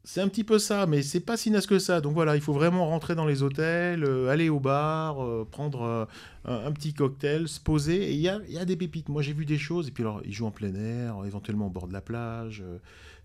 C'est 0.05 0.21
un 0.21 0.29
petit 0.29 0.45
peu 0.45 0.61
ça, 0.61 0.87
mais 0.87 1.03
c'est 1.03 1.19
pas 1.19 1.37
si 1.37 1.51
naze 1.51 1.67
que 1.67 1.81
ça. 1.81 2.01
Donc 2.01 2.15
voilà, 2.15 2.37
il 2.37 2.41
faut 2.41 2.53
vraiment 2.53 2.87
rentrer 2.87 3.17
dans 3.17 3.27
les 3.27 3.43
hôtels, 3.43 4.05
euh, 4.05 4.29
aller 4.29 4.49
au 4.49 4.61
bar, 4.61 5.21
euh, 5.21 5.45
prendre 5.51 6.09
un, 6.45 6.55
un 6.67 6.71
petit 6.71 6.95
cocktail, 6.95 7.49
se 7.49 7.59
poser. 7.59 8.11
Et 8.11 8.13
il 8.13 8.21
y 8.21 8.29
a, 8.29 8.39
il 8.47 8.55
y 8.55 8.59
a 8.59 8.65
des 8.65 8.77
pépites. 8.77 9.09
Moi, 9.09 9.21
j'ai 9.21 9.33
vu 9.33 9.45
des 9.45 9.59
choses. 9.59 9.89
Et 9.89 9.91
puis 9.91 10.05
alors, 10.05 10.23
ils 10.25 10.33
jouent 10.33 10.47
en 10.47 10.53
plein 10.53 10.75
air, 10.77 11.17
éventuellement 11.27 11.67
au 11.67 11.71
bord 11.71 11.89
de 11.89 11.93
la 11.93 12.01
plage. 12.01 12.63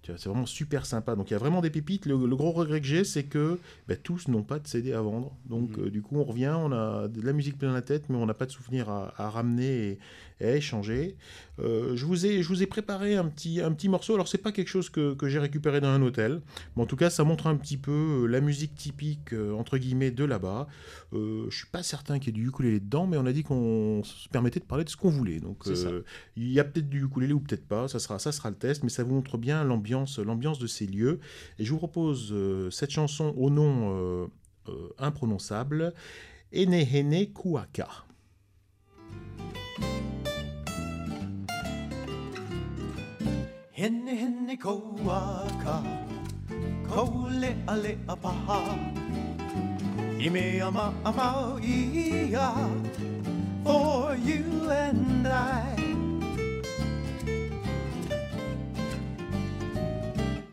C'est 0.03 0.25
vraiment 0.29 0.45
super 0.45 0.85
sympa. 0.85 1.15
Donc 1.15 1.29
il 1.29 1.33
y 1.33 1.35
a 1.35 1.39
vraiment 1.39 1.61
des 1.61 1.69
pépites. 1.69 2.05
Le, 2.05 2.13
le 2.25 2.35
gros 2.35 2.51
regret 2.51 2.81
que 2.81 2.87
j'ai, 2.87 3.03
c'est 3.03 3.23
que 3.23 3.59
ben, 3.87 3.97
tous 4.01 4.27
n'ont 4.27 4.43
pas 4.43 4.59
de 4.59 4.67
CD 4.67 4.93
à 4.93 5.01
vendre. 5.01 5.35
Donc 5.49 5.77
Mhm. 5.77 5.85
euh, 5.85 5.89
du 5.89 6.01
coup, 6.01 6.17
on 6.17 6.23
revient, 6.23 6.53
on 6.57 6.71
a 6.71 7.07
de 7.07 7.21
la 7.21 7.33
musique 7.33 7.57
plein 7.57 7.71
la 7.73 7.81
tête, 7.81 8.05
mais 8.09 8.15
on 8.17 8.25
n'a 8.25 8.33
pas 8.33 8.45
de 8.45 8.51
souvenirs 8.51 8.89
à, 8.89 9.13
à 9.17 9.29
ramener 9.29 9.89
et, 9.91 9.99
et 10.39 10.45
à 10.47 10.55
échanger. 10.55 11.15
Euh, 11.59 11.95
je, 11.95 12.05
vous 12.05 12.25
ai, 12.25 12.41
je 12.41 12.47
vous 12.47 12.63
ai 12.63 12.65
préparé 12.65 13.15
un 13.15 13.25
petit, 13.25 13.61
un 13.61 13.71
petit 13.71 13.89
morceau. 13.89 14.15
Alors, 14.15 14.27
c'est 14.27 14.39
pas 14.39 14.51
quelque 14.51 14.69
chose 14.69 14.89
que, 14.89 15.13
que 15.13 15.27
j'ai 15.29 15.37
récupéré 15.37 15.79
dans 15.81 15.89
un 15.89 16.01
hôtel. 16.01 16.41
Mais 16.75 16.81
en 16.81 16.87
tout 16.87 16.95
cas, 16.95 17.11
ça 17.11 17.23
montre 17.23 17.45
un 17.45 17.55
petit 17.55 17.77
peu 17.77 17.91
euh, 18.23 18.25
la 18.25 18.41
musique 18.41 18.73
typique, 18.73 19.33
entre 19.55 19.77
guillemets, 19.77 20.09
de 20.11 20.23
là-bas. 20.25 20.67
Euh, 21.13 21.45
je 21.51 21.57
suis 21.57 21.67
pas 21.67 21.83
certain 21.83 22.17
qu'il 22.17 22.35
y 22.35 22.39
ait 22.39 22.41
du 22.41 22.47
ukulélé 22.49 22.79
dedans, 22.79 23.05
mais 23.05 23.17
on 23.17 23.25
a 23.27 23.33
dit 23.33 23.43
qu'on 23.43 24.01
se 24.03 24.27
permettait 24.29 24.59
de 24.59 24.65
parler 24.65 24.83
de 24.83 24.89
ce 24.89 24.97
qu'on 24.97 25.09
voulait. 25.09 25.39
Donc, 25.39 25.63
il 26.37 26.51
y 26.51 26.59
a 26.59 26.63
peut-être 26.63 26.89
du 26.89 27.03
ukulélé 27.03 27.33
ou 27.33 27.39
peut-être 27.39 27.67
pas. 27.67 27.87
Ça 27.87 27.99
sera, 27.99 28.17
ça 28.17 28.31
sera 28.31 28.49
le 28.49 28.55
test, 28.55 28.83
mais 28.83 28.89
ça 28.89 29.03
vous 29.03 29.13
montre 29.13 29.37
bien 29.37 29.63
l'ambiance, 29.63 29.90
l'ambiance 30.17 30.59
de 30.59 30.67
ces 30.67 30.87
lieux. 30.87 31.19
Et 31.59 31.65
je 31.65 31.71
vous 31.71 31.77
propose 31.77 32.31
euh, 32.31 32.69
cette 32.69 32.91
chanson 32.91 33.33
au 33.37 33.49
nom 33.49 33.93
euh, 33.93 34.27
euh, 34.69 34.89
imprononçable, 34.97 35.93
Enehene 36.53 37.31
Kuaka. 37.33 37.87
Hene 43.81 44.13
hene 44.13 44.57
koaka 44.59 45.81
Ko 46.87 47.27
le 47.29 47.49
a 47.65 47.75
le 47.77 47.97
a 48.07 48.15
paha 48.15 48.61
I 50.19 50.29
me 50.29 50.61
ama 50.61 50.93
For 53.63 54.15
you 54.15 54.69
and 54.69 55.27
I 55.27 55.90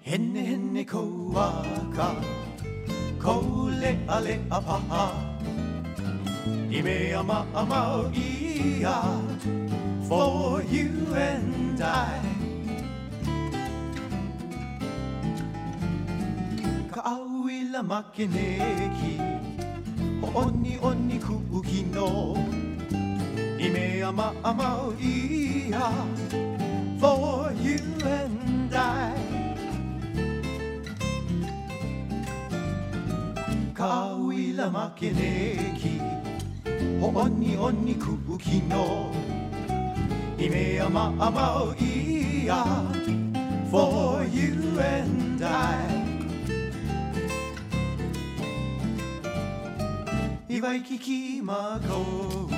Hene 0.09 0.43
hene 0.51 0.85
koaka 0.85 2.09
Ko 3.23 3.35
le 3.81 3.91
a 4.09 4.21
le 4.27 4.35
a 4.51 4.59
paha 4.67 5.05
I 6.73 6.81
me 6.83 7.13
ama 7.13 7.45
ama 7.55 8.11
ia 8.15 8.97
For 10.09 10.63
you 10.63 11.13
and 11.15 11.83
I. 11.83 12.21
Ka 16.93 17.01
auila 17.13 17.83
makeneki 17.91 19.15
o 20.25 20.29
oni 20.45 20.79
oni 20.81 21.19
kuuki 21.21 21.85
no. 21.93 22.09
I 23.61 23.69
mea 23.69 24.11
ma 24.13 24.33
amau 24.43 24.97
ia 25.01 25.93
for 26.99 27.53
you 27.61 27.81
and 28.05 28.75
I 28.75 29.08
ka 33.79 33.89
auila 34.11 34.67
makeneki 34.75 35.95
o 37.05 37.09
oni 37.25 37.53
oni 37.67 37.95
kuuki 37.95 38.59
no 38.71 38.87
i 40.45 40.49
mea 40.53 40.89
ma 40.97 41.05
amau 41.27 41.75
ia. 41.79 42.63
For 43.71 44.25
you 44.25 44.81
and 44.81 45.43
I. 45.45 45.79
I 50.49 50.61
vai 50.65 50.79
ki 50.81 50.99
ki 50.99 51.21
ma 51.43 51.79
kou 51.87 52.49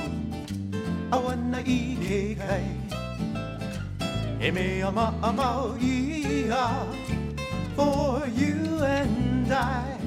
Awana 1.11 1.61
i 1.77 1.81
ke 2.05 2.21
kai 2.41 2.67
E 4.41 4.51
mea 4.51 4.91
ma 4.91 5.13
amau 5.31 5.77
ia. 5.93 6.65
For 7.77 8.29
you 8.43 8.85
and 8.85 9.53
I 9.53 10.00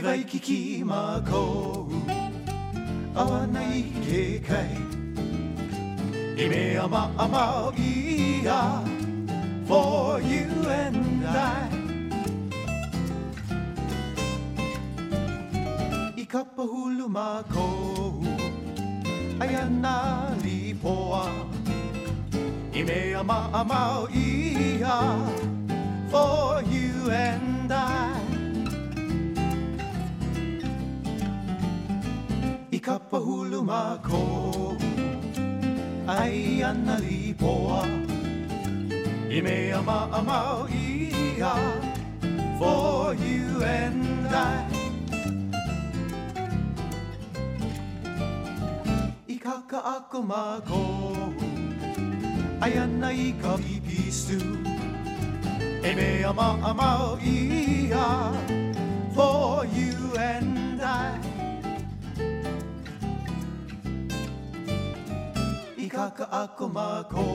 I 0.00 0.02
vai 0.02 0.22
ki 0.24 0.38
ki 0.40 0.84
ma 0.88 1.20
kou 1.28 1.92
Awana 3.22 3.60
i 3.78 3.82
ke 4.04 4.40
kai 4.46 4.76
E 6.40 6.48
mea 6.48 6.86
ma 6.88 7.02
amau 7.24 7.68
ia 7.76 8.60
For 9.68 10.22
you 10.22 10.48
and 10.76 11.26
I. 11.26 11.68
I 16.16 16.24
ka 16.24 16.44
pahulu 16.56 17.04
ma 17.18 17.44
kou 17.52 18.24
Ai 19.44 19.52
ana 19.64 20.32
li 20.40 20.72
poa 20.80 21.28
I 22.72 22.82
mea 22.88 23.22
ma 23.22 23.52
amau 23.52 24.08
ia 24.08 24.96
For 26.08 26.64
you 26.72 27.12
and 27.12 27.68
I. 27.68 27.68
I 27.68 27.68
ka 27.68 27.68
pahulu 27.68 27.68
ma 27.68 27.88
kou 27.88 27.88
Ai 27.92 28.08
ana 28.08 28.29
li 37.00 37.34
poa 37.38 37.84
I 39.30 39.40
mea 39.46 39.80
ma 39.82 40.08
amau 40.18 40.66
ia. 40.66 41.54
For 42.58 43.14
you 43.14 43.62
and 43.62 44.26
I. 44.26 44.66
I 49.28 49.36
kaka 49.38 49.80
ako 49.96 50.18
mako. 50.22 50.84
Ai 52.60 52.74
ana 52.74 53.14
i 53.14 53.30
ka 53.38 53.54
pipisu. 53.54 54.42
E 55.78 55.90
mea 55.94 56.32
ma 56.34 56.58
amau 56.58 57.22
ia. 57.22 58.34
For 59.14 59.62
you 59.70 59.94
and 60.18 60.82
I 60.82 61.29
I 65.90 65.92
kaka 65.92 66.22
ako 66.30 66.70
mako. 66.70 67.28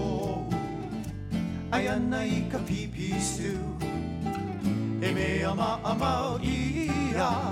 Ai 1.76 1.92
ana 1.92 2.24
i 2.24 2.48
ka 2.48 2.56
pipisu 2.64 3.52
E 5.04 5.12
mea 5.12 5.52
ma 5.52 5.76
amau 5.84 6.40
ia 6.40 7.52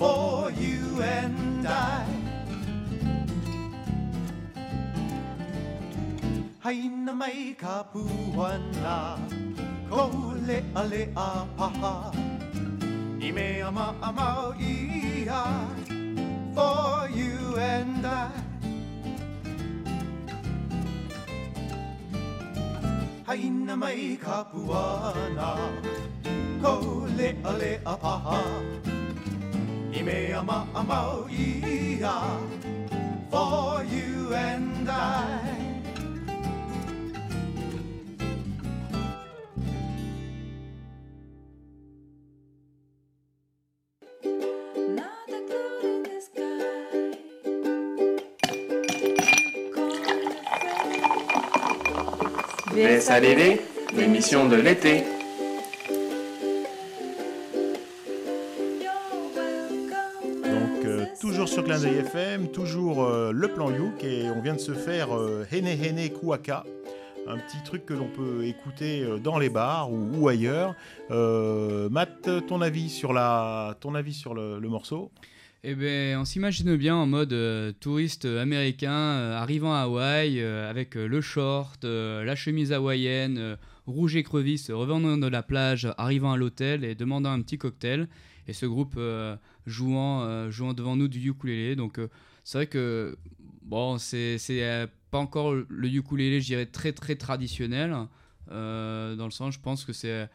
For 0.00 0.48
you 0.56 1.04
and 1.04 1.68
I. 1.68 2.08
Haina 6.64 7.12
mai 7.12 7.52
ka 7.52 7.84
puana 7.84 9.20
Ko 9.84 10.32
le 10.48 10.64
a 10.72 10.82
le 10.88 11.12
a 11.12 11.44
paha 11.60 11.94
I 13.20 13.28
mea 13.36 13.68
ma 13.68 13.92
amau 14.00 14.56
ia 14.56 15.44
For 16.56 17.04
you 17.12 17.60
and 17.60 18.00
I 18.00 18.45
Haina 23.36 23.74
mai 23.76 24.16
ka 24.24 24.36
puana 24.50 25.48
Ko 26.62 26.72
le 27.18 27.28
a 27.50 27.52
a 27.92 27.94
paha 28.02 28.38
I 29.98 30.00
mea 30.06 30.40
ma 30.48 30.58
amau 30.80 31.28
ia 31.28 32.16
For 33.30 33.84
you 33.92 34.32
and 34.32 34.88
I 34.88 35.65
VSADD, 53.06 53.60
l'émission 53.96 54.48
de 54.48 54.56
l'été. 54.56 55.04
Donc, 60.42 60.84
euh, 60.84 61.04
toujours 61.20 61.48
sur 61.48 61.62
Clin 61.62 61.78
d'œil 61.78 61.98
FM, 61.98 62.48
toujours 62.48 63.04
euh, 63.04 63.30
le 63.32 63.46
plan 63.46 63.70
Youk, 63.70 64.02
et 64.02 64.28
on 64.30 64.40
vient 64.40 64.54
de 64.54 64.60
se 64.60 64.72
faire 64.72 65.16
euh, 65.16 65.46
Hene 65.52 65.68
Hene 65.68 66.10
Kuaka 66.10 66.64
un 67.28 67.38
petit 67.38 67.62
truc 67.64 67.86
que 67.86 67.94
l'on 67.94 68.08
peut 68.08 68.44
écouter 68.44 69.04
dans 69.22 69.38
les 69.38 69.48
bars 69.50 69.88
ou, 69.90 70.28
ailleurs. 70.28 70.76
Matt, 71.10 72.28
ton 72.46 72.60
avis 72.60 72.88
sur, 72.88 73.12
le 73.12 74.68
morceau? 74.68 75.10
Eh 75.68 75.74
ben, 75.74 76.16
on 76.16 76.24
s'imagine 76.24 76.76
bien 76.76 76.94
en 76.94 77.06
mode 77.06 77.32
euh, 77.32 77.72
touriste 77.80 78.24
américain 78.24 78.92
euh, 78.92 79.36
arrivant 79.36 79.74
à 79.74 79.78
Hawaï 79.78 80.38
euh, 80.38 80.70
avec 80.70 80.96
euh, 80.96 81.08
le 81.08 81.20
short, 81.20 81.84
euh, 81.84 82.22
la 82.22 82.36
chemise 82.36 82.72
hawaïenne, 82.72 83.36
euh, 83.36 83.56
rouge 83.84 84.14
écrevisse, 84.14 84.70
revenant 84.70 85.18
de 85.18 85.26
la 85.26 85.42
plage, 85.42 85.88
arrivant 85.98 86.30
à 86.30 86.36
l'hôtel 86.36 86.84
et 86.84 86.94
demandant 86.94 87.32
un 87.32 87.42
petit 87.42 87.58
cocktail. 87.58 88.06
Et 88.46 88.52
ce 88.52 88.64
groupe 88.64 88.94
euh, 88.96 89.34
jouant, 89.66 90.22
euh, 90.22 90.52
jouant 90.52 90.72
devant 90.72 90.94
nous 90.94 91.08
du 91.08 91.18
ukulélé. 91.30 91.74
Donc 91.74 91.98
euh, 91.98 92.06
c'est 92.44 92.58
vrai 92.58 92.66
que 92.68 93.18
bon, 93.62 93.98
c'est 93.98 94.38
euh, 94.50 94.86
pas 95.10 95.18
encore 95.18 95.52
le 95.52 95.88
ukulélé, 95.88 96.40
je 96.40 96.46
dirais, 96.46 96.66
très 96.66 96.92
très 96.92 97.16
traditionnel. 97.16 97.92
Euh, 98.52 99.16
dans 99.16 99.24
le 99.24 99.32
sens, 99.32 99.54
je 99.54 99.58
pense 99.58 99.84
que 99.84 99.92
c'est 99.92 100.28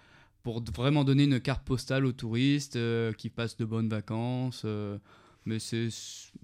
pour 0.44 0.62
vraiment 0.76 1.06
donner 1.06 1.24
une 1.24 1.40
carte 1.40 1.64
postale 1.64 2.06
aux 2.06 2.12
touristes 2.12 2.76
euh, 2.76 3.14
qui 3.14 3.30
passent 3.30 3.56
de 3.56 3.64
bonnes 3.64 3.88
vacances. 3.88 4.66
Mais 5.46 5.60
c'est 5.60 5.88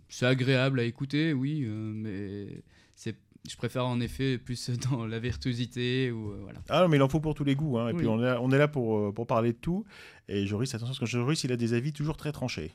c'est 0.09 0.25
agréable 0.25 0.79
à 0.79 0.83
écouter, 0.83 1.33
oui, 1.33 1.63
euh, 1.65 1.71
mais 1.93 2.61
c'est 2.95 3.15
je 3.49 3.55
préfère 3.55 3.85
en 3.85 3.99
effet 4.01 4.37
plus 4.37 4.69
dans 4.91 5.05
la 5.05 5.19
virtuosité 5.19 6.11
ou 6.11 6.31
euh, 6.31 6.39
voilà. 6.41 6.59
Ah 6.69 6.81
non, 6.81 6.89
mais 6.89 6.97
il 6.97 7.01
en 7.03 7.07
faut 7.07 7.19
pour 7.21 7.33
tous 7.33 7.43
les 7.45 7.55
goûts. 7.55 7.77
hein. 7.77 7.89
Et 7.89 7.91
Oui. 7.93 7.99
puis 7.99 8.07
on 8.07 8.19
est, 8.19 8.23
là- 8.25 8.41
on 8.41 8.51
est 8.51 8.57
là 8.57 8.67
pour, 8.67 8.97
euh, 8.97 9.11
pour 9.13 9.25
parler 9.25 9.53
de 9.53 9.57
tout. 9.57 9.85
Et 10.27 10.45
Joris, 10.45 10.69
attention, 10.75 10.87
parce 10.93 10.99
que 10.99 11.05
Joris, 11.05 11.43
il 11.45 11.51
a 11.53 11.55
des 11.57 11.73
avis 11.73 11.93
toujours 11.93 12.17
très 12.17 12.31
tranchés. 12.33 12.71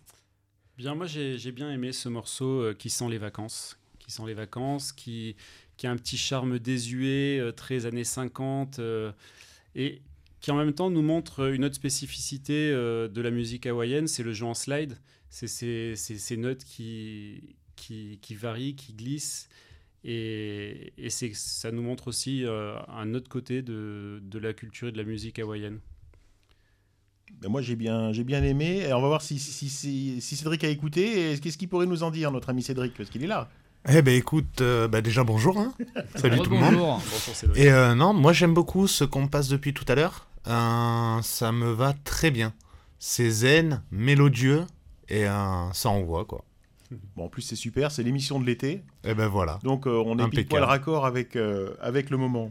Bien, 0.79 0.95
moi 0.95 1.07
j'ai 1.07 1.37
j'ai 1.37 1.53
bien 1.53 1.71
aimé 1.71 1.93
ce 1.93 2.09
morceau 2.09 2.63
euh, 2.63 2.75
qui 2.75 2.89
sent 2.89 3.09
les 3.11 3.19
vacances, 3.19 3.79
qui 3.99 4.11
sent 4.11 4.23
les 4.27 4.33
vacances, 4.35 4.93
qui, 4.93 5.37
qui 5.77 5.87
a 5.87 5.91
un 5.91 5.97
petit 5.97 6.17
charme 6.17 6.59
désuet, 6.59 7.39
euh, 7.39 7.53
très 7.53 7.85
années 7.85 8.05
50, 8.05 8.79
euh, 8.79 9.13
et 9.75 10.01
qui 10.41 10.51
en 10.51 10.57
même 10.57 10.73
temps 10.73 10.89
nous 10.91 11.03
montre 11.03 11.53
une 11.53 11.67
autre 11.67 11.75
spécificité 11.75 12.71
euh, 12.73 13.07
de 13.09 13.21
la 13.21 13.31
musique 13.31 13.67
hawaïenne, 13.67 14.07
c'est 14.09 14.23
le 14.23 14.33
jeu 14.33 14.47
en 14.47 14.55
slide, 14.55 14.97
c'est 15.35 15.47
ces, 15.49 15.95
ces- 15.97 16.19
ces 16.19 16.37
notes 16.37 16.63
qui, 16.63 17.57
qui, 17.75 18.19
qui 18.21 18.35
varient, 18.35 18.75
qui 18.77 18.93
glissent, 18.93 19.49
et, 20.05 20.93
ça 21.33 21.71
nous 21.73 21.81
montre 21.83 22.09
aussi 22.09 22.45
euh, 22.45 22.77
un 22.89 23.15
autre 23.15 23.31
côté 23.31 23.63
de, 23.63 24.21
de 24.23 24.39
la 24.39 24.53
culture 24.53 24.89
et 24.89 24.93
de 24.93 24.99
la 24.99 25.05
musique 25.05 25.39
hawaïenne. 25.39 25.79
Ben, 27.41 27.49
moi, 27.49 27.63
j'ai 27.63 27.77
bien, 27.77 28.13
j'ai 28.13 28.25
bien 28.25 28.43
aimé. 28.43 28.81
Et 28.87 28.93
on 28.93 29.01
va 29.01 29.09
voir 29.09 29.23
si, 29.23 29.39
si, 29.39 29.69
si, 29.71 30.21
si 30.21 30.37
Cédric 30.37 30.65
a 30.65 30.69
écouté. 30.69 31.33
Et 31.33 31.39
Qu'est-ce 31.39 31.57
qu'il 31.57 31.69
pourrait 31.69 31.87
nous 31.87 32.03
en 32.03 32.11
dire, 32.11 32.31
notre 32.31 32.51
ami 32.51 32.63
Cédric 32.63 32.95
Parce 32.95 33.09
qu'il 33.09 33.25
est 33.25 33.29
là. 33.29 33.49
Eh 33.89 34.03
ben 34.03 34.15
écoute, 34.15 34.61
euh, 34.61 34.87
bah, 34.87 35.01
déjà 35.01 35.25
bonjour. 35.25 35.59
hein. 35.59 35.73
Salut 36.17 36.39
tout 36.41 36.51
le 36.51 36.57
monde. 36.59 36.75
Bonjour. 36.75 36.97
Bonjour 36.99 37.35
Cédric. 37.35 37.63
Et 37.63 37.71
euh, 37.73 37.95
non, 37.95 38.13
moi 38.13 38.33
j'aime 38.33 38.53
beaucoup 38.55 38.87
ce 38.87 39.05
qu'on 39.05 39.29
passe 39.29 39.49
depuis 39.49 39.73
tout 39.73 39.85
à 39.89 39.95
l'heure. 39.95 40.29
Euh, 40.47 41.23
ça 41.23 41.53
me 41.53 41.71
va 41.73 41.93
très 42.05 42.31
bien. 42.31 42.53
C'est 42.99 43.31
zen, 43.31 43.83
mélodieux 43.91 44.67
et 45.13 45.29
euh, 45.29 45.73
ça 45.73 45.89
envoie 45.91 46.25
quoi. 46.25 46.45
Bon, 47.17 47.25
en 47.25 47.29
plus, 47.29 47.43
c'est 47.43 47.57
super. 47.57 47.91
C'est 47.91 48.03
l'émission 48.03 48.39
de 48.41 48.45
l'été. 48.45 48.83
Et 49.05 49.15
ben 49.15 49.27
voilà. 49.29 49.59
Donc, 49.63 49.87
euh, 49.87 50.03
on 50.05 50.19
est 50.19 50.23
pile 50.29 50.41
poil 50.49 50.63
raccord 50.69 51.07
avec, 51.07 51.37
euh, 51.37 51.75
avec 51.81 52.11
le 52.11 52.19
moment. 52.19 52.51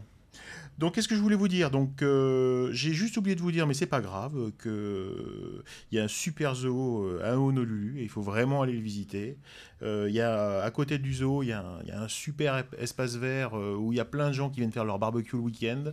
Donc, 0.78 0.94
qu'est-ce 0.94 1.06
que 1.06 1.14
je 1.14 1.20
voulais 1.20 1.36
vous 1.36 1.46
dire? 1.48 1.70
Donc, 1.70 2.02
euh, 2.02 2.70
j'ai 2.72 2.92
juste 2.92 3.16
oublié 3.18 3.36
de 3.36 3.40
vous 3.42 3.52
dire, 3.52 3.66
mais 3.68 3.74
c'est 3.74 3.86
pas 3.86 4.00
grave, 4.00 4.50
que 4.58 4.68
euh, 4.68 5.62
il 5.92 5.96
y 5.96 6.00
a 6.00 6.04
un 6.04 6.08
super 6.08 6.54
zoo 6.56 7.06
à 7.22 7.36
Honolulu 7.38 8.00
et 8.00 8.02
il 8.02 8.08
faut 8.08 8.22
vraiment 8.22 8.62
aller 8.62 8.72
le 8.72 8.80
visiter. 8.80 9.36
Euh, 9.82 10.08
y 10.10 10.20
a 10.20 10.60
à 10.62 10.70
côté 10.72 10.98
du 10.98 11.12
zoo, 11.14 11.42
il 11.44 11.48
y, 11.50 11.52
a 11.52 11.60
un- 11.60 11.80
il 11.82 11.88
y 11.88 11.92
a 11.92 12.00
un 12.02 12.08
super 12.08 12.64
espace 12.78 13.14
vert 13.16 13.52
où 13.52 13.92
il 13.92 13.96
y 13.96 14.00
a 14.00 14.04
plein 14.04 14.28
de 14.28 14.32
gens 14.34 14.50
qui 14.50 14.58
viennent 14.60 14.72
faire 14.72 14.84
leur 14.86 14.98
barbecue 14.98 15.36
le 15.36 15.42
week-end. 15.42 15.84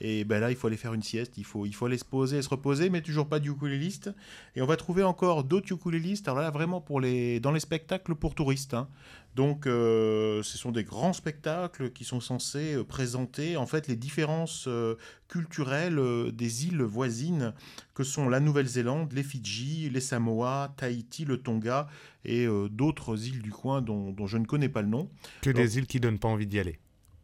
Et 0.00 0.24
ben 0.24 0.38
là, 0.38 0.50
il 0.50 0.56
faut 0.56 0.68
aller 0.68 0.76
faire 0.76 0.94
une 0.94 1.02
sieste, 1.02 1.38
il 1.38 1.44
faut, 1.44 1.66
il 1.66 1.74
faut 1.74 1.86
aller 1.86 1.98
se 1.98 2.04
poser, 2.04 2.40
se 2.42 2.48
reposer, 2.48 2.88
mais 2.88 3.00
toujours 3.02 3.28
pas 3.28 3.40
de 3.40 3.48
ukuléliste. 3.48 4.10
Et 4.54 4.62
on 4.62 4.66
va 4.66 4.76
trouver 4.76 5.02
encore 5.02 5.44
d'autres 5.44 5.72
ukulélistes. 5.72 6.28
Alors 6.28 6.40
là, 6.40 6.50
vraiment 6.50 6.80
pour 6.80 7.00
les, 7.00 7.40
dans 7.40 7.50
les 7.50 7.60
spectacles 7.60 8.14
pour 8.14 8.34
touristes. 8.34 8.74
hein. 8.74 8.88
Donc, 9.34 9.66
euh, 9.66 10.42
ce 10.42 10.58
sont 10.58 10.72
des 10.72 10.82
grands 10.82 11.12
spectacles 11.12 11.90
qui 11.92 12.04
sont 12.04 12.20
censés 12.20 12.74
euh, 12.74 12.82
présenter 12.82 13.56
en 13.56 13.66
fait 13.66 13.86
les 13.86 13.94
différences 13.94 14.64
euh, 14.66 14.96
culturelles 15.28 15.98
euh, 15.98 16.32
des 16.32 16.66
îles 16.66 16.82
voisines 16.82 17.52
que 17.94 18.02
sont 18.02 18.28
la 18.28 18.40
Nouvelle-Zélande, 18.40 19.12
les 19.12 19.22
Fidji, 19.22 19.90
les 19.90 20.00
Samoa, 20.00 20.74
Tahiti, 20.76 21.24
le 21.24 21.36
Tonga 21.36 21.88
et 22.24 22.46
d'autres 22.70 23.26
îles 23.26 23.40
du 23.40 23.50
coin 23.50 23.80
dont, 23.80 24.10
dont 24.12 24.26
je 24.26 24.36
ne 24.38 24.44
connais 24.44 24.68
pas 24.68 24.82
le 24.82 24.88
nom. 24.88 25.08
Que 25.40 25.50
des 25.50 25.78
îles 25.78 25.86
qui 25.86 25.98
donnent 25.98 26.18
pas 26.18 26.28
envie 26.28 26.46
d'y 26.46 26.58
aller. 26.58 26.78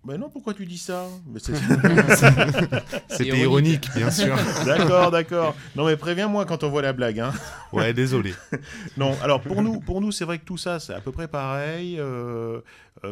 Mais 0.06 0.18
non, 0.18 0.28
pourquoi 0.28 0.52
tu 0.52 0.66
dis 0.66 0.76
ça? 0.78 1.06
Mais 1.26 1.40
c'est- 1.40 1.54
C'était 3.08 3.38
ironique, 3.38 3.88
bien 3.96 4.10
sûr. 4.10 4.36
D'accord, 4.66 5.10
d'accord. 5.10 5.54
Non, 5.76 5.86
mais 5.86 5.96
préviens-moi 5.96 6.44
quand 6.44 6.62
on 6.62 6.68
voit 6.68 6.82
la 6.82 6.92
blague. 6.92 7.20
Hein. 7.20 7.32
Ouais, 7.72 7.92
désolé. 7.92 8.34
Non, 8.96 9.16
alors 9.22 9.40
pour 9.40 9.62
nous, 9.62 9.80
pour 9.80 10.00
nous 10.00 10.12
c'est 10.12 10.24
vrai 10.24 10.38
que 10.38 10.44
tout 10.44 10.58
ça, 10.58 10.78
c'est 10.78 10.92
à 10.94 11.00
peu 11.00 11.10
près 11.12 11.26
pareil. 11.28 11.96
euh, 11.98 12.60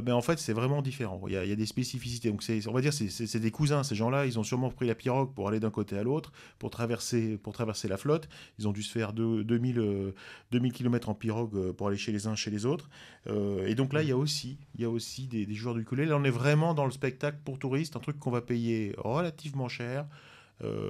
mais 0.05 0.12
en 0.12 0.22
fait, 0.22 0.38
c'est 0.38 0.53
vraiment 0.53 0.82
différent. 0.82 1.20
Il 1.26 1.32
y, 1.32 1.36
a, 1.36 1.57
des 1.57 1.66
spécificités. 1.66 2.30
Donc, 2.30 2.43
on 2.66 2.72
va 2.72 2.80
dire, 2.80 2.93
c'est, 2.93 3.38
des 3.38 3.51
cousins. 3.51 3.82
Ces 3.82 3.95
gens-là, 3.95 4.26
ils 4.26 4.38
ont 4.38 4.43
sûrement 4.43 4.70
pris 4.70 4.86
la 4.86 4.95
pirogue 4.95 5.34
pour 5.34 5.49
aller 5.49 5.61
d'un 5.61 5.70
côté 5.70 5.99
à 5.99 6.03
l'autre, 6.03 6.32
pour 6.59 6.70
traverser, 6.70 7.38
pour 7.38 7.53
traverser 7.53 7.88
la 7.88 7.97
flotte. 7.97 8.28
Ils 8.59 8.68
ont 8.68 8.72
dû 8.72 8.82
se 8.82 8.93
faire 8.93 9.12
deux- 9.12 9.45
2000, 9.45 9.78
euh, 9.78 10.14
2000 10.51 10.72
km 10.72 11.09
en 11.09 11.14
pirogue 11.14 11.57
euh, 11.57 11.72
pour 11.72 11.88
aller 11.88 11.97
chez 11.97 12.12
les 12.12 12.26
uns, 12.26 12.34
chez 12.34 12.51
les 12.51 12.66
autres. 12.66 12.88
Euh, 13.28 13.66
et 13.66 13.74
donc 13.74 13.93
là, 13.93 14.03
il 14.03 14.09
y 14.09 14.12
a 14.12 14.16
aussi, 14.16 14.59
il 14.74 14.80
y 14.80 14.84
a 14.84 14.90
aussi 14.90 15.26
des, 15.26 15.53
joueurs 15.55 15.74
du 15.74 15.82
ukulélé. 15.82 16.09
Là, 16.09 16.16
on 16.16 16.24
est 16.24 16.30
vraiment 16.30 16.74
dans 16.74 16.84
le 16.84 16.93
spectacle 16.93 17.38
pour 17.45 17.59
touristes, 17.59 17.97
un 17.97 18.01
truc 18.01 18.18
qu'on 18.18 18.30
va 18.30 18.40
payer 18.40 18.95
relativement 18.99 19.68
cher. 19.68 20.07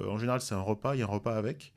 En 0.07 0.19
général, 0.19 0.39
c'est 0.39 0.53
un 0.53 0.61
repas. 0.61 0.93
Il 0.93 0.99
y 0.99 1.01
a 1.01 1.05
un 1.05 1.07
repas 1.07 1.35
avec. 1.35 1.73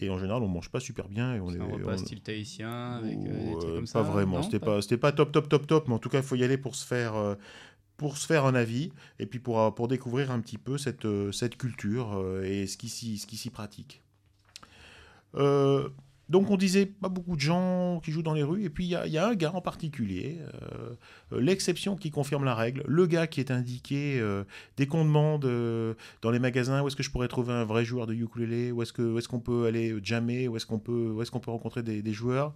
Et 0.00 0.10
en 0.10 0.18
général, 0.18 0.42
on 0.42 0.48
mange 0.48 0.70
pas 0.70 0.80
super 0.80 1.08
bien. 1.08 1.34
Et 1.34 1.40
on 1.40 1.52
est, 1.52 1.60
un 1.60 1.64
repas 1.64 1.94
on- 1.94 1.98
style 1.98 2.20
tahitien 2.20 2.96
avec 2.96 3.18
euh, 3.18 3.20
des 3.22 3.54
ou, 3.54 3.58
trucs 3.58 3.70
euh, 3.70 3.74
comme 3.76 3.84
pas 3.84 3.86
ça. 3.86 4.02
vraiment, 4.02 4.42
c'était 4.42 4.58
pas, 4.60 4.82
c'était 4.82 4.96
pas 4.98 5.12
top, 5.12 5.32
top, 5.32 5.48
top, 5.48 5.66
top, 5.66 5.88
mais 5.88 5.94
en 5.94 5.98
tout 5.98 6.08
cas, 6.08 6.18
il 6.18 6.24
faut 6.24 6.36
y 6.36 6.44
aller 6.44 6.58
pour 6.58 6.74
se 6.74 6.86
faire, 6.86 7.14
euh, 7.16 7.34
pour 7.96 8.16
se 8.16 8.26
faire 8.26 8.46
un 8.46 8.54
avis 8.54 8.92
et 9.18 9.26
puis 9.26 9.38
pour, 9.38 9.74
pour 9.74 9.88
découvrir 9.88 10.30
un 10.30 10.40
petit 10.40 10.58
peu 10.58 10.78
cette, 10.78 11.06
cette 11.32 11.56
culture 11.56 12.24
et 12.42 12.66
ce 12.66 12.76
qui 12.76 12.88
s'y, 12.88 13.18
ce 13.18 13.26
qui 13.26 13.36
s'y 13.36 13.50
pratique. 13.50 14.02
Euh, 15.36 15.88
donc 16.30 16.48
on 16.48 16.56
disait 16.56 16.86
pas 16.86 17.08
beaucoup 17.08 17.34
de 17.34 17.40
gens 17.40 18.00
qui 18.04 18.12
jouent 18.12 18.22
dans 18.22 18.34
les 18.34 18.44
rues, 18.44 18.62
et 18.62 18.70
puis 18.70 18.84
il 18.84 18.90
y, 18.90 19.18
a- 19.18 19.26
un 19.26 19.34
gars 19.34 19.50
en 19.52 19.60
particulier, 19.60 20.38
euh, 20.40 20.94
euh, 21.32 21.40
l'exception 21.40 21.96
qui 21.96 22.12
confirme 22.12 22.44
la 22.44 22.54
règle, 22.54 22.84
le 22.86 23.06
gars 23.06 23.26
qui 23.26 23.40
est 23.40 23.50
indiqué 23.50 24.20
euh, 24.20 24.44
dès 24.76 24.86
qu'on 24.86 25.04
demande 25.04 25.42
dans 26.22 26.30
les 26.30 26.38
magasins 26.38 26.82
où 26.82 26.86
est-ce 26.86 26.94
que 26.94 27.02
je 27.02 27.10
pourrais 27.10 27.26
trouver 27.26 27.52
un 27.52 27.64
vrai 27.64 27.84
joueur 27.84 28.06
de 28.06 28.14
ukulélé, 28.14 28.70
où 28.70 28.80
est-ce 28.80 28.92
que 28.92 29.18
est-ce 29.18 29.26
qu'on 29.26 29.40
peut 29.40 29.66
aller 29.66 29.96
jammer, 30.04 30.46
où 30.46 30.56
est-ce 30.56 30.66
qu'on 30.66 30.78
peut 30.78 31.10
où 31.10 31.20
est-ce 31.20 31.32
qu'on 31.32 31.40
peut 31.40 31.50
rencontrer 31.50 31.82
des, 31.82 32.12
joueurs. 32.12 32.54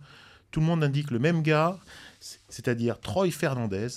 Tout 0.53 0.61
le 0.61 0.66
monde 0.66 0.85
indique 0.85 1.11
le 1.11 1.18
même 1.18 1.43
gars, 1.43 1.77
c'est-à-dire 2.20 3.01
Troy 3.01 3.33
Fernandez. 3.33 3.89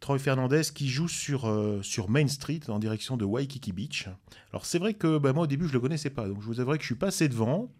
Troy 0.00 0.18
Fernandez 0.18 0.62
qui 0.74 0.88
joue 0.88 1.06
sur, 1.06 1.48
sur 1.82 2.10
Main 2.10 2.26
Street 2.26 2.60
en 2.66 2.80
direction 2.80 3.16
de 3.16 3.24
Waikiki 3.24 3.72
Beach. 3.72 4.08
Alors 4.52 4.66
c'est 4.66 4.80
vrai 4.80 4.94
que 4.94 5.18
bah, 5.18 5.32
moi 5.32 5.44
au 5.44 5.46
début 5.46 5.68
je 5.68 5.72
le 5.72 5.80
connaissais 5.80 6.10
pas, 6.10 6.26
donc 6.26 6.40
je 6.40 6.46
vous 6.46 6.58
avouerai 6.58 6.78
que 6.78 6.82
je 6.82 6.88
suis 6.88 6.96
passé 6.96 7.28
devant, 7.28 7.70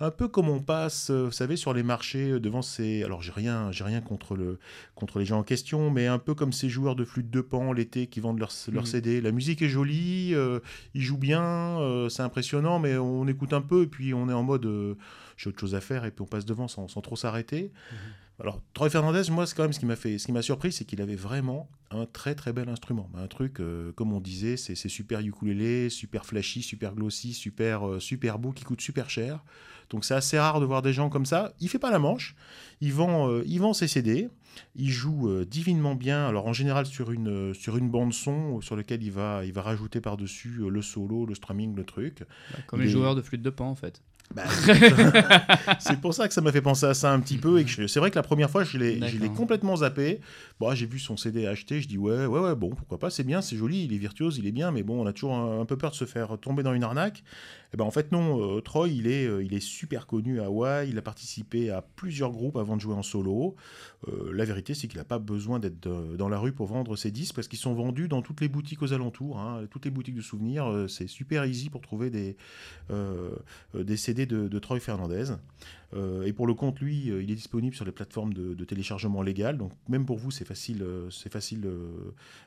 un 0.00 0.10
peu 0.10 0.26
comme 0.28 0.48
on 0.48 0.60
passe, 0.60 1.10
euh, 1.10 1.26
vous 1.26 1.30
savez, 1.32 1.56
sur 1.56 1.72
les 1.72 1.82
marchés 1.84 2.32
euh, 2.32 2.40
devant 2.40 2.62
ces. 2.62 3.04
Alors 3.04 3.22
j'ai 3.22 3.30
rien, 3.32 3.70
j'ai 3.70 3.84
rien 3.84 4.00
contre 4.00 4.34
le 4.34 4.58
contre 4.96 5.18
les 5.20 5.24
gens 5.24 5.38
en 5.38 5.42
question, 5.44 5.90
mais 5.90 6.06
un 6.08 6.18
peu 6.18 6.34
comme 6.34 6.52
ces 6.52 6.68
joueurs 6.68 6.96
de 6.96 7.04
flûte 7.04 7.30
de 7.30 7.40
pan 7.40 7.72
l'été 7.72 8.06
qui 8.08 8.18
vendent 8.20 8.38
leur, 8.40 8.50
leur 8.72 8.82
Mhm. 8.82 8.86
CD. 8.88 9.20
La 9.20 9.30
musique 9.30 9.62
est 9.62 9.68
jolie, 9.68 10.34
euh, 10.34 10.58
ils 10.94 11.02
jouent 11.02 11.16
bien, 11.18 11.42
euh, 11.44 12.08
c'est 12.08 12.22
impressionnant, 12.22 12.78
mais 12.80 12.96
on 12.96 13.26
écoute 13.28 13.52
un 13.52 13.62
peu 13.62 13.82
et 13.82 13.86
puis 13.86 14.14
on 14.14 14.28
est 14.28 14.32
en 14.32 14.42
mode 14.42 14.66
euh, 14.66 14.94
j'ai 15.36 15.48
autre 15.50 15.60
chose 15.60 15.74
à 15.74 15.80
faire 15.80 16.04
et 16.04 16.10
puis 16.10 16.22
on 16.22 16.26
passe 16.26 16.44
devant 16.44 16.66
sans, 16.68 16.88
sans 16.88 17.00
trop 17.00 17.16
s'arrêter. 17.16 17.70
Alors, 18.40 18.60
Troy 18.72 18.90
Fernandez, 18.90 19.22
moi, 19.30 19.46
c'est 19.46 19.54
quand 19.54 19.62
même 19.62 19.72
ce 19.72 19.78
qui 19.78 19.86
m'a 19.86 19.94
fait, 19.94 20.18
ce 20.18 20.26
qui 20.26 20.32
m'a 20.32 20.42
surpris, 20.42 20.72
c'est 20.72 20.84
qu'il 20.84 21.00
avait 21.00 21.14
vraiment 21.14 21.68
un 21.92 22.04
très 22.04 22.34
très 22.34 22.52
bel 22.52 22.68
instrument. 22.68 23.08
Un 23.14 23.28
truc, 23.28 23.60
euh, 23.60 23.92
comme 23.92 24.12
on 24.12 24.20
disait, 24.20 24.56
c'est 24.56 24.74
super 24.88 25.20
ukulélé, 25.20 25.88
super 25.88 26.26
flashy, 26.26 26.62
super 26.62 26.94
glossy, 26.96 27.32
super, 27.32 27.86
euh, 27.88 28.00
super 28.00 28.40
beau, 28.40 28.50
qui 28.50 28.64
coûte 28.64 28.80
super 28.80 29.08
cher. 29.08 29.44
Donc 29.90 30.04
c'est 30.04 30.14
assez 30.14 30.36
rare 30.38 30.58
de 30.60 30.64
voir 30.66 30.82
des 30.82 30.92
gens 30.92 31.10
comme 31.10 31.26
ça. 31.26 31.52
Il 31.60 31.68
fait 31.68 31.78
pas 31.78 31.90
la 31.92 32.00
manche, 32.00 32.34
il 32.80 32.92
vend, 32.92 33.28
euh, 33.30 33.44
il 33.46 33.60
vend 33.60 33.72
ses 33.74 33.86
CD, 33.86 34.28
il 34.74 34.90
joue 34.90 35.44
divinement 35.44 35.94
bien. 35.94 36.26
Alors 36.26 36.46
en 36.46 36.52
général 36.54 36.86
sur 36.86 37.12
une, 37.12 37.54
sur 37.54 37.76
une 37.76 37.88
bande 37.90 38.12
son 38.14 38.60
sur 38.62 38.74
laquelle 38.76 39.02
il 39.02 39.12
va, 39.12 39.44
il 39.44 39.52
va 39.52 39.62
rajouter 39.62 40.00
par-dessus 40.00 40.60
euh, 40.62 40.70
le 40.70 40.82
solo, 40.82 41.26
le 41.26 41.34
strumming, 41.36 41.76
le 41.76 41.84
truc. 41.84 42.24
Bah, 42.50 42.58
Comme 42.66 42.80
Il 42.80 42.84
les 42.84 42.88
est- 42.88 42.92
joueurs 42.92 43.14
de 43.14 43.22
flûte 43.22 43.42
de 43.42 43.50
pan 43.50 43.68
en 43.68 43.74
fait. 43.76 44.00
Bah, 44.34 44.44
c'est 45.78 46.00
pour 46.00 46.14
ça 46.14 46.26
que 46.26 46.34
ça 46.34 46.40
m'a 46.40 46.50
fait 46.50 46.62
penser 46.62 46.86
à 46.86 46.94
ça 46.94 47.12
un 47.12 47.20
petit 47.20 47.36
peu. 47.36 47.60
Et 47.60 47.64
que 47.64 47.86
c'est 47.86 48.00
vrai 48.00 48.10
que 48.10 48.16
la 48.16 48.22
première 48.22 48.50
fois, 48.50 48.64
je 48.64 48.78
l'ai, 48.78 49.00
complètement 49.36 49.76
zappé. 49.76 50.20
Bon, 50.60 50.74
j'ai 50.74 50.86
vu 50.86 50.98
son 50.98 51.16
CD 51.16 51.46
acheté, 51.46 51.80
je 51.80 51.88
dis 51.88 51.98
ouais, 51.98 52.26
ouais, 52.26 52.40
ouais, 52.40 52.54
bon, 52.54 52.70
pourquoi 52.70 52.98
pas, 52.98 53.10
c'est 53.10 53.24
bien, 53.24 53.42
c'est 53.42 53.56
joli, 53.56 53.84
il 53.84 53.92
est 53.92 53.98
virtuose, 53.98 54.38
il 54.38 54.46
est 54.46 54.52
bien, 54.52 54.70
mais 54.70 54.82
bon, 54.82 55.02
on 55.02 55.06
a 55.06 55.12
toujours 55.12 55.34
un, 55.34 55.60
un 55.60 55.64
peu 55.64 55.76
peur 55.76 55.90
de 55.90 55.96
se 55.96 56.04
faire 56.04 56.38
tomber 56.38 56.62
dans 56.62 56.72
une 56.72 56.84
arnaque. 56.84 57.24
Et 57.74 57.76
ben 57.76 57.84
en 57.84 57.90
fait 57.90 58.12
non, 58.12 58.56
euh, 58.56 58.60
Troy, 58.60 58.88
il 58.88 59.08
est, 59.08 59.26
euh, 59.26 59.42
il 59.42 59.52
est 59.52 59.58
super 59.58 60.06
connu 60.06 60.40
à 60.40 60.44
Hawaï. 60.44 60.90
Il 60.90 60.96
a 60.96 61.02
participé 61.02 61.70
à 61.70 61.82
plusieurs 61.82 62.30
groupes 62.30 62.56
avant 62.56 62.76
de 62.76 62.80
jouer 62.80 62.94
en 62.94 63.02
solo. 63.02 63.56
Euh, 64.06 64.30
la 64.32 64.44
la 64.44 64.48
vérité, 64.48 64.74
c'est 64.74 64.88
qu'il 64.88 64.98
n'a 64.98 65.04
pas 65.04 65.18
besoin 65.18 65.58
d'être 65.58 65.80
dans 66.16 66.28
la 66.28 66.38
rue 66.38 66.52
pour 66.52 66.66
vendre 66.66 66.96
ses 66.96 67.10
disques 67.10 67.34
parce 67.34 67.48
qu'ils 67.48 67.58
sont 67.58 67.72
vendus 67.72 68.08
dans 68.08 68.20
toutes 68.20 68.42
les 68.42 68.48
boutiques 68.48 68.82
aux 68.82 68.92
alentours, 68.92 69.38
hein. 69.38 69.64
toutes 69.70 69.86
les 69.86 69.90
boutiques 69.90 70.16
de 70.16 70.20
souvenirs. 70.20 70.84
c'est 70.86 71.06
super 71.06 71.46
easy 71.46 71.70
pour 71.70 71.80
trouver 71.80 72.10
des, 72.10 72.36
des 73.72 73.96
CD 73.96 74.13
de, 74.14 74.48
de 74.48 74.58
Troy 74.58 74.80
Fernandez. 74.80 75.32
et 76.24 76.32
pour 76.32 76.46
le 76.46 76.54
compte, 76.54 76.80
lui, 76.80 77.06
il 77.06 77.30
est 77.30 77.34
disponible 77.34 77.74
sur 77.74 77.84
les 77.84 77.92
plateformes 77.92 78.34
de, 78.34 78.64
téléchargement 78.64 79.22
légal. 79.22 79.58
Donc 79.58 79.72
même 79.88 80.06
pour 80.06 80.18
vous, 80.18 80.30
c'est 80.30 80.44
facile, 80.44 80.84
c'est 81.10 81.32
facile 81.32 81.68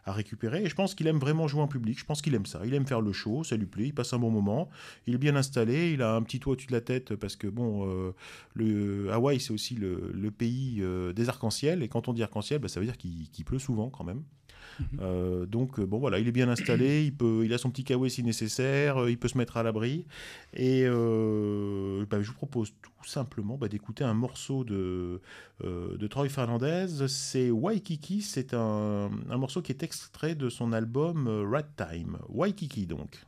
à 0.05 0.11
récupérer. 0.11 0.63
Et 0.63 0.69
je 0.69 0.75
pense 0.75 0.95
qu'il 0.95 1.07
aime 1.07 1.19
vraiment 1.19 1.47
jouer 1.47 1.61
en 1.61 1.67
public. 1.67 1.97
Je 1.99 2.05
pense 2.05 2.21
qu'il 2.21 2.35
aime 2.35 2.45
ça. 2.45 2.61
Il 2.65 2.73
aime 2.73 2.85
faire 2.85 3.01
le 3.01 3.13
show, 3.13 3.43
ça 3.43 3.55
lui 3.55 3.65
plaît. 3.65 3.85
Il 3.87 3.93
passe 3.93 4.13
un 4.13 4.19
bon 4.19 4.31
moment. 4.31 4.69
Il 5.05 5.15
est 5.15 5.19
bien 5.19 5.35
installé. 5.35 5.93
Il 5.93 6.01
a 6.01 6.15
un 6.15 6.23
petit 6.23 6.39
toit 6.39 6.53
au-dessus 6.53 6.67
de 6.67 6.73
la 6.73 6.81
tête 6.81 7.15
parce 7.15 7.35
que 7.35 7.47
bon, 7.47 8.13
le 8.53 9.11
Hawaï, 9.11 9.39
c'est 9.39 9.53
aussi 9.53 9.75
le, 9.75 10.11
le 10.13 10.31
pays 10.31 10.83
des 11.15 11.29
arcs-en-ciel. 11.29 11.83
Et 11.83 11.87
quand 11.87 12.07
on 12.09 12.13
dit 12.13 12.23
arc-en-ciel, 12.23 12.59
bah, 12.59 12.67
ça 12.67 12.79
veut 12.79 12.85
dire 12.85 12.97
qu'il 12.97 13.45
pleut 13.45 13.59
souvent 13.59 13.89
quand 13.89 14.03
même. 14.03 14.23
Euh, 14.99 15.45
donc 15.45 15.79
bon 15.79 15.97
voilà, 15.99 16.19
il 16.19 16.27
est 16.27 16.31
bien 16.31 16.49
installé, 16.49 17.03
il 17.03 17.13
peut, 17.13 17.41
il 17.43 17.53
a 17.53 17.57
son 17.57 17.69
petit 17.69 17.83
kawaii 17.83 18.11
si 18.11 18.23
nécessaire, 18.23 18.97
euh, 18.97 19.11
il 19.11 19.17
peut 19.17 19.27
se 19.27 19.37
mettre 19.37 19.57
à 19.57 19.63
l'abri. 19.63 20.05
Et 20.53 20.83
euh, 20.85 22.05
bah, 22.09 22.21
je 22.21 22.27
vous 22.27 22.35
propose 22.35 22.73
tout 22.81 23.07
simplement 23.07 23.57
bah, 23.57 23.67
d'écouter 23.67 24.03
un 24.03 24.13
morceau 24.13 24.63
de, 24.63 25.21
de 25.63 26.07
Troy 26.07 26.29
Fernandez. 26.29 26.87
C'est 27.07 27.49
Waikiki, 27.49 28.21
c'est 28.21 28.53
un, 28.53 29.09
un, 29.29 29.37
morceau 29.37 29.61
qui 29.61 29.71
est 29.71 29.83
extrait 29.83 30.35
de 30.35 30.49
son 30.49 30.73
album 30.73 31.27
Rat 31.51 31.63
Time. 31.77 32.17
Waikiki 32.29 32.85
donc. 32.85 33.25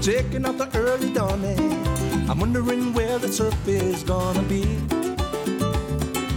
Checking 0.00 0.46
out 0.46 0.56
the 0.56 0.70
early 0.78 1.12
dawning. 1.12 1.58
I'm 2.28 2.40
wondering 2.40 2.94
where 2.94 3.18
the 3.18 3.28
surf 3.28 3.56
is 3.68 4.02
gonna 4.02 4.42
be. 4.42 4.64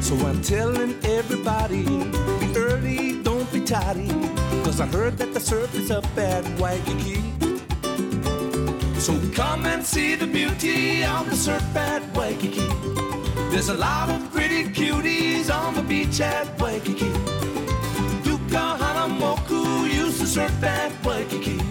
So 0.02 0.16
I'm 0.28 0.42
telling 0.42 0.96
everybody, 1.06 1.86
be 1.86 2.58
early, 2.58 3.24
don't 3.24 3.50
be 3.54 3.62
tardy. 3.62 4.10
Cause 4.66 4.82
I 4.82 4.88
heard 4.88 5.18
that 5.18 5.34
the 5.34 5.40
surf 5.40 5.74
is 5.76 5.92
up 5.92 6.06
at 6.18 6.44
Waikiki. 6.60 7.22
So 9.00 9.18
come 9.34 9.66
and 9.66 9.86
see 9.86 10.16
the 10.16 10.28
beauty 10.28 11.06
on 11.06 11.30
the 11.30 11.36
surf 11.36 11.64
at 11.76 12.04
Waikiki. 12.18 12.68
There's 13.50 13.70
a 13.70 13.76
lot 13.76 14.10
of 14.10 14.30
pretty 14.34 14.66
cuties 14.66 15.50
on 15.50 15.76
the 15.76 15.84
beach 15.84 16.20
at 16.20 16.48
Waikiki. 16.60 17.12
Duka 18.26 18.78
Hanamoku 18.78 19.90
used 19.90 20.20
to 20.20 20.28
surf 20.28 20.64
at 20.64 20.92
Waikiki. 21.06 21.63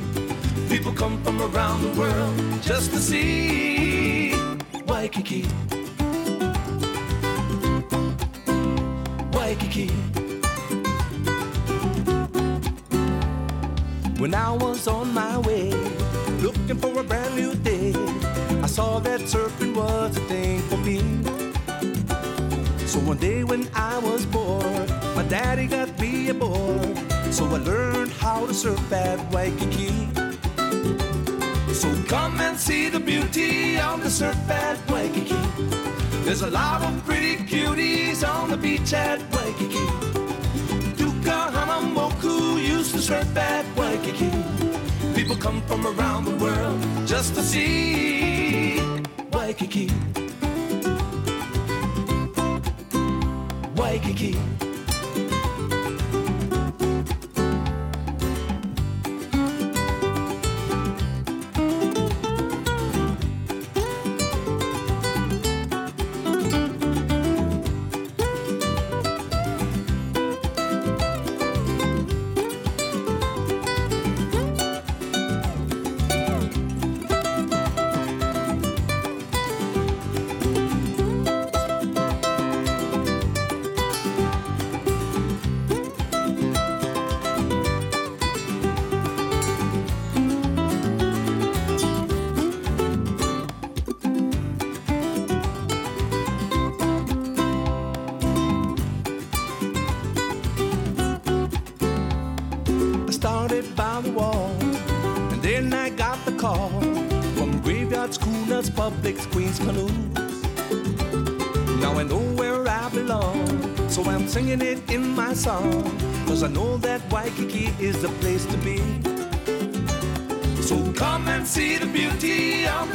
Come 1.03 1.21
from 1.25 1.43
around 1.43 1.83
the 1.83 2.01
world 2.01 2.63
just 2.63 2.93
to 2.93 2.99
see 2.99 4.33
Waikiki. 4.87 5.45
Waikiki. 9.33 9.89
When 14.21 14.33
I 14.33 14.53
was 14.53 14.87
on 14.87 15.13
my 15.13 15.39
way, 15.39 15.71
looking 16.41 16.77
for 16.77 16.97
a 17.01 17.03
brand 17.03 17.35
new 17.35 17.57
day, 17.57 17.93
I 18.63 18.69
saw 18.69 19.01
that 19.01 19.23
surfing 19.23 19.75
was 19.75 20.17
a 20.17 20.21
thing 20.29 20.61
for 20.69 20.77
me. 20.77 21.01
So 22.87 23.01
one 23.01 23.19
day 23.19 23.43
when 23.43 23.69
I 23.75 23.99
was 23.99 24.25
bored, 24.25 24.89
my 25.17 25.25
daddy 25.25 25.67
got 25.67 25.99
me 25.99 26.29
aboard. 26.29 26.97
So 27.33 27.45
I 27.47 27.59
learned 27.59 28.13
how 28.13 28.47
to 28.47 28.55
surf 28.55 28.93
at 28.93 29.19
Waikiki. 29.33 30.02
Come 32.13 32.39
and 32.43 32.59
see 32.59 32.91
the 32.91 33.01
beauty 33.01 33.79
on 33.79 34.01
the 34.01 34.11
surf 34.11 34.37
at 34.51 34.77
Waikiki. 34.91 35.35
There's 36.25 36.43
a 36.43 36.51
lot 36.51 36.83
of 36.83 37.03
pretty 37.07 37.37
cuties 37.37 38.23
on 38.23 38.51
the 38.51 38.57
beach 38.59 38.93
at 38.93 39.19
Waikiki. 39.33 39.87
Duka 40.99 41.49
Hanamoku 41.55 42.63
used 42.63 42.93
to 42.95 43.01
surf 43.01 43.35
at 43.35 43.65
Waikiki. 43.79 44.31
People 45.15 45.37
come 45.37 45.63
from 45.63 45.87
around 45.87 46.27
the 46.27 46.37
world 46.37 46.79
just 47.07 47.35
to 47.35 47.43
see 47.43 48.79
Waikiki. 49.33 49.89
Waikiki. 53.75 54.37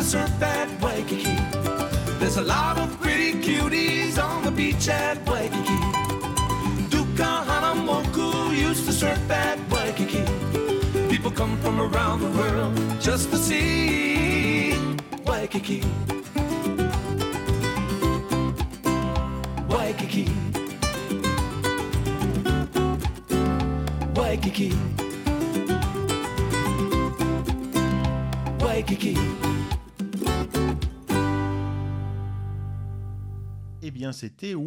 Surf 0.07 0.41
at 0.41 0.69
Waikiki. 0.81 1.35
There's 2.17 2.37
a 2.37 2.41
lot 2.41 2.77
of 2.77 2.89
pretty 3.01 3.33
cuties 3.33 4.17
on 4.17 4.41
the 4.41 4.51
beach 4.51 4.87
at 4.87 5.17
Waikiki. 5.27 5.79
Duka 6.91 7.43
Hanamoku 7.47 8.55
used 8.55 8.85
to 8.85 8.93
surf 8.93 9.29
at 9.29 9.59
Waikiki. 9.69 10.23
People 11.09 11.29
come 11.29 11.57
from 11.57 11.81
around 11.81 12.21
the 12.21 12.31
world 12.39 12.73
just 13.01 13.31
to 13.31 13.37
see. 13.37 14.77
Waikiki. 15.25 15.83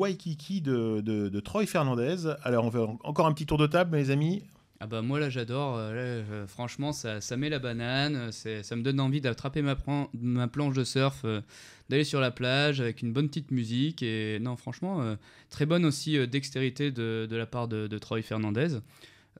Waikiki 0.00 0.62
de, 0.62 1.02
de, 1.02 1.40
Troy 1.40 1.66
Fernandez. 1.66 2.34
Alors, 2.42 2.64
on 2.64 2.70
fait 2.70 2.78
encore 3.04 3.26
un 3.26 3.32
petit 3.34 3.44
tour 3.44 3.58
de 3.58 3.66
table, 3.66 3.94
mes 3.94 4.08
amis. 4.08 4.42
Ah 4.82 4.86
bah 4.86 5.02
moi 5.02 5.20
là 5.20 5.28
j'adore, 5.28 5.74
euh, 5.76 6.46
franchement 6.46 6.94
ça, 6.94 7.20
ça, 7.20 7.36
met 7.36 7.50
la 7.50 7.58
banane, 7.58 8.32
ça 8.32 8.76
me 8.76 8.80
donne 8.80 8.98
envie 8.98 9.20
d'attraper 9.20 9.60
ma, 9.60 9.76
planche 9.76 10.74
de 10.74 10.84
surf, 10.84 11.20
euh, 11.26 11.42
d'aller 11.90 12.04
sur 12.04 12.18
la 12.18 12.30
plage 12.30 12.80
avec 12.80 13.02
une 13.02 13.12
bonne 13.12 13.28
petite 13.28 13.50
musique 13.50 14.02
et 14.02 14.38
non 14.40 14.56
franchement 14.56 15.02
euh, 15.02 15.16
très 15.50 15.66
bonne 15.66 15.84
aussi 15.84 16.26
dextérité 16.26 16.90
de, 16.92 17.28
de, 17.28 17.36
la 17.36 17.44
part 17.44 17.68
de, 17.68 17.88
de 17.88 17.98
Troy 17.98 18.22
Fernandez. 18.22 18.78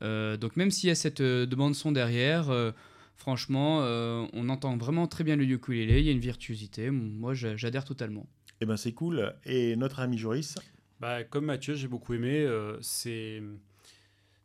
donc 0.03 0.57
même 0.57 0.71
s'il 0.71 0.91
y 0.91 0.93
a 0.93 0.95
cette 0.95 1.23
demande 1.23 1.75
son 1.75 1.91
derrière, 1.91 2.53
franchement 3.17 3.79
on 4.35 4.49
entend 4.51 4.77
vraiment 4.77 5.07
très 5.07 5.25
bien 5.25 5.37
le 5.37 5.45
ukulélé, 5.45 6.01
il 6.01 6.05
y 6.05 6.11
a 6.11 6.13
une 6.13 6.19
virtuosité, 6.19 6.91
moi 6.91 7.33
j'adhère 7.33 7.87
totalement. 7.87 8.27
Eh 8.61 8.67
ben 8.67 8.77
c'est 8.77 8.93
cool. 8.93 9.35
Et 9.45 9.77
notre 9.77 10.01
ami 10.01 10.19
Joris 10.19 10.57
bah, 11.01 11.25
Comme 11.25 11.47
Mathieu 11.47 11.75
j'ai 11.75 11.89
beaucoup 11.89 12.15
aimé, 12.15 12.47
c'est 12.81 13.43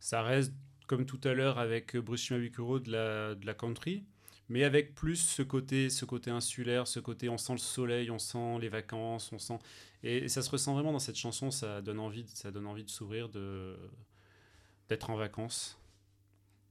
ça 0.00 0.22
reste 0.22 0.52
comme 0.86 1.04
tout 1.04 1.20
à 1.24 1.34
l'heure 1.34 1.58
avec 1.58 1.96
Bruce 1.96 2.22
Shimabukuro 2.22 2.78
de 2.78 2.92
la, 2.92 3.34
de 3.34 3.44
la 3.44 3.54
country, 3.54 4.04
mais 4.48 4.62
avec 4.62 4.94
plus 4.94 5.16
ce 5.16 5.42
côté, 5.42 5.90
ce 5.90 6.04
côté 6.04 6.30
insulaire, 6.30 6.86
ce 6.86 7.00
côté 7.00 7.28
on 7.28 7.38
sent 7.38 7.52
le 7.54 7.58
soleil, 7.58 8.10
on 8.10 8.18
sent 8.18 8.58
les 8.60 8.68
vacances, 8.68 9.32
on 9.32 9.38
sent 9.38 9.58
et, 10.06 10.28
ça 10.28 10.42
se 10.42 10.50
ressent 10.50 10.74
vraiment 10.74 10.92
dans 10.92 11.00
cette 11.00 11.16
chanson. 11.16 11.50
Ça 11.50 11.82
donne 11.82 11.98
envie, 11.98 12.26
ça 12.32 12.50
donne 12.50 12.66
envie 12.66 12.84
de 12.84 12.90
s'ouvrir, 12.90 13.28
de 13.28 13.76
d'être 14.88 15.10
en 15.10 15.16
vacances. 15.16 15.78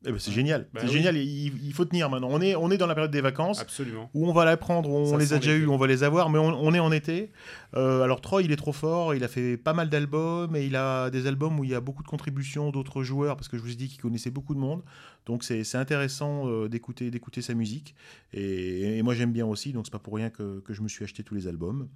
Eh 0.08 0.12
ben, 0.12 0.20
c'est 0.20 0.32
génial, 0.32 0.68
Bah 0.74 0.82
c'est 0.84 0.88
oui. 0.88 0.93
génial. 0.93 1.18
Il, 1.18 1.53
il 1.66 1.74
faut 1.74 1.86
tenir 1.86 2.10
maintenant. 2.10 2.30
On 2.32 2.39
est, 2.41 2.56
on 2.56 2.70
est 2.72 2.78
dans 2.78 2.88
la 2.88 2.93
période 2.95 3.12
des 3.12 3.22
vacances 3.22 3.60
Absolument. 3.60 4.10
où 4.14 4.28
on 4.30 4.34
va 4.34 4.45
la 4.45 4.56
prendre, 4.58 4.89
on 4.89 5.06
Ça 5.06 5.18
les 5.18 5.34
a 5.34 5.38
déjà 5.39 5.53
eu, 5.56 5.68
on 5.68 5.78
va 5.78 5.88
les 5.88 6.03
avoir, 6.03 6.30
mais 6.30 6.39
on, 6.39 6.47
on 6.47 6.74
est 6.74 6.80
en 6.80 6.91
été. 6.91 7.32
Euh, 7.76 8.01
alors 8.03 8.22
Troy, 8.22 8.41
il 8.43 8.51
est 8.51 8.56
trop 8.56 8.72
fort, 8.74 9.16
il 9.16 9.24
a 9.24 9.28
fait 9.28 9.58
pas 9.58 9.74
mal 9.74 9.89
d'albums 9.89 10.56
et 10.56 10.66
il 10.66 10.76
a 10.76 11.10
des 11.10 11.28
albums 11.28 11.60
où 11.60 11.64
il 11.64 11.72
y 11.72 11.76
a 11.76 11.82
beaucoup 11.82 12.03
de 12.03 12.08
contributions 12.08 12.72
d'autres 12.72 13.03
joueurs 13.03 13.36
parce 13.36 13.47
que 13.49 13.58
je 13.58 13.62
vous 13.62 13.72
ai 13.72 13.76
dit 13.76 13.89
qu'il 13.89 13.99
connaissait 14.01 14.32
beaucoup 14.32 14.53
de 14.53 14.60
monde. 14.60 14.82
Donc 15.26 15.43
c'est 15.43 15.64
c'est 15.64 15.78
intéressant 15.80 16.47
euh, 16.47 16.70
d'écouter 16.70 17.10
d'écouter 17.10 17.41
sa 17.41 17.56
musique 17.56 17.95
et, 18.32 18.97
et 18.99 19.01
moi 19.01 19.16
j'aime 19.16 19.32
bien 19.32 19.45
aussi, 19.47 19.74
donc 19.74 19.86
c'est 19.88 19.91
pas 19.91 19.97
pour 19.99 20.14
rien 20.16 20.30
que, 20.30 20.60
que 20.60 20.74
je 20.74 20.82
me 20.84 20.88
suis 20.88 21.03
acheté 21.03 21.24
tous 21.24 21.34
les 21.36 21.47
albums. 21.47 21.88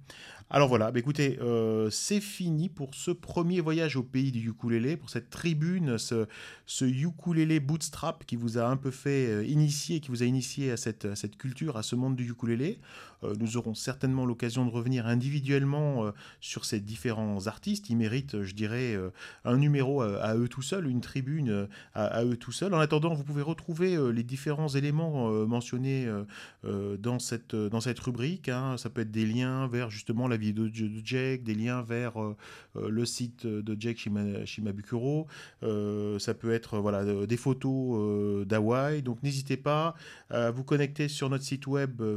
Alors 0.50 0.68
voilà, 0.68 0.90
bah 0.90 0.98
écoutez, 0.98 1.38
euh, 1.40 1.88
c'est 1.90 2.20
fini 2.20 2.68
pour 2.68 2.94
ce 2.94 3.12
premier 3.12 3.60
voyage 3.60 3.96
au 3.96 4.02
pays 4.02 4.32
du 4.32 4.48
ukulélé, 4.50 4.96
pour 4.96 5.08
cette 5.10 5.30
tribune, 5.30 5.96
ce, 5.96 6.26
ce 6.66 6.84
ukulélé 6.84 7.60
bootstrap 7.60 7.99
qui 8.26 8.36
vous 8.36 8.58
a 8.58 8.66
un 8.66 8.76
peu 8.76 8.90
fait 8.90 9.26
euh, 9.26 9.44
initier, 9.44 10.00
qui 10.00 10.08
vous 10.08 10.22
a 10.22 10.26
initié 10.26 10.70
à 10.70 10.76
cette, 10.76 11.04
à 11.04 11.16
cette 11.16 11.36
culture, 11.36 11.76
à 11.76 11.82
ce 11.82 11.96
monde 11.96 12.16
du 12.16 12.28
ukulélé. 12.30 12.78
Euh, 13.24 13.34
nous 13.38 13.56
aurons 13.56 13.74
certainement 13.74 14.26
l'occasion 14.26 14.64
de 14.64 14.70
revenir 14.70 15.06
individuellement 15.06 16.06
euh, 16.06 16.10
sur 16.40 16.64
ces 16.64 16.80
différents 16.80 17.46
artistes. 17.46 17.90
Ils 17.90 17.96
méritent, 17.96 18.34
euh, 18.34 18.44
je 18.44 18.54
dirais, 18.54 18.96
un 19.44 19.56
numéro 19.56 20.02
à, 20.02 20.36
eux 20.36 20.48
tout 20.48 20.62
seuls, 20.62 20.86
une 20.86 21.00
tribune 21.00 21.68
à, 21.94 22.24
eux 22.24 22.36
tout 22.36 22.52
seuls. 22.52 22.74
En 22.74 22.78
attendant, 22.78 23.14
vous 23.14 23.24
pouvez 23.24 23.42
retrouver 23.42 23.96
les 24.12 24.22
différents 24.22 24.68
éléments 24.68 25.30
mentionnés 25.46 26.08
dans, 26.64 27.18
cette, 27.18 27.54
rubrique. 28.00 28.48
hein. 28.48 28.76
Ça 28.76 28.90
peut 28.90 29.02
être 29.02 29.10
des 29.10 29.26
liens 29.26 29.66
vers 29.68 29.90
justement 29.90 30.28
la 30.28 30.36
vidéo 30.36 30.64
de, 30.64 30.70
de 30.70 31.00
Jake, 31.04 31.42
des 31.42 31.54
liens 31.54 31.82
vers 31.82 32.14
le 32.74 33.04
site 33.04 33.46
de 33.46 33.76
Jake 33.80 33.98
Shima- 33.98 34.44
Shimabukuro. 34.44 35.26
Ça 35.62 36.34
peut 36.34 36.52
être 36.52 36.78
voilà, 36.78 37.26
des 37.26 37.36
photos 37.36 38.46
d'Hawaï. 38.46 39.02
Donc 39.02 39.22
n'hésitez 39.22 39.56
pas 39.56 39.94
à 40.30 40.50
vous 40.50 40.64
connecter 40.64 41.08
sur 41.08 41.28
notre 41.30 41.44
site 41.44 41.66
web 41.66 42.00
euh, 42.00 42.16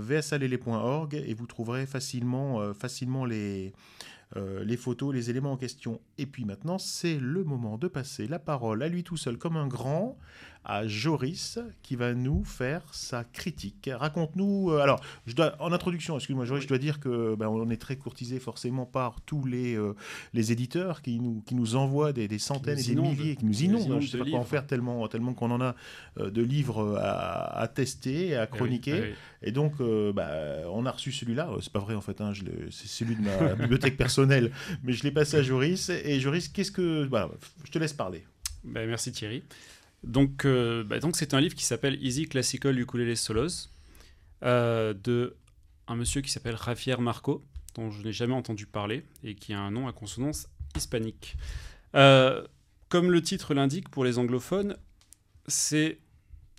et 1.14 1.34
vous 1.34 1.48
trouverez 1.48 1.86
facilement, 1.86 2.62
euh, 2.62 2.74
facilement 2.74 3.26
euh, 3.26 4.64
les 4.64 4.78
photos, 4.78 5.14
les 5.14 5.30
éléments 5.30 5.54
en 5.54 5.58
question. 5.58 6.00
Et 6.18 6.26
puis 6.26 6.46
maintenant, 6.46 6.78
c'est 6.78 7.18
le 7.20 7.44
moment 7.44 7.78
de 7.78 7.88
passer 7.88 8.28
la 8.28 8.40
parole 8.40 8.84
à 8.84 8.88
lui 8.88 9.04
tout 9.04 9.18
seul 9.18 9.38
comme 9.38 9.58
un 9.58 9.68
grand, 9.68 10.18
à 10.66 10.88
Joris, 10.88 11.60
qui 11.82 11.96
va 11.96 12.14
nous 12.14 12.44
faire 12.46 12.82
sa 12.94 13.24
critique. 13.24 13.90
Raconte-nous. 13.94 14.72
euh, 14.72 14.80
alors, 14.80 15.02
je 15.28 15.34
dois, 15.36 15.56
en 15.60 15.72
introduction, 15.74 16.16
excuse-moi, 16.18 16.46
Joris, 16.46 16.64
je 16.64 16.68
dois 16.68 16.78
dire 16.78 17.00
que 17.00 17.36
ben, 17.36 17.48
on 17.48 17.70
est 17.70 17.78
très 17.82 17.96
courtisé 17.98 18.40
forcément 18.40 18.86
par 18.86 19.22
tous 19.22 19.46
les, 19.46 19.76
euh, 19.76 19.94
les 20.34 20.52
éditeurs 20.52 21.02
qui 21.02 21.20
nous, 21.20 21.42
qui 21.46 21.56
nous 21.56 21.76
envoient 21.76 22.14
des, 22.14 22.28
des 22.28 22.40
centaines 22.40 22.80
et 22.80 22.84
des 22.84 22.96
milliers, 22.96 23.36
qui 23.36 23.46
nous 23.46 23.52
Qui 23.52 23.68
nous 23.68 23.76
inondent. 23.88 24.02
je 24.02 24.08
sais 24.08 24.18
de 24.18 24.24
pas 24.24 24.30
quoi 24.30 24.40
en 24.40 24.44
faire 24.46 24.66
tellement, 24.68 25.08
tellement 25.08 25.34
qu'on 25.34 25.52
en 25.52 25.62
a 25.62 25.76
euh, 26.20 26.30
de 26.30 26.42
livres 26.42 26.98
à, 26.98 27.60
à 27.60 27.68
tester, 27.68 28.36
à 28.36 28.44
Eh 28.44 28.48
oui, 28.52 28.58
chroniquer. 28.58 28.96
eh 28.98 29.02
oui. 29.02 29.14
Et 29.46 29.52
donc, 29.52 29.74
euh, 29.82 30.14
bah, 30.14 30.30
on 30.72 30.86
a 30.86 30.92
reçu 30.92 31.12
celui-là. 31.12 31.50
C'est 31.62 31.74
pas 31.74 31.80
vrai 31.80 31.96
en 31.96 32.02
fait, 32.02 32.22
hein, 32.22 32.32
c'est 32.72 32.88
celui 32.88 33.16
de 33.18 33.22
ma 33.22 33.56
bibliothèque 33.56 33.98
personnelle, 33.98 34.52
mais 34.84 34.94
je 34.94 35.04
l'ai 35.04 35.12
passé 35.12 35.36
à 35.38 35.42
Joris. 35.44 35.90
Et 35.90 36.20
Joris, 36.22 36.48
qu'est-ce 36.48 36.72
que, 36.72 37.06
voilà, 37.06 37.30
je 37.66 37.70
te 37.72 37.78
laisse 37.80 37.92
parler. 37.94 38.24
Bah, 38.64 38.86
merci 38.86 39.12
Thierry. 39.12 39.44
Donc, 40.04 40.46
euh, 40.46 40.84
bah, 40.84 41.00
donc 41.00 41.16
c'est 41.16 41.34
un 41.34 41.40
livre 41.40 41.56
qui 41.56 41.64
s'appelle 41.64 41.98
Easy 42.04 42.28
Classical 42.28 42.78
Ukulele 42.78 43.16
Solos 43.16 43.70
euh, 44.44 44.94
de 44.94 45.36
un 45.88 45.96
monsieur 45.96 46.22
qui 46.22 46.32
s'appelle 46.32 46.58
Javier 46.58 46.98
Marco, 46.98 47.44
dont 47.76 47.92
je 47.92 48.02
n'ai 48.04 48.14
jamais 48.14 48.34
entendu 48.34 48.66
parler 48.66 49.04
et 49.24 49.36
qui 49.36 49.54
a 49.54 49.60
un 49.60 49.72
nom 49.72 49.88
à 49.88 49.94
consonance 49.94 50.48
hispanique. 50.76 51.36
Euh, 51.96 52.46
comme 52.90 53.12
le 53.12 53.22
titre 53.22 53.54
l'indique 53.54 53.90
pour 53.90 54.06
les 54.06 54.18
anglophones, 54.18 54.78
c'est 55.48 56.00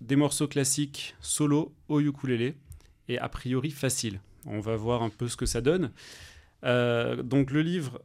des 0.01 0.15
morceaux 0.15 0.47
classiques 0.47 1.15
solo 1.21 1.73
au 1.87 2.01
ukulélé 2.01 2.55
et 3.07 3.17
a 3.19 3.29
priori 3.29 3.71
facile. 3.71 4.19
On 4.45 4.59
va 4.59 4.75
voir 4.75 5.01
un 5.01 5.09
peu 5.09 5.27
ce 5.27 5.37
que 5.37 5.45
ça 5.45 5.61
donne. 5.61 5.91
Donc 6.63 7.51
le 7.51 7.61
livre 7.61 8.01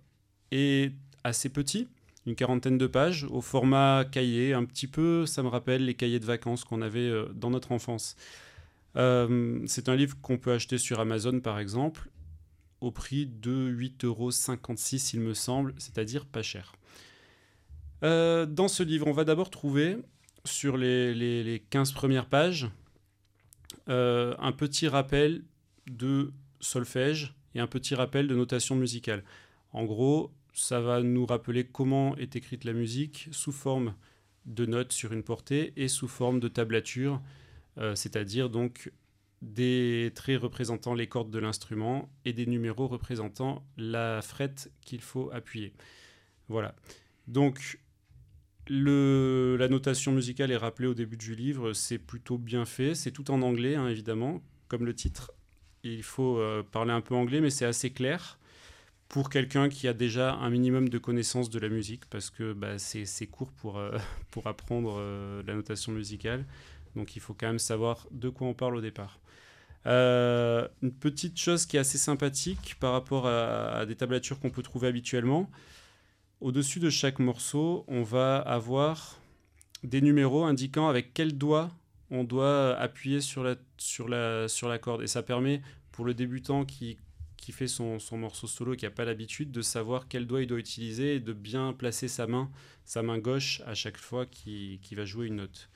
est 0.50 0.92
assez 1.24 1.48
petit, 1.48 1.88
une 2.26 2.34
quarantaine 2.34 2.76
de 2.78 2.86
pages, 2.86 3.24
au 3.30 3.40
format 3.40 4.04
cahier, 4.04 4.52
un 4.52 4.64
petit 4.64 4.86
peu, 4.86 5.24
ça 5.26 5.42
me 5.42 5.48
rappelle 5.48 5.84
les 5.84 5.94
cahiers 5.94 6.20
de 6.20 6.26
vacances 6.26 6.64
qu'on 6.64 6.82
avait 6.82 7.00
euh, 7.08 7.26
dans 7.34 7.50
notre 7.50 7.72
enfance. 7.72 8.16
Euh, 8.96 9.60
c'est 9.66 9.88
un 9.88 9.96
livre 9.96 10.16
qu'on 10.20 10.36
peut 10.38 10.52
acheter 10.52 10.76
sur 10.78 11.00
Amazon 11.00 11.40
par 11.40 11.58
exemple, 11.58 12.10
au 12.80 12.90
prix 12.90 13.26
de 13.26 13.70
8,56 13.72 14.06
euros, 14.06 14.30
il 15.14 15.20
me 15.20 15.34
semble, 15.34 15.74
c'est-à-dire 15.78 16.26
pas 16.26 16.42
cher. 16.42 16.72
Euh, 18.02 18.46
dans 18.46 18.68
ce 18.68 18.82
livre, 18.82 19.06
on 19.06 19.12
va 19.12 19.24
d'abord 19.24 19.50
trouver, 19.50 19.98
sur 20.44 20.76
les, 20.78 21.14
les- 21.14 21.44
les 21.44 21.60
15 21.60 21.92
premières 21.92 22.26
pages, 22.26 22.68
un 23.86 24.52
petit 24.52 24.86
rappel 24.88 25.42
de 25.90 26.32
solfège 26.60 27.34
et 27.54 27.60
un 27.60 27.66
petit 27.66 27.94
rappel 27.94 28.28
de 28.28 28.34
notation 28.34 28.76
musicale. 28.76 29.24
En 29.72 29.84
gros, 29.84 30.30
ça 30.52 30.80
va 30.80 31.02
nous 31.02 31.26
rappeler 31.26 31.64
comment 31.64 32.16
est 32.16 32.36
écrite 32.36 32.64
la 32.64 32.72
musique 32.72 33.28
sous 33.32 33.52
forme 33.52 33.94
de 34.46 34.66
notes 34.66 34.92
sur 34.92 35.12
une 35.12 35.22
portée 35.22 35.72
et 35.76 35.88
sous 35.88 36.08
forme 36.08 36.40
de 36.40 36.48
tablature, 36.48 37.20
euh, 37.78 37.94
c'est-à-dire 37.94 38.50
donc 38.50 38.92
des 39.42 40.12
traits 40.14 40.40
représentant 40.40 40.94
les 40.94 41.06
cordes 41.06 41.30
de 41.30 41.38
l'instrument 41.38 42.10
et 42.24 42.32
des 42.32 42.46
numéros 42.46 42.88
représentant 42.88 43.64
la 43.76 44.20
frette 44.22 44.70
qu'il 44.82 45.00
faut 45.00 45.30
appuyer. 45.32 45.72
Voilà. 46.48 46.74
Donc 47.26 47.78
la 48.68 49.68
notation 49.68 50.12
musicale 50.12 50.50
est 50.50 50.56
rappelée 50.56 50.86
au 50.86 50.94
début 50.94 51.16
du 51.16 51.34
livre, 51.34 51.72
c'est 51.72 51.98
plutôt 51.98 52.38
bien 52.38 52.64
fait, 52.64 52.94
c'est 52.94 53.10
tout 53.10 53.30
en 53.30 53.42
anglais 53.42 53.74
hein, 53.74 53.88
évidemment, 53.88 54.42
comme 54.68 54.84
le 54.84 54.94
titre. 54.94 55.32
Il 55.82 56.02
faut 56.02 56.38
euh, 56.38 56.62
parler 56.62 56.92
un 56.92 57.00
peu 57.00 57.14
anglais, 57.14 57.40
mais 57.40 57.50
c'est 57.50 57.64
assez 57.64 57.90
clair 57.90 58.39
pour 59.10 59.28
quelqu'un 59.28 59.68
qui 59.68 59.88
a 59.88 59.92
déjà 59.92 60.34
un 60.34 60.50
minimum 60.50 60.88
de 60.88 60.96
connaissances 60.96 61.50
de 61.50 61.58
la 61.58 61.68
musique, 61.68 62.06
parce 62.06 62.30
que 62.30 62.52
bah, 62.52 62.78
c'est 62.78 63.26
court 63.26 63.50
pour, 63.50 63.76
euh, 63.76 63.98
pour 64.30 64.46
apprendre 64.46 64.96
euh, 64.98 65.42
la 65.46 65.54
notation 65.54 65.92
musicale. 65.92 66.46
Donc 66.96 67.16
il 67.16 67.20
faut 67.20 67.34
quand 67.34 67.48
même 67.48 67.58
savoir 67.58 68.06
de 68.12 68.28
quoi 68.28 68.46
on 68.46 68.54
parle 68.54 68.76
au 68.76 68.80
départ. 68.80 69.18
Euh, 69.86 70.68
une 70.80 70.92
petite 70.92 71.38
chose 71.38 71.66
qui 71.66 71.76
est 71.76 71.80
assez 71.80 71.98
sympathique 71.98 72.76
par 72.78 72.92
rapport 72.92 73.26
à, 73.26 73.78
à 73.78 73.86
des 73.86 73.96
tablatures 73.96 74.38
qu'on 74.38 74.50
peut 74.50 74.62
trouver 74.62 74.86
habituellement. 74.86 75.50
Au-dessus 76.40 76.78
de 76.78 76.88
chaque 76.88 77.18
morceau, 77.18 77.84
on 77.88 78.04
va 78.04 78.38
avoir 78.38 79.18
des 79.82 80.00
numéros 80.00 80.44
indiquant 80.44 80.88
avec 80.88 81.12
quel 81.14 81.36
doigt 81.36 81.70
on 82.12 82.22
doit 82.22 82.76
appuyer 82.76 83.20
sur 83.20 83.42
la, 83.42 83.56
sur 83.76 84.08
la, 84.08 84.46
sur 84.46 84.68
la 84.68 84.78
corde. 84.78 85.02
Et 85.02 85.08
ça 85.08 85.24
permet 85.24 85.62
pour 85.90 86.04
le 86.04 86.14
débutant 86.14 86.64
qui, 86.64 86.96
qui 87.40 87.52
fait 87.52 87.66
son, 87.66 87.98
morceau 88.12 88.46
solo, 88.46 88.76
qui 88.76 88.84
n'a 88.84 88.90
pas 88.90 89.04
l'habitude, 89.04 89.50
de 89.50 89.62
savoir 89.62 90.08
quel 90.08 90.26
doigt 90.26 90.42
il 90.42 90.46
doit 90.46 90.58
utiliser 90.58 91.16
et 91.16 91.20
de 91.20 91.32
bien 91.32 91.72
placer 91.72 92.08
sa 92.08 92.26
main, 92.26 92.50
sa 92.84 93.02
main 93.02 93.18
gauche 93.18 93.62
à 93.66 93.74
chaque 93.74 93.96
fois 93.96 94.26
qu'il 94.26 94.80
qu'il 94.80 94.96
va 94.96 95.04
jouer 95.04 95.26
une 95.26 95.36
note. 95.36 95.70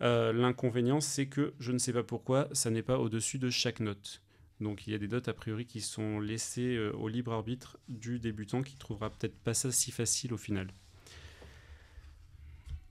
Euh, 0.00 0.32
L'inconvénient, 0.32 1.00
c'est 1.00 1.26
que 1.26 1.54
je 1.58 1.72
ne 1.72 1.78
sais 1.78 1.92
pas 1.92 2.02
pourquoi, 2.02 2.48
ça 2.52 2.70
n'est 2.70 2.82
pas 2.82 2.98
au-dessus 2.98 3.38
de 3.38 3.50
chaque 3.50 3.80
note. 3.80 4.22
Donc 4.60 4.86
il 4.86 4.92
y 4.92 4.94
a 4.94 4.98
des 4.98 5.08
notes 5.08 5.28
a 5.28 5.34
priori 5.34 5.66
qui 5.66 5.80
sont 5.80 6.20
laissées 6.20 6.74
euh, 6.74 6.92
au 6.92 7.08
libre 7.08 7.32
arbitre 7.32 7.78
du 7.88 8.18
débutant 8.18 8.62
qui 8.62 8.76
trouvera 8.76 9.10
peut-être 9.10 9.38
pas 9.38 9.54
ça 9.54 9.70
si 9.70 9.90
facile 9.92 10.32
au 10.32 10.36
final. 10.36 10.68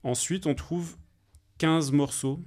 Ensuite, 0.02 0.46
on 0.46 0.54
trouve 0.54 0.96
15 1.58 1.92
morceaux. 1.92 2.40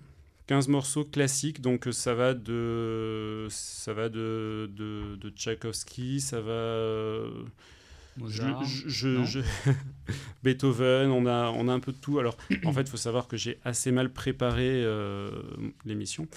15 0.52 0.68
morceaux 0.68 1.06
classiques, 1.06 1.62
donc 1.62 1.88
euh, 1.88 1.94
ça 1.94 2.14
va 2.14 2.34
de, 2.34 3.48
ça 3.50 3.94
va 3.94 4.10
de, 4.10 4.70
de, 4.76 5.16
de 5.16 5.30
Tchaïkovski, 5.30 6.20
ça 6.20 6.42
va... 6.42 6.52
euh, 6.52 7.30
Mozart, 8.18 8.66
je- 8.66 8.90
je- 8.90 9.08
non 9.08 9.24
je- 9.24 9.40
Beethoven, 10.44 11.10
on 11.10 11.26
a, 11.26 11.52
on 11.52 11.70
a 11.70 11.72
un 11.74 11.80
peu 11.80 11.94
de 11.94 11.98
tout. 11.98 12.20
Alors, 12.20 12.36
en 12.66 12.74
fait, 12.74 12.82
il 12.82 12.90
faut 12.90 12.98
savoir 12.98 13.30
que 13.30 13.38
j'ai 13.38 13.60
assez 13.64 13.92
mal 13.94 14.12
préparé 14.12 14.84
euh, 14.84 15.32
l'émission. 15.86 16.28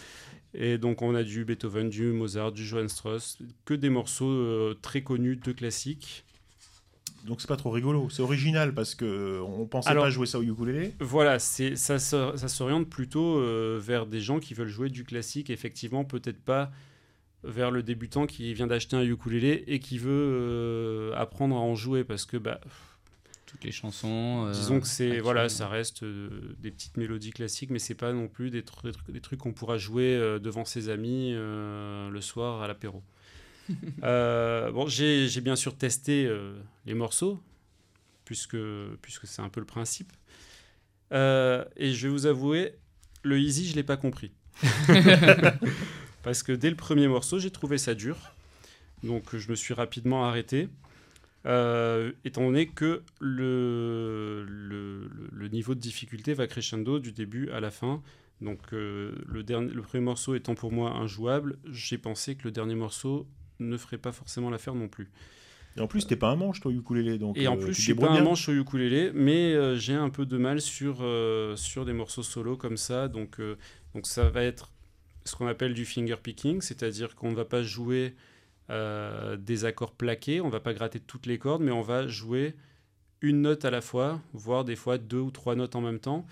Et 0.55 0.79
donc, 0.79 1.03
on 1.03 1.17
a 1.17 1.25
du 1.25 1.45
Beethoven, 1.45 1.91
du 1.91 2.05
Mozart, 2.13 2.53
du 2.53 2.65
Johann 2.65 2.89
Strauss, 2.89 3.39
que 3.65 3.75
des 3.75 3.91
morceaux 3.91 4.31
euh, 4.31 4.79
très 4.81 5.03
connus 5.03 5.35
de 5.35 5.51
classiques. 5.51 6.25
Donc 7.25 7.41
c'est 7.41 7.49
pas 7.49 7.57
trop 7.57 7.71
rigolo, 7.71 8.11
c'est 8.11 8.21
original 8.23 8.75
parce 8.75 8.95
que 8.95 9.41
on 9.41 9.67
pensait 9.67 9.89
Alors- 9.89 10.05
pas 10.05 10.11
jouer 10.11 10.27
ça 10.27 10.39
au 10.39 10.43
ukulélé. 10.43 10.95
Voilà, 11.01 11.39
c'est 11.39 11.75
ça, 11.77 11.99
s'or- 11.99 12.39
ça 12.39 12.49
s'oriente 12.49 12.89
plutôt 12.91 13.39
euh, 13.39 13.81
vers 13.83 14.05
des 14.07 14.21
gens 14.21 14.41
qui 14.41 14.53
veulent 14.53 14.69
jouer 14.69 14.91
du 14.91 15.05
classique, 15.05 15.49
effectivement, 15.49 16.05
peut-être 16.05 16.43
pas 16.43 16.71
vers 17.43 17.71
le 17.71 17.83
débutant 17.83 18.27
qui 18.27 18.53
vient 18.55 18.67
d'acheter 18.67 18.97
un 18.97 19.03
ukulélé 19.03 19.65
et 19.67 19.79
qui 19.79 19.97
veut 19.99 20.11
euh, 20.13 21.13
apprendre 21.15 21.57
à 21.57 21.61
en 21.61 21.75
jouer 21.75 22.05
parce 22.05 22.27
que 22.27 22.37
bah, 22.37 22.61
Toutes 23.47 23.65
les 23.65 23.73
chansons. 23.73 24.47
euh, 24.47 24.53
disons 24.53 24.81
que 24.81 24.87
c'est 24.87 25.19
voilà, 25.21 25.49
ça 25.49 25.67
reste 25.69 26.03
euh, 26.03 26.29
des 26.59 26.71
petites 26.71 26.97
mélodies 26.99 27.31
classiques, 27.33 27.71
mais 27.71 27.79
c'est 27.79 27.95
pas 27.95 28.13
non 28.13 28.29
plus 28.29 28.51
des, 28.51 28.63
tru- 28.63 28.93
des 29.09 29.21
trucs 29.21 29.41
qu'on 29.41 29.53
pourra 29.55 29.79
jouer 29.79 30.15
euh, 30.15 30.39
devant 30.39 30.65
ses 30.67 30.89
amis 30.91 31.33
euh, 31.35 32.11
le 32.11 32.21
soir 32.21 32.61
à 32.63 32.69
l'apéro. 32.69 33.03
Euh, 34.03 34.71
bon, 34.71 34.87
j'ai 34.87 35.41
bien 35.41 35.57
sûr 35.57 35.75
testé 35.75 36.27
euh, 36.27 36.55
les 36.85 36.93
morceaux, 36.93 37.41
puisque, 38.27 38.59
puisque 39.01 39.27
c'est 39.27 39.41
un 39.41 39.49
peu 39.49 39.61
le 39.61 39.67
principe. 39.67 40.13
Euh, 41.13 41.65
et 41.77 41.93
je 41.93 42.07
vais 42.07 42.13
vous 42.13 42.27
avouer, 42.27 42.75
le 43.23 43.39
easy, 43.39 43.67
je 43.67 43.75
l'ai 43.75 43.83
pas 43.83 43.97
compris. 43.97 44.33
Parce 46.23 46.43
que 46.43 46.53
dès 46.53 46.71
le 46.71 46.77
premier 46.77 47.09
morceau, 47.09 47.39
j'ai 47.39 47.51
trouvé 47.51 47.79
ça 47.79 47.95
dur. 47.95 48.17
Donc 49.03 49.37
je 49.37 49.51
me 49.51 49.55
suis 49.55 49.75
rapidement 49.75 50.27
arrêté. 50.27 50.69
Euh, 51.47 52.13
étant 52.25 52.43
donné 52.43 52.67
que 52.69 53.03
le, 53.21 54.47
le, 54.49 55.11
le, 55.31 55.49
niveau 55.49 55.75
de 55.75 55.81
difficulté 55.81 56.33
va 56.33 56.47
crescendo 56.47 56.99
du 56.99 57.13
début 57.13 57.51
à 57.51 57.61
la 57.61 57.71
fin. 57.71 58.03
Donc 58.41 58.61
euh, 58.73 59.15
le, 59.27 59.43
dernier, 59.43 59.71
le 59.71 59.83
premier 59.83 60.03
morceau 60.03 60.35
étant 60.35 60.55
pour 60.55 60.73
moi 60.73 60.93
injouable, 60.93 61.59
j'ai 61.71 61.99
pensé 61.99 62.35
que 62.35 62.45
le 62.45 62.51
dernier 62.51 62.75
morceau 62.75 63.27
ne 63.61 63.77
ferait 63.77 63.99
pas 63.99 64.13
forcément 64.13 64.51
l'affaire 64.51 64.75
non 64.75 64.89
plus. 64.89 65.11
Et 65.77 65.81
en 65.81 65.89
plus, 65.89 66.07
t'es 66.07 66.17
pas 66.17 66.29
un 66.29 66.37
manche, 66.37 66.61
toi, 66.61 66.73
ukulélé. 66.73 67.19
Donc, 67.19 67.37
et 67.37 67.49
en 67.49 67.57
plus, 67.57 67.75
je 67.75 67.81
suis 67.81 67.95
pas 67.95 68.11
un 68.11 68.23
manche 68.23 68.49
au 68.49 68.53
ukulélé, 68.53 69.11
mais 69.13 69.77
j'ai 69.77 69.95
un 69.95 70.09
peu 70.09 70.25
de 70.25 70.37
mal 70.39 70.61
sur, 70.61 71.05
sur 71.57 71.85
des 71.85 71.93
morceaux 71.93 72.23
solo 72.23 72.57
comme 72.57 72.77
ça. 72.77 73.09
Donc, 73.09 73.41
donc 73.93 74.07
ça 74.07 74.31
va 74.31 74.45
être 74.45 74.71
ce 75.25 75.35
qu'on 75.37 75.47
appelle 75.47 75.75
du 75.75 75.85
finger 75.85 76.17
picking, 76.23 76.61
c'est-à-dire 76.61 77.15
qu'on 77.15 77.31
ne 77.31 77.37
va 77.37 77.45
pas 77.45 77.63
jouer 77.63 78.15
euh, 78.71 79.37
des 79.37 79.65
accords 79.65 79.93
plaqués, 79.93 80.41
on 80.41 80.47
ne 80.47 80.53
va 80.53 80.61
pas 80.61 80.75
gratter 80.75 81.01
toutes 81.01 81.27
les 81.27 81.39
cordes, 81.39 81.63
mais 81.63 81.73
on 81.73 81.83
va 81.83 82.07
jouer 82.07 82.55
une 83.21 83.43
note 83.43 83.65
à 83.65 83.71
la 83.71 83.81
fois, 83.81 84.21
voire 84.33 84.65
des 84.65 84.77
fois 84.77 84.99
deux 84.99 85.19
ou 85.19 85.31
trois 85.31 85.55
notes 85.55 85.77
en 85.77 85.81
même 85.81 85.99
temps. 85.99 86.27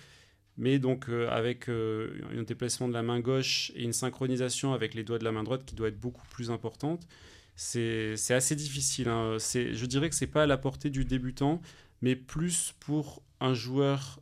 Mais 0.57 0.77
donc 0.77 1.09
euh, 1.09 1.29
avec 1.29 1.67
euh, 1.67 2.21
un 2.37 2.43
déplacement 2.43 2.87
de 2.87 2.93
la 2.93 3.01
main 3.01 3.19
gauche 3.19 3.71
et 3.75 3.83
une 3.83 3.93
synchronisation 3.93 4.73
avec 4.73 4.93
les 4.93 5.03
doigts 5.03 5.17
de 5.17 5.23
la 5.23 5.31
main 5.31 5.43
droite 5.43 5.65
qui 5.65 5.75
doit 5.75 5.87
être 5.87 5.99
beaucoup 5.99 6.25
plus 6.27 6.51
importante, 6.51 7.07
c'est 7.55 8.15
assez 8.29 8.55
difficile. 8.55 9.09
Hein. 9.09 9.37
Je 9.39 9.85
dirais 9.85 10.09
que 10.09 10.15
c'est 10.15 10.27
pas 10.27 10.43
à 10.43 10.47
la 10.47 10.57
portée 10.57 10.89
du 10.89 11.05
débutant, 11.05 11.61
mais 12.01 12.15
plus 12.15 12.73
pour 12.79 13.21
un 13.39 13.53
joueur 13.53 14.19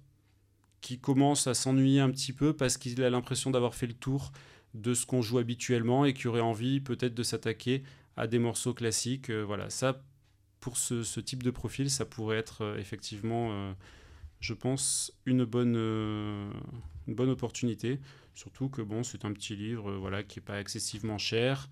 qui 0.82 1.00
commence 1.00 1.48
à 1.48 1.54
s'ennuyer 1.54 2.00
un 2.00 2.10
petit 2.10 2.34
peu 2.34 2.54
parce 2.54 2.78
qu'il 2.78 3.02
a 3.04 3.10
l'impression 3.10 3.52
d'avoir 3.52 3.76
fait 3.76 3.88
le 3.88 3.94
tour 3.94 4.32
de 4.74 4.94
ce 4.94 5.06
qu'on 5.06 5.22
joue 5.22 5.38
habituellement 5.38 6.06
et 6.06 6.14
qui 6.14 6.28
aurait 6.28 6.42
envie 6.42 6.80
peut-être 6.80 7.14
de 7.14 7.24
s'attaquer 7.24 7.84
à 8.18 8.28
des 8.28 8.40
morceaux 8.40 8.74
classiques. 8.74 9.30
Euh, 9.30 9.44
voilà, 9.44 9.70
ça, 9.70 10.02
pour 10.60 10.78
ce, 10.78 11.20
type 11.20 11.44
de 11.44 11.52
profil, 11.52 11.90
ça 11.90 12.06
pourrait 12.06 12.38
être 12.38 12.76
effectivement, 12.78 13.74
je 14.42 14.54
pense, 14.54 15.14
une 15.26 15.46
bonne, 15.46 15.76
une 15.76 17.16
bonne 17.16 17.30
opportunité. 17.30 18.00
Surtout 18.36 18.70
que 18.70 18.82
bon, 18.82 19.04
c'est 19.04 19.24
un 19.24 19.32
petit 19.32 19.56
livre 19.56 19.94
voilà, 19.94 20.24
qui 20.24 20.40
n'est 20.40 20.46
pas 20.46 20.60
excessivement 20.60 21.18
cher. 21.18 21.70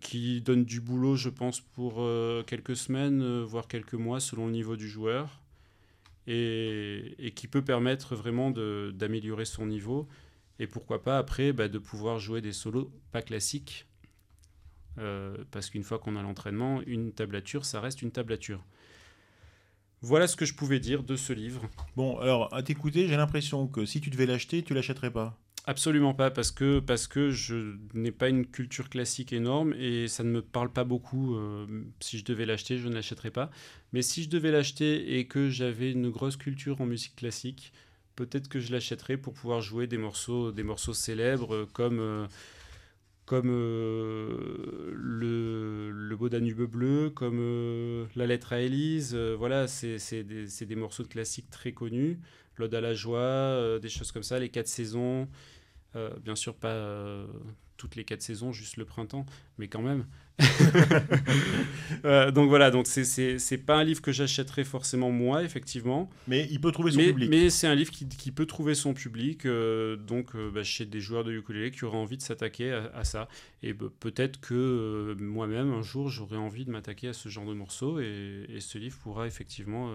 qui 0.00 0.40
donne 0.40 0.64
du 0.64 0.80
boulot, 0.80 1.16
je 1.16 1.28
pense, 1.28 1.60
pour 1.60 1.96
quelques 2.46 2.76
semaines, 2.76 3.42
voire 3.42 3.68
quelques 3.68 3.94
mois, 3.94 4.20
selon 4.20 4.46
le 4.46 4.52
niveau 4.52 4.76
du 4.76 4.88
joueur, 4.88 5.42
et, 6.26 7.32
qui 7.36 7.48
peut 7.48 7.62
permettre 7.62 8.16
vraiment 8.16 8.50
d'améliorer 8.50 9.44
son 9.44 9.66
niveau 9.66 10.08
et 10.58 10.66
pourquoi 10.66 11.02
pas 11.02 11.18
après 11.18 11.52
bah, 11.52 11.68
de 11.68 11.78
pouvoir 11.78 12.18
jouer 12.18 12.40
des 12.40 12.52
solos 12.52 12.90
pas 13.12 13.22
classiques. 13.22 13.86
Euh, 14.98 15.36
parce 15.50 15.70
qu'une 15.70 15.82
fois 15.82 15.98
qu'on 15.98 16.14
a 16.16 16.22
l'entraînement, 16.22 16.80
une 16.86 17.12
tablature, 17.12 17.64
ça 17.64 17.80
reste 17.80 18.02
une 18.02 18.12
tablature. 18.12 18.64
Voilà 20.06 20.26
ce 20.26 20.36
que 20.36 20.44
je 20.44 20.52
pouvais 20.52 20.80
dire 20.80 21.02
de 21.02 21.16
ce 21.16 21.32
livre. 21.32 21.62
Bon, 21.96 22.18
alors 22.18 22.52
à 22.52 22.62
t'écouter, 22.62 23.08
j'ai 23.08 23.16
l'impression 23.16 23.66
que 23.66 23.86
si 23.86 24.02
tu 24.02 24.10
devais 24.10 24.26
l'acheter, 24.26 24.62
tu 24.62 24.74
l'achèterais 24.74 25.10
pas. 25.10 25.38
Absolument 25.66 26.12
pas, 26.12 26.30
parce 26.30 26.50
que, 26.50 26.78
parce 26.78 27.06
que 27.06 27.30
je 27.30 27.76
n'ai 27.94 28.12
pas 28.12 28.28
une 28.28 28.44
culture 28.44 28.90
classique 28.90 29.32
énorme 29.32 29.72
et 29.78 30.06
ça 30.08 30.22
ne 30.22 30.28
me 30.28 30.42
parle 30.42 30.70
pas 30.70 30.84
beaucoup. 30.84 31.36
Euh, 31.36 31.66
si 32.00 32.18
je 32.18 32.24
devais 32.26 32.44
l'acheter, 32.44 32.76
je 32.76 32.86
ne 32.88 32.92
l'achèterais 32.92 33.30
pas. 33.30 33.50
Mais 33.94 34.02
si 34.02 34.22
je 34.22 34.28
devais 34.28 34.50
l'acheter 34.50 35.18
et 35.18 35.26
que 35.26 35.48
j'avais 35.48 35.90
une 35.90 36.10
grosse 36.10 36.36
culture 36.36 36.82
en 36.82 36.84
musique 36.84 37.16
classique, 37.16 37.72
peut-être 38.14 38.48
que 38.48 38.60
je 38.60 38.72
l'achèterai 38.72 39.16
pour 39.16 39.32
pouvoir 39.32 39.62
jouer 39.62 39.86
des 39.86 39.96
morceaux, 39.96 40.52
des 40.52 40.64
morceaux 40.64 40.92
célèbres 40.92 41.66
comme, 41.72 41.98
euh, 41.98 42.26
comme 43.26 43.50
euh, 43.50 44.92
le, 44.94 46.16
Beau 46.16 46.28
Danube 46.28 46.62
bleu, 46.62 47.10
comme 47.10 47.38
euh, 47.40 48.06
La 48.14 48.26
lettre 48.26 48.52
à 48.52 48.60
Élise. 48.60 49.16
voilà, 49.16 49.66
c'est 49.66 50.22
des, 50.22 50.46
des, 50.46 50.76
morceaux 50.76 51.02
de 51.02 51.08
classiques 51.08 51.50
très 51.50 51.72
connus. 51.72 52.20
L'Ode 52.56 52.74
à 52.74 52.80
la 52.80 52.94
joie, 52.94 53.78
des 53.80 53.88
choses 53.88 54.12
comme 54.12 54.22
ça, 54.22 54.38
Les 54.38 54.48
Quatre 54.48 54.68
Saisons. 54.68 55.28
bien 56.22 56.36
sûr, 56.36 56.54
pas 56.54 57.26
toutes 57.76 57.96
les 57.96 58.04
quatre 58.04 58.22
saisons, 58.22 58.52
juste 58.52 58.76
le 58.76 58.84
printemps, 58.84 59.26
mais 59.58 59.68
quand 59.68 59.82
même. 59.82 60.06
Euh, 62.04 62.30
donc 62.30 62.50
voilà, 62.50 62.70
donc 62.70 62.86
c'est 62.86 63.58
pas 63.64 63.76
un 63.76 63.84
livre 63.84 64.02
que 64.02 64.12
j'achèterais 64.12 64.64
forcément 64.64 65.10
moi, 65.10 65.42
effectivement. 65.42 66.10
Mais 66.28 66.46
il 66.50 66.60
peut 66.60 66.70
trouver 66.70 66.90
son 66.90 66.98
public. 66.98 67.30
Mais 67.30 67.48
c'est 67.48 67.66
un 67.66 67.74
livre 67.74 67.90
qui, 67.90 68.06
qui, 68.06 68.30
peut 68.30 68.44
trouver 68.44 68.74
son 68.74 68.92
public, 68.92 69.46
euh, 69.46 69.96
donc 69.96 70.34
euh, 70.34 70.50
bah, 70.50 70.62
chez 70.62 70.84
des 70.84 71.00
joueurs 71.00 71.24
de 71.24 71.32
ukulélé 71.32 71.70
qui 71.70 71.84
auraient 71.86 71.96
envie 71.96 72.18
de 72.18 72.22
s'attaquer 72.22 72.72
à, 72.72 73.04
ça. 73.04 73.28
Et 73.62 73.72
bah, 73.72 73.86
peut-être 74.00 74.38
que 74.40 75.16
moi-même, 75.18 75.72
un 75.72 75.82
jour, 75.82 76.10
j'aurais 76.10 76.36
envie 76.36 76.66
de 76.66 76.70
m'attaquer 76.70 77.08
à 77.08 77.12
ce 77.14 77.30
genre 77.30 77.46
de 77.46 77.54
morceaux, 77.54 78.00
et, 78.00 78.44
et 78.50 78.60
ce 78.60 78.76
livre 78.76 78.98
pourra 78.98 79.26
effectivement 79.26 79.90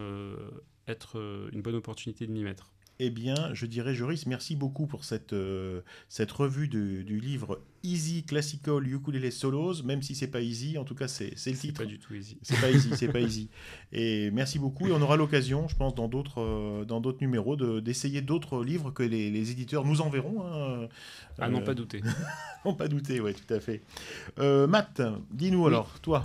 être 0.87 1.49
une 1.53 1.61
bonne 1.61 1.75
opportunité 1.75 2.25
de 2.25 2.31
m'y 2.31 2.43
mettre. 2.43 2.73
Eh 3.01 3.11
bien, 3.11 3.53
je 3.53 3.65
dirais, 3.65 3.93
Joris, 3.93 4.25
merci 4.25 4.55
beaucoup 4.55 4.87
pour 4.87 5.05
cette, 5.05 5.35
cette 6.09 6.31
revue 6.31 6.67
du, 6.67 7.19
livre 7.19 7.61
Easy 7.83 8.23
Classical 8.23 8.85
Ukulele 8.87 9.31
Solos, 9.31 9.83
même 9.83 10.01
si 10.01 10.15
c'est 10.15 10.27
pas 10.27 10.41
easy, 10.41 10.77
en 10.77 10.83
tout 10.83 10.95
cas, 10.95 11.07
c'est 11.07 11.33
le 11.45 11.57
titre. 11.57 11.81
pas 11.81 11.87
du 11.87 11.99
tout 11.99 12.13
easy. 12.13 12.37
C'est 12.41 12.59
pas 12.59 12.69
easy, 12.69 12.89
c'est 12.95 13.07
pas 13.07 13.19
easy. 13.21 13.49
Et 13.91 14.31
merci 14.31 14.59
beaucoup, 14.59 14.87
et 14.87 14.91
on 14.91 15.01
aura 15.01 15.17
l'occasion, 15.17 15.67
je 15.67 15.75
pense, 15.75 15.95
dans 15.95 16.07
d'autres 16.07 16.41
euh, 16.41 16.85
dans 16.85 17.01
d'autres 17.01 17.21
numéros, 17.21 17.55
d'essayer 17.81 18.21
d'autres 18.21 18.63
livres 18.63 18.91
que 18.91 19.03
les, 19.03 19.31
les, 19.31 19.51
éditeurs 19.51 19.85
nous 19.85 20.01
enverront. 20.01 20.43
Hein. 20.43 20.87
Ah, 21.37 21.49
non, 21.49 21.61
pas 21.61 21.73
douter. 21.73 22.01
non, 22.65 22.73
pas 22.73 22.87
douter, 22.87 23.19
oui, 23.19 23.33
tout 23.33 23.53
à 23.53 23.59
fait. 23.59 23.81
Euh, 24.39 24.67
Matt, 24.67 25.01
dis-nous 25.31 25.67
alors, 25.67 25.99
toi. 26.01 26.21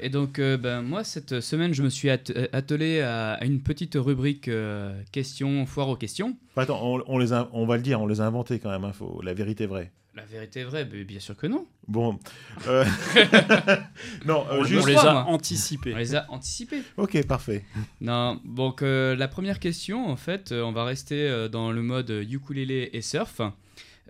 Et 0.00 0.08
donc, 0.08 0.38
euh, 0.38 0.56
ben, 0.56 0.82
moi, 0.82 1.04
cette 1.04 1.40
semaine, 1.40 1.74
je 1.74 1.82
me 1.82 1.88
suis 1.88 2.08
euh, 2.08 2.16
attelé 2.52 3.00
à, 3.00 3.38
une 3.44 3.60
petite 3.60 3.94
rubrique 3.96 4.48
euh, 4.48 4.98
questions, 5.12 5.66
foire 5.66 5.88
aux 5.88 5.96
questions. 5.96 6.36
Attends, 6.56 7.02
on, 7.06 7.18
les 7.18 7.32
on 7.52 7.66
va 7.66 7.76
le 7.76 7.82
dire, 7.82 8.00
on 8.00 8.06
les 8.06 8.20
a 8.20 8.26
inventés 8.26 8.58
quand 8.58 8.70
même, 8.70 8.84
hein, 8.84 8.92
faut, 8.92 9.20
la 9.22 9.34
vérité 9.34 9.64
est 9.64 9.68
vraie. 9.68 9.92
La 10.16 10.24
vérité 10.24 10.60
est 10.60 10.64
vraie, 10.64 10.84
bien 10.84 11.18
sûr 11.18 11.36
que 11.36 11.46
non. 11.46 11.66
Bon. 11.88 12.18
non, 14.24 14.44
on, 14.50 14.62
les 14.62 14.96
a 14.96 15.26
anticipés. 15.26 15.92
On 15.92 15.98
les 15.98 16.14
a 16.14 16.30
anticipés. 16.30 16.82
Ok, 16.96 17.26
parfait. 17.26 17.64
Non, 18.00 18.40
donc 18.44 18.82
la 18.82 19.28
première 19.28 19.58
question, 19.58 20.08
en 20.08 20.16
fait, 20.16 20.52
on 20.52 20.70
va 20.72 20.84
rester 20.84 21.48
dans 21.50 21.72
le 21.72 21.82
mode 21.82 22.10
ukulélé 22.30 22.90
et 22.92 23.00
surf. 23.00 23.40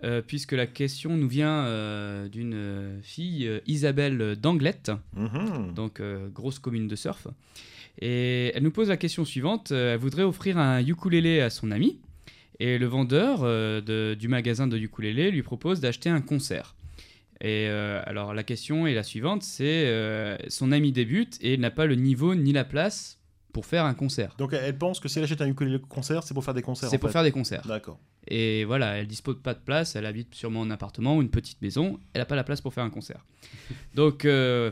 Euh, 0.03 0.21
puisque 0.21 0.51
la 0.51 0.67
question 0.67 1.15
nous 1.15 1.29
vient 1.29 1.65
euh, 1.65 2.27
d'une 2.27 2.99
fille, 3.01 3.47
euh, 3.47 3.59
Isabelle 3.65 4.35
d'Anglette, 4.35 4.91
mhm. 5.15 5.73
donc 5.73 6.01
grosse 6.33 6.59
commune 6.59 6.87
de 6.87 6.95
surf. 6.95 7.27
Et 8.01 8.51
elle 8.53 8.63
nous 8.63 8.71
pose 8.71 8.89
la 8.89 8.97
question 8.97 9.23
suivante 9.23 9.71
elle 9.71 9.97
voudrait 9.97 10.23
offrir 10.23 10.57
un 10.57 10.85
ukulélé 10.85 11.39
à 11.39 11.49
son 11.49 11.71
ami, 11.71 11.97
et 12.59 12.77
le 12.77 12.85
vendeur 12.85 13.39
du 14.15 14.27
magasin 14.27 14.67
de 14.67 14.77
ukulélé 14.77 15.31
lui 15.31 15.43
propose 15.43 15.79
d'acheter 15.79 16.09
un 16.09 16.21
concert. 16.21 16.75
Et 17.41 17.67
alors 17.67 18.33
la 18.33 18.43
question 18.43 18.87
est 18.87 18.93
la 18.93 19.03
suivante 19.03 19.43
c'est 19.43 20.37
son 20.47 20.71
ami 20.71 20.91
débute 20.91 21.37
et 21.41 21.55
il 21.55 21.59
n'a 21.59 21.71
pas 21.71 21.85
le 21.85 21.95
niveau 21.95 22.33
ni 22.33 22.53
la 22.53 22.63
place 22.63 23.19
pour 23.55 23.65
faire 23.65 23.85
un 23.85 23.93
concert. 23.93 24.35
Donc 24.37 24.51
elle 24.51 24.77
pense 24.77 24.99
que 24.99 25.07
si 25.07 25.17
elle 25.17 25.23
achète 25.23 25.41
un 25.41 25.47
ukulélé 25.47 25.79
concert, 25.87 26.23
c'est 26.23 26.33
pour 26.33 26.43
faire 26.43 26.53
des 26.53 26.61
concerts. 26.61 26.89
C'est 26.89 26.97
pour 26.97 27.09
faire 27.09 27.23
des 27.23 27.31
concerts. 27.31 27.65
D'accord. 27.65 27.97
Et 28.27 28.65
voilà, 28.65 28.97
elle 28.97 29.07
dispose 29.07 29.37
pas 29.41 29.53
de 29.53 29.59
place, 29.59 29.95
elle 29.95 30.05
habite 30.05 30.35
sûrement 30.35 30.59
en 30.59 30.71
appartement 30.71 31.15
ou 31.15 31.21
une 31.21 31.29
petite 31.29 31.61
maison, 31.61 31.97
elle 32.13 32.19
n'a 32.19 32.25
pas 32.25 32.35
la 32.35 32.43
place 32.43 32.59
pour 32.59 32.73
faire 32.73 32.83
un 32.83 32.89
concert. 32.89 33.25
Donc 33.95 34.25
euh, 34.25 34.71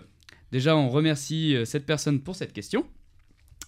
déjà, 0.52 0.76
on 0.76 0.90
remercie 0.90 1.56
euh, 1.56 1.64
cette 1.64 1.86
personne 1.86 2.20
pour 2.20 2.36
cette 2.36 2.52
question. 2.52 2.86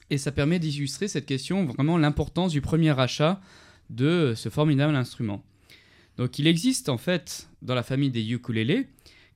Et 0.09 0.17
ça 0.17 0.33
permet 0.33 0.59
d'illustrer 0.59 1.07
cette 1.07 1.25
question, 1.25 1.63
vraiment 1.63 1.97
l'importance 1.97 2.51
du 2.51 2.59
premier 2.59 2.99
achat 2.99 3.39
de 3.89 4.33
ce 4.35 4.49
formidable 4.49 4.95
instrument. 4.95 5.43
Donc 6.17 6.39
il 6.39 6.47
existe 6.47 6.89
en 6.89 6.97
fait 6.97 7.49
dans 7.61 7.75
la 7.75 7.83
famille 7.83 8.09
des 8.09 8.31
ukulélés 8.31 8.87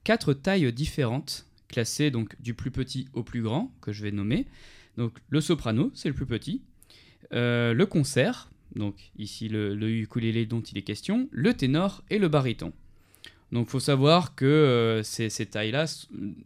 quatre 0.03 0.33
tailles 0.33 0.71
différentes, 0.73 1.45
classées 1.67 2.11
donc 2.11 2.35
du 2.41 2.53
plus 2.53 2.71
petit 2.71 3.07
au 3.13 3.23
plus 3.23 3.41
grand, 3.41 3.71
que 3.81 3.91
je 3.91 4.03
vais 4.03 4.11
nommer. 4.11 4.47
Donc 4.97 5.13
le 5.29 5.41
soprano, 5.41 5.91
c'est 5.93 6.09
le 6.09 6.15
plus 6.15 6.25
petit. 6.25 6.61
Euh, 7.33 7.73
le 7.73 7.85
concert, 7.85 8.49
donc 8.75 9.11
ici 9.17 9.49
le, 9.49 9.75
ukulélé 9.89 10.45
dont 10.45 10.61
il 10.61 10.77
est 10.77 10.83
question, 10.83 11.27
le 11.31 11.53
ténor 11.53 12.03
et 12.09 12.17
le 12.17 12.27
baryton. 12.27 12.73
Donc 13.51 13.67
faut 13.67 13.79
savoir 13.79 14.35
que 14.35 14.45
euh, 14.45 15.03
ces, 15.03 15.29
tailles-là, 15.45 15.85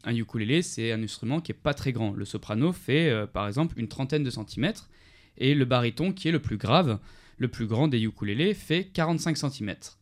un 0.04 0.16
ukulélé, 0.16 0.62
c'est 0.62 0.92
un 0.92 1.04
instrument 1.04 1.42
qui 1.42 1.52
est 1.52 1.56
pas 1.56 1.74
très 1.74 1.92
grand. 1.92 2.12
Le 2.12 2.26
soprano 2.26 2.72
fait 2.72 3.10
euh, 3.10 3.28
par 3.28 3.48
exemple 3.48 3.78
une 3.78 3.88
trentaine 3.88 4.24
de 4.24 4.30
centimètres, 4.30 4.90
et 5.38 5.56
le 5.56 5.66
baryton, 5.66 6.14
qui 6.14 6.28
est 6.28 6.32
le 6.32 6.40
plus 6.40 6.58
grave, 6.58 7.00
le 7.38 7.48
plus 7.48 7.68
grand 7.68 7.88
des 7.88 8.02
ukulélés, 8.02 8.54
fait 8.54 8.86
45 8.86 9.38
centimètres. 9.38 10.00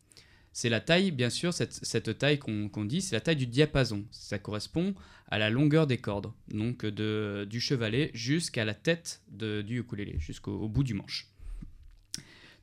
C'est 0.53 0.69
la 0.69 0.81
taille, 0.81 1.11
bien 1.11 1.29
sûr, 1.29 1.53
cette, 1.53 2.17
taille 2.17 2.37
qu'on 2.37 2.85
dit, 2.85 3.01
c'est 3.01 3.15
la 3.15 3.21
taille 3.21 3.37
du 3.37 3.47
diapason. 3.47 4.03
Ça 4.11 4.37
correspond 4.37 4.93
à 5.29 5.39
la 5.39 5.49
longueur 5.49 5.87
des 5.87 5.97
cordes, 5.97 6.31
donc 6.49 6.85
du 6.85 7.61
chevalet 7.61 8.11
jusqu'à 8.13 8.65
la 8.65 8.73
tête 8.73 9.21
du 9.29 9.79
ukulélé, 9.79 10.15
jusqu'au 10.19 10.67
bout 10.67 10.83
du 10.83 10.93
manche. 10.93 11.31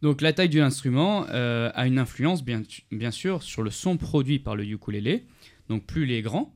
Donc 0.02 0.20
la 0.20 0.32
taille 0.32 0.48
de 0.48 0.60
l'instrument 0.60 1.26
euh, 1.30 1.70
a 1.74 1.86
une 1.86 1.98
influence 1.98 2.44
bien, 2.44 2.62
bien 2.92 3.10
sûr 3.10 3.42
sur 3.42 3.62
le 3.62 3.70
son 3.70 3.96
produit 3.96 4.38
par 4.38 4.54
le 4.54 4.64
ukulélé. 4.64 5.26
Donc 5.68 5.86
plus 5.86 6.04
il 6.04 6.12
est 6.12 6.22
grand, 6.22 6.54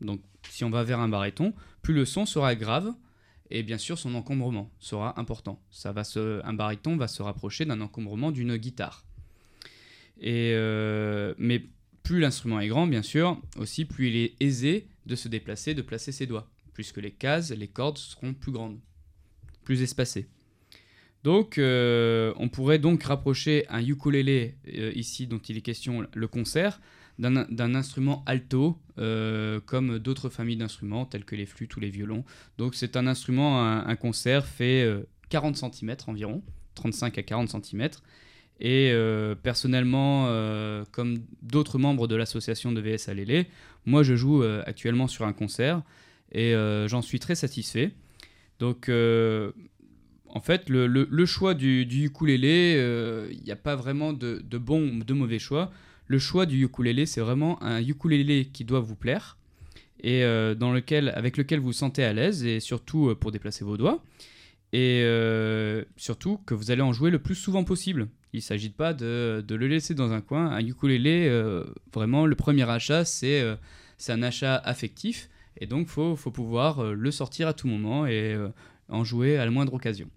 donc 0.00 0.20
si 0.48 0.64
on 0.64 0.70
va 0.70 0.82
vers 0.82 0.98
un 0.98 1.08
baryton, 1.08 1.54
plus 1.82 1.94
le 1.94 2.04
son 2.04 2.26
sera 2.26 2.54
grave 2.54 2.92
et 3.50 3.62
bien 3.62 3.78
sûr 3.78 3.98
son 3.98 4.14
encombrement 4.14 4.70
sera 4.78 5.18
important. 5.18 5.60
Ça 5.70 5.92
va 5.92 6.04
se, 6.04 6.44
un 6.44 6.52
baryton 6.52 6.96
va 6.96 7.08
se 7.08 7.22
rapprocher 7.22 7.64
d'un 7.64 7.80
encombrement 7.80 8.30
d'une 8.30 8.56
guitare. 8.56 9.04
Et 10.20 10.52
euh, 10.54 11.34
mais 11.38 11.64
plus 12.02 12.20
l'instrument 12.20 12.60
est 12.60 12.68
grand, 12.68 12.86
bien 12.86 13.02
sûr, 13.02 13.40
aussi 13.56 13.84
plus 13.84 14.08
il 14.08 14.16
est 14.16 14.34
aisé 14.40 14.86
de 15.06 15.14
se 15.14 15.28
déplacer, 15.28 15.74
de 15.74 15.82
placer 15.82 16.12
ses 16.12 16.26
doigts, 16.26 16.48
puisque 16.74 16.98
les 16.98 17.10
cases, 17.10 17.50
les 17.50 17.68
cordes 17.68 17.98
seront 17.98 18.34
plus 18.34 18.52
grandes, 18.52 18.78
plus 19.64 19.82
espacées. 19.82 20.26
Donc, 21.22 21.58
euh, 21.58 22.32
on 22.36 22.48
pourrait 22.48 22.78
donc 22.78 23.02
rapprocher 23.02 23.66
un 23.68 23.84
ukulélé, 23.84 24.54
euh, 24.74 24.92
ici 24.94 25.26
dont 25.26 25.38
il 25.38 25.58
est 25.58 25.60
question, 25.60 26.06
le 26.12 26.28
concert, 26.28 26.80
d'un 27.20 27.74
instrument 27.74 28.22
alto, 28.26 28.78
euh, 28.98 29.60
comme 29.66 29.98
d'autres 29.98 30.28
familles 30.28 30.56
d'instruments, 30.56 31.04
tels 31.04 31.24
que 31.24 31.36
les 31.36 31.46
flûtes 31.46 31.76
ou 31.76 31.80
les 31.80 31.90
violons. 31.90 32.24
Donc, 32.58 32.74
c'est 32.74 32.96
un 32.96 33.06
instrument, 33.06 33.62
un, 33.62 33.96
concert 33.96 34.46
fait 34.46 34.88
40 35.28 35.56
cm 35.56 35.96
environ, 36.06 36.42
35 36.74 37.18
à 37.18 37.22
40 37.22 37.64
cm. 37.64 37.90
Et 38.60 38.92
personnellement, 39.42 40.26
comme 40.90 41.18
d'autres 41.42 41.78
membres 41.78 42.08
de 42.08 42.16
l'association 42.16 42.72
de 42.72 42.80
VS 42.80 43.08
Alélé, 43.08 43.46
moi 43.86 44.02
je 44.02 44.14
joue 44.16 44.42
actuellement 44.42 45.06
sur 45.06 45.24
un 45.24 45.32
concert 45.32 45.82
et 46.32 46.54
j'en 46.86 47.02
suis 47.02 47.20
très 47.20 47.34
satisfait. 47.34 47.92
Donc 48.58 48.88
en 50.32 50.40
fait, 50.40 50.68
le, 50.68 51.26
choix 51.26 51.54
du, 51.54 51.82
ukulélé, 51.82 52.72
il 52.72 52.78
euh, 52.78 53.32
n'y 53.44 53.50
a 53.50 53.56
pas 53.56 53.74
vraiment 53.74 54.12
de, 54.12 54.42
de 54.44 54.58
bon 54.58 55.00
ou 55.00 55.04
de 55.04 55.12
mauvais 55.12 55.38
choix. 55.38 55.72
Le 56.10 56.18
choix 56.18 56.44
du 56.44 56.64
ukulélé, 56.64 57.06
c'est 57.06 57.20
vraiment 57.20 57.62
un 57.62 57.80
ukulélé 57.80 58.46
qui 58.46 58.64
doit 58.64 58.80
vous 58.80 58.96
plaire 58.96 59.38
et 60.02 60.24
euh, 60.24 60.56
dans 60.56 60.72
lequel, 60.72 61.10
avec 61.10 61.36
lequel 61.36 61.60
vous 61.60 61.72
sentez 61.72 62.02
à 62.02 62.12
l'aise 62.12 62.44
et 62.44 62.58
surtout 62.58 63.10
euh, 63.10 63.14
pour 63.14 63.30
déplacer 63.30 63.64
vos 63.64 63.76
doigts. 63.76 64.02
Et 64.72 65.04
surtout 65.96 66.38
que 66.46 66.54
vous 66.54 66.72
allez 66.72 66.82
en 66.82 66.92
jouer 66.92 67.12
le 67.12 67.20
plus 67.20 67.36
souvent 67.36 67.62
possible. 67.62 68.08
Il 68.32 68.38
ne 68.38 68.42
s'agit 68.42 68.70
pas 68.70 68.92
de, 68.92 69.44
le 69.48 69.68
laisser 69.68 69.94
dans 69.94 70.10
un 70.10 70.20
coin. 70.20 70.46
Un 70.50 70.66
ukulélé, 70.66 71.30
vraiment, 71.92 72.26
le 72.26 72.34
premier 72.34 72.68
achat, 72.68 73.04
c'est 73.04 73.44
un 74.08 74.22
achat 74.24 74.56
affectif. 74.56 75.28
Et 75.58 75.66
donc, 75.66 75.86
faut, 75.86 76.16
faut, 76.16 76.32
pouvoir 76.32 76.84
le 76.92 77.10
sortir 77.12 77.46
à 77.46 77.52
tout 77.52 77.68
moment 77.68 78.06
et 78.06 78.36
en 78.88 79.04
jouer 79.04 79.38
à 79.38 79.44
la 79.44 79.50
moindre 79.52 79.74
occasion. 79.74 80.08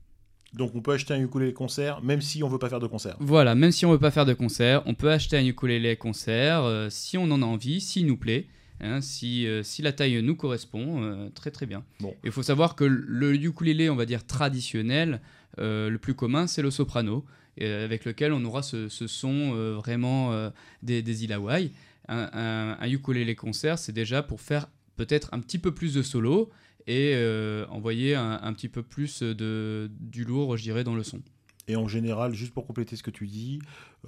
Donc 0.53 0.75
on 0.75 0.81
peut 0.81 0.93
acheter 0.93 1.13
un 1.13 1.21
ukulélé 1.21 1.53
concert 1.53 2.01
même 2.01 2.21
si 2.21 2.43
on 2.43 2.49
veut 2.49 2.59
pas 2.59 2.69
faire 2.69 2.79
de 2.79 2.87
concert. 2.87 3.15
Voilà, 3.19 3.55
même 3.55 3.71
si 3.71 3.85
on 3.85 3.91
veut 3.91 3.99
pas 3.99 4.11
faire 4.11 4.25
de 4.25 4.33
concert, 4.33 4.83
on 4.85 4.93
peut 4.93 5.11
acheter 5.11 5.37
un 5.37 5.45
ukulélé 5.45 5.95
concert 5.95 6.63
euh, 6.63 6.89
si 6.89 7.17
on 7.17 7.23
en 7.23 7.41
a 7.41 7.45
envie, 7.45 7.81
s'il 7.81 8.05
nous 8.05 8.17
plaît. 8.17 8.47
Hein, 8.79 9.01
si, 9.01 9.47
euh, 9.47 9.63
si, 9.63 9.81
la 9.81 9.93
taille 9.93 10.21
nous 10.21 10.35
correspond, 10.35 11.03
euh, 11.03 11.29
très 11.29 11.51
très 11.51 11.65
bien. 11.65 11.85
Bon. 12.01 12.13
Il 12.23 12.31
faut 12.31 12.43
savoir 12.43 12.75
que 12.75 12.83
le 12.83 13.35
ukulélé, 13.35 13.89
on 13.89 13.95
va 13.95 14.05
dire 14.05 14.25
traditionnel, 14.25 15.21
le 15.57 15.95
plus 15.97 16.15
commun, 16.15 16.47
c'est 16.47 16.63
le 16.63 16.71
soprano, 16.71 17.23
avec 17.61 18.05
lequel 18.05 18.33
on 18.33 18.43
aura 18.43 18.63
ce, 18.63 18.89
son 18.89 19.53
vraiment 19.75 20.51
des, 20.81 21.03
des 21.03 21.23
îles 21.23 21.33
Hawaï. 21.33 21.71
Un, 22.09 22.75
un 22.79 22.89
ukulélé 22.89 23.35
concert, 23.35 23.77
c'est 23.77 23.91
déjà 23.91 24.23
pour 24.23 24.41
faire 24.41 24.67
peut-être 24.97 25.29
un 25.31 25.39
petit 25.39 25.59
peu 25.59 25.73
plus 25.73 25.93
de 25.93 26.01
solo 26.01 26.49
et 26.87 27.13
euh, 27.15 27.65
envoyer 27.69 28.15
un, 28.15 28.53
petit 28.53 28.69
peu 28.69 28.83
plus 28.83 29.21
de, 29.23 29.89
du 29.99 30.25
lourd, 30.25 30.57
je 30.57 30.63
dirais, 30.63 30.83
dans 30.83 30.95
le 30.95 31.03
son. 31.03 31.21
Et 31.67 31.77
en 31.77 31.87
général, 31.87 32.33
juste 32.33 32.53
pour 32.53 32.67
compléter 32.67 32.97
ce 32.97 33.03
que 33.03 33.11
tu 33.11 33.25
dis, 33.25 33.59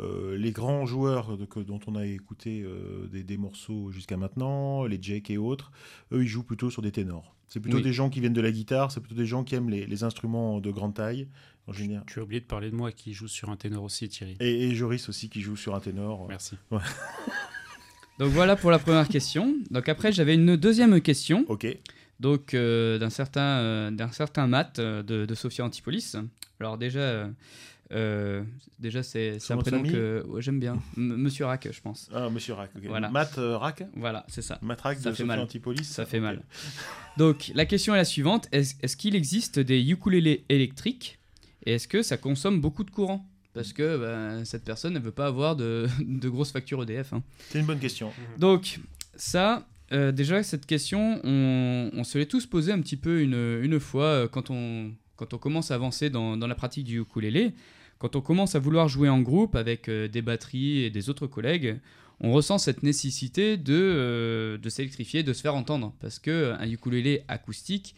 euh, 0.02 0.38
les 0.38 0.52
grands 0.52 0.86
joueurs 0.86 1.38
que, 1.50 1.62
dont 1.62 1.80
on 1.88 1.96
a 1.96 2.06
écouté 2.06 2.62
euh, 2.64 3.08
des, 3.08 3.24
des, 3.24 3.38
morceaux 3.38 3.92
jusqu'à 3.92 4.18
maintenant, 4.18 4.84
les 4.84 5.02
Jake 5.02 5.30
et 5.30 5.38
autres, 5.38 5.72
eux, 6.12 6.24
ils 6.24 6.28
jouent 6.28 6.44
plutôt 6.44 6.70
sur 6.70 6.82
des 6.82 6.92
ténors. 6.92 7.34
C'est 7.48 7.62
plutôt 7.62 7.80
des 7.80 7.94
gens 7.94 8.10
qui 8.10 8.20
viennent 8.20 8.34
de 8.34 8.42
la 8.42 8.52
guitare, 8.52 8.92
c'est 8.92 9.00
plutôt 9.00 9.16
des 9.16 9.26
gens 9.26 9.44
qui 9.44 9.56
aiment 9.56 9.70
les, 9.70 9.86
les 9.86 10.04
instruments 10.04 10.60
de 10.60 10.72
grande 10.72 10.96
taille. 10.96 11.28
En 11.68 11.74
général. 11.74 12.04
Tu 12.06 12.20
as 12.20 12.24
oublié 12.24 12.42
de 12.42 12.46
parler 12.46 12.70
de 12.70 12.76
moi 12.76 12.92
qui 12.92 13.14
joue 13.14 13.28
sur 13.28 13.50
un 13.50 13.56
ténor 13.56 13.84
aussi, 13.84 14.08
Thierry. 14.08 14.36
Et, 14.40 14.66
et 14.66 14.76
Joris 14.76 15.10
aussi 15.10 15.30
qui 15.30 15.42
joue 15.42 15.56
sur 15.56 15.74
un 15.74 15.80
ténor. 15.80 16.28
Merci. 16.30 16.58
Donc 18.20 18.30
voilà 18.30 18.56
pour 18.56 18.70
la 18.70 18.78
première 18.78 19.08
question. 19.08 19.56
Donc 19.72 19.90
après, 19.90 20.12
j'avais 20.12 20.36
une 20.36 20.56
deuxième 20.58 21.02
question. 21.02 21.44
Ok 21.48 21.66
donc 22.20 22.53
euh, 22.53 22.97
d'un 22.97 23.09
certain, 23.09 23.59
euh, 23.59 23.91
d'un 23.91 24.11
certain 24.11 24.47
Matt 24.47 24.80
euh, 24.80 25.03
de, 25.03 25.26
de, 25.26 25.36
Sophia 25.36 25.66
Antipolis. 25.66 26.16
Alors 26.59 26.78
déjà, 26.78 27.30
déjà 28.80 29.03
c'est, 29.03 29.38
un 29.49 29.57
prénom 29.57 29.84
que 29.84 30.26
j'aime 30.39 30.59
bien. 30.59 30.82
Monsieur 30.95 31.45
Rack, 31.45 31.68
je 31.72 31.82
pense. 31.82 32.09
Ah, 32.13 32.30
Monsieur 32.30 32.53
Rack, 32.53 32.72
ok. 32.76 32.84
Voilà. 32.88 33.09
Matt 33.09 33.34
Rack 33.38 33.84
Voilà, 33.95 34.26
c'est 34.28 34.41
ça. 34.41 34.57
Matt 34.61 34.82
Rack 34.82 35.01
de 35.01 35.13
Sophia 35.13 35.41
Antipolis 35.41 35.84
Ça 35.84 36.05
fait 36.05 36.20
mal. 36.20 36.41
Donc 37.18 37.51
la 37.53 37.66
question 37.66 37.93
est 37.93 37.97
la 37.97 38.05
suivante. 38.05 38.47
Est-ce, 38.51 38.76
est-ce 38.82 38.97
qu'il 38.97 39.16
existe 39.16 39.59
des 39.59 39.82
ukulélés 39.89 40.45
électriques 40.49 41.20
et 41.66 41.74
est-ce 41.74 41.88
que 41.88 42.03
ça 42.03 42.18
consomme 42.18 42.61
beaucoup 42.61 42.84
de 42.84 42.91
courant? 42.91 43.28
Parce 43.53 43.72
que 43.74 43.97
ben, 43.97 44.45
cette 44.45 44.63
personne 44.66 44.93
ne 44.93 44.99
veut 44.99 45.11
pas 45.11 45.28
avoir 45.28 45.55
de, 45.55 45.88
de 45.99 46.30
grosses 46.30 46.51
factures 46.51 46.84
EDF. 46.84 47.13
Hein. 47.13 47.24
C'est 47.49 47.59
une 47.59 47.66
bonne 47.66 47.80
question. 47.80 48.11
Donc, 48.38 48.80
ça, 49.16 49.66
euh, 49.92 50.12
déjà, 50.12 50.42
cette 50.44 50.66
question, 50.66 51.20
on, 51.24 52.04
se 52.04 52.18
l'est 52.18 52.26
tous 52.26 52.46
posé 52.46 52.72
un 52.72 52.82
petit 52.82 52.98
peu 52.98 53.22
une, 53.22 53.60
une 53.62 53.80
fois 53.80 54.06
euh, 54.06 54.28
quand, 54.28 54.50
on, 54.50 54.92
quand 55.16 55.34
on 55.34 55.38
commence 55.38 55.72
à 55.72 55.76
avancer 55.76 56.10
dans, 56.10 56.38
dans, 56.38 56.48
la 56.48 56.56
pratique 56.56 56.86
du 56.86 57.00
ukulélé. 57.00 57.54
Quand 58.00 58.16
on 58.16 58.22
commence 58.22 58.56
à 58.56 58.60
vouloir 58.60 58.88
jouer 58.88 59.10
en 59.10 59.22
groupe 59.22 59.56
avec 59.56 59.88
euh, 59.88 60.08
des 60.08 60.22
batteries 60.22 60.84
et 60.84 60.90
des 60.90 61.10
autres 61.10 61.28
collègues, 61.28 61.80
on 62.20 62.32
ressent 62.32 62.58
cette 62.58 62.82
nécessité 62.82 63.58
de, 63.58 64.60
de 64.62 64.70
s'électrifier, 64.70 65.22
de 65.22 65.34
se 65.34 65.42
faire 65.42 65.56
entendre. 65.56 65.94
Parce 66.00 66.18
qu'un 66.18 66.70
ukulélé 66.70 67.24
acoustique, 67.28 67.96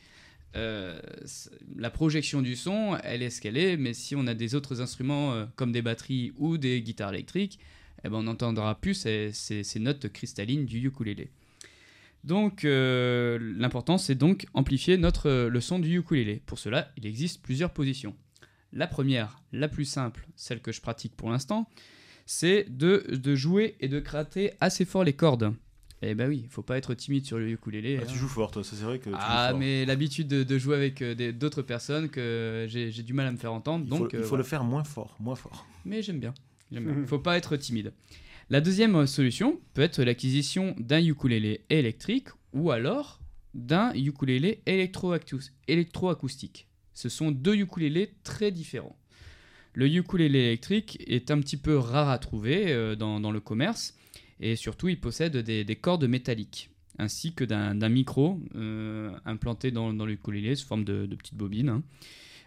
la 0.56 1.92
projection 1.92 2.42
du 2.42 2.56
son, 2.56 2.98
elle 3.04 3.22
est 3.22 3.30
ce 3.30 3.42
qu'elle 3.42 3.58
est, 3.58 3.78
mais 3.78 3.94
si 3.94 4.16
on 4.16 4.26
a 4.26 4.34
des 4.34 4.56
autres 4.56 4.82
instruments 4.82 5.46
comme 5.56 5.72
des 5.72 5.84
batteries 5.84 6.34
ou 6.38 6.58
des 6.58 6.82
guitares 6.82 7.14
électriques, 7.14 7.60
eh 8.04 8.10
ben 8.10 8.18
on 8.18 8.24
n'entendra 8.24 8.74
plus 8.74 8.96
ces, 8.96 9.32
ces, 9.34 9.64
ces, 9.64 9.80
notes 9.80 10.12
cristallines 10.12 10.66
du 10.66 10.80
ukulélé. 10.80 11.30
Donc 12.28 12.66
euh, 12.66 13.40
l'important 13.56 13.98
c'est 13.98 14.14
donc 14.14 14.48
amplifier 14.54 14.98
notre, 14.98 15.30
euh, 15.30 15.50
le 15.50 15.62
son 15.62 15.80
du 15.80 15.98
ukulélé. 15.98 16.42
Pour 16.46 16.60
cela, 16.60 16.92
il 16.98 17.06
existe 17.06 17.42
plusieurs 17.42 17.72
positions. 17.72 18.14
La 18.74 18.86
première, 18.86 19.41
la 19.54 19.70
plus 19.70 19.86
simple, 19.86 20.28
celle 20.36 20.62
que 20.62 20.74
je 20.74 20.82
pratique 20.82 21.16
pour 21.16 21.30
l'instant, 21.30 21.70
c'est 22.26 22.66
de, 22.70 23.06
de, 23.16 23.36
jouer 23.36 23.78
et 23.80 23.88
de 23.88 24.02
gratter 24.02 24.52
assez 24.60 24.84
fort 24.84 25.06
les 25.06 25.14
cordes. 25.14 25.54
Eh 26.02 26.16
ben 26.16 26.28
oui, 26.28 26.48
faut 26.49 26.64
pas 26.64 26.78
être 26.78 26.94
timide 26.95 27.26
sur 27.26 27.38
le 27.38 27.49
ukulélé. 27.49 27.98
Ah, 28.02 28.06
Tu 28.06 28.12
hein. 28.12 28.18
joues 28.18 28.28
fort, 28.28 28.52
toi, 28.52 28.62
c'est 28.62 28.76
vrai 28.76 28.99
que. 28.99 29.10
ah, 29.14 29.54
mais 29.58 29.86
l'habitude 29.86 30.28
de, 30.28 30.58
jouer 30.58 30.76
avec 30.76 31.02
euh, 31.02 31.32
d'autres 31.32 31.62
personnes 31.62 32.10
que 32.10 32.66
j'ai 32.68 32.91
du 32.91 33.14
mal 33.14 33.28
à 33.28 33.32
me 33.32 33.38
faire 33.38 33.54
entendre. 33.54 33.86
Il 33.86 33.90
donc, 33.90 34.12
faut, 34.12 34.18
il 34.18 34.24
faut 34.24 34.38
le 34.38 34.44
faire 34.44 34.66
moins 34.66 34.84
fort, 34.84 35.16
moins 35.22 35.36
fort. 35.36 35.66
Mais 35.86 36.02
j'aime 36.02 36.20
bien. 36.20 36.34
Il 36.72 36.84
ne 36.84 37.06
faut 37.08 37.20
pas 37.20 37.38
être 37.38 37.56
timide. 37.56 37.94
La 38.49 38.61
deuxième 38.61 38.95
euh, 38.95 39.06
solution 39.06 39.60
peut 39.74 39.82
être 39.82 40.02
l'acquisition 40.02 40.74
d'un 40.80 41.03
ukulélé 41.03 41.65
électrique 41.69 42.30
ou 42.53 42.72
alors 42.72 43.19
d'un 43.53 43.94
ukulélé 43.94 44.61
électroacoustique. 44.65 46.68
Ce 46.94 47.10
sont 47.10 47.32
deux 47.32 47.56
ukulélés 47.56 48.14
très 48.24 48.52
différents. 48.52 48.98
Le 49.74 49.88
ukulélé 49.88 50.40
électrique 50.40 51.03
est 51.07 51.30
un 51.30 51.41
petit 51.41 51.57
peu 51.57 51.78
rare 51.78 52.07
à 52.07 52.18
trouver 52.19 52.72
euh, 52.72 52.95
dans, 52.95 53.32
le 53.32 53.40
commerce 53.41 53.98
et 54.40 54.56
surtout 54.56 54.88
il 54.88 55.02
possède 55.02 55.36
des, 55.36 55.76
cordes 55.76 56.07
métalliques 56.07 56.69
ainsi 56.99 57.34
que 57.34 57.44
d'un 57.44 57.90
micro 57.90 58.40
euh, 58.56 59.11
implanté 59.26 59.72
dans, 59.72 59.94
dans, 59.94 60.06
le 60.06 60.14
ukulélé 60.14 60.56
sous 60.56 60.68
forme 60.68 60.86
de, 60.86 61.06
petites 61.06 61.36
bobines. 61.36 61.68
Hein. 61.68 61.84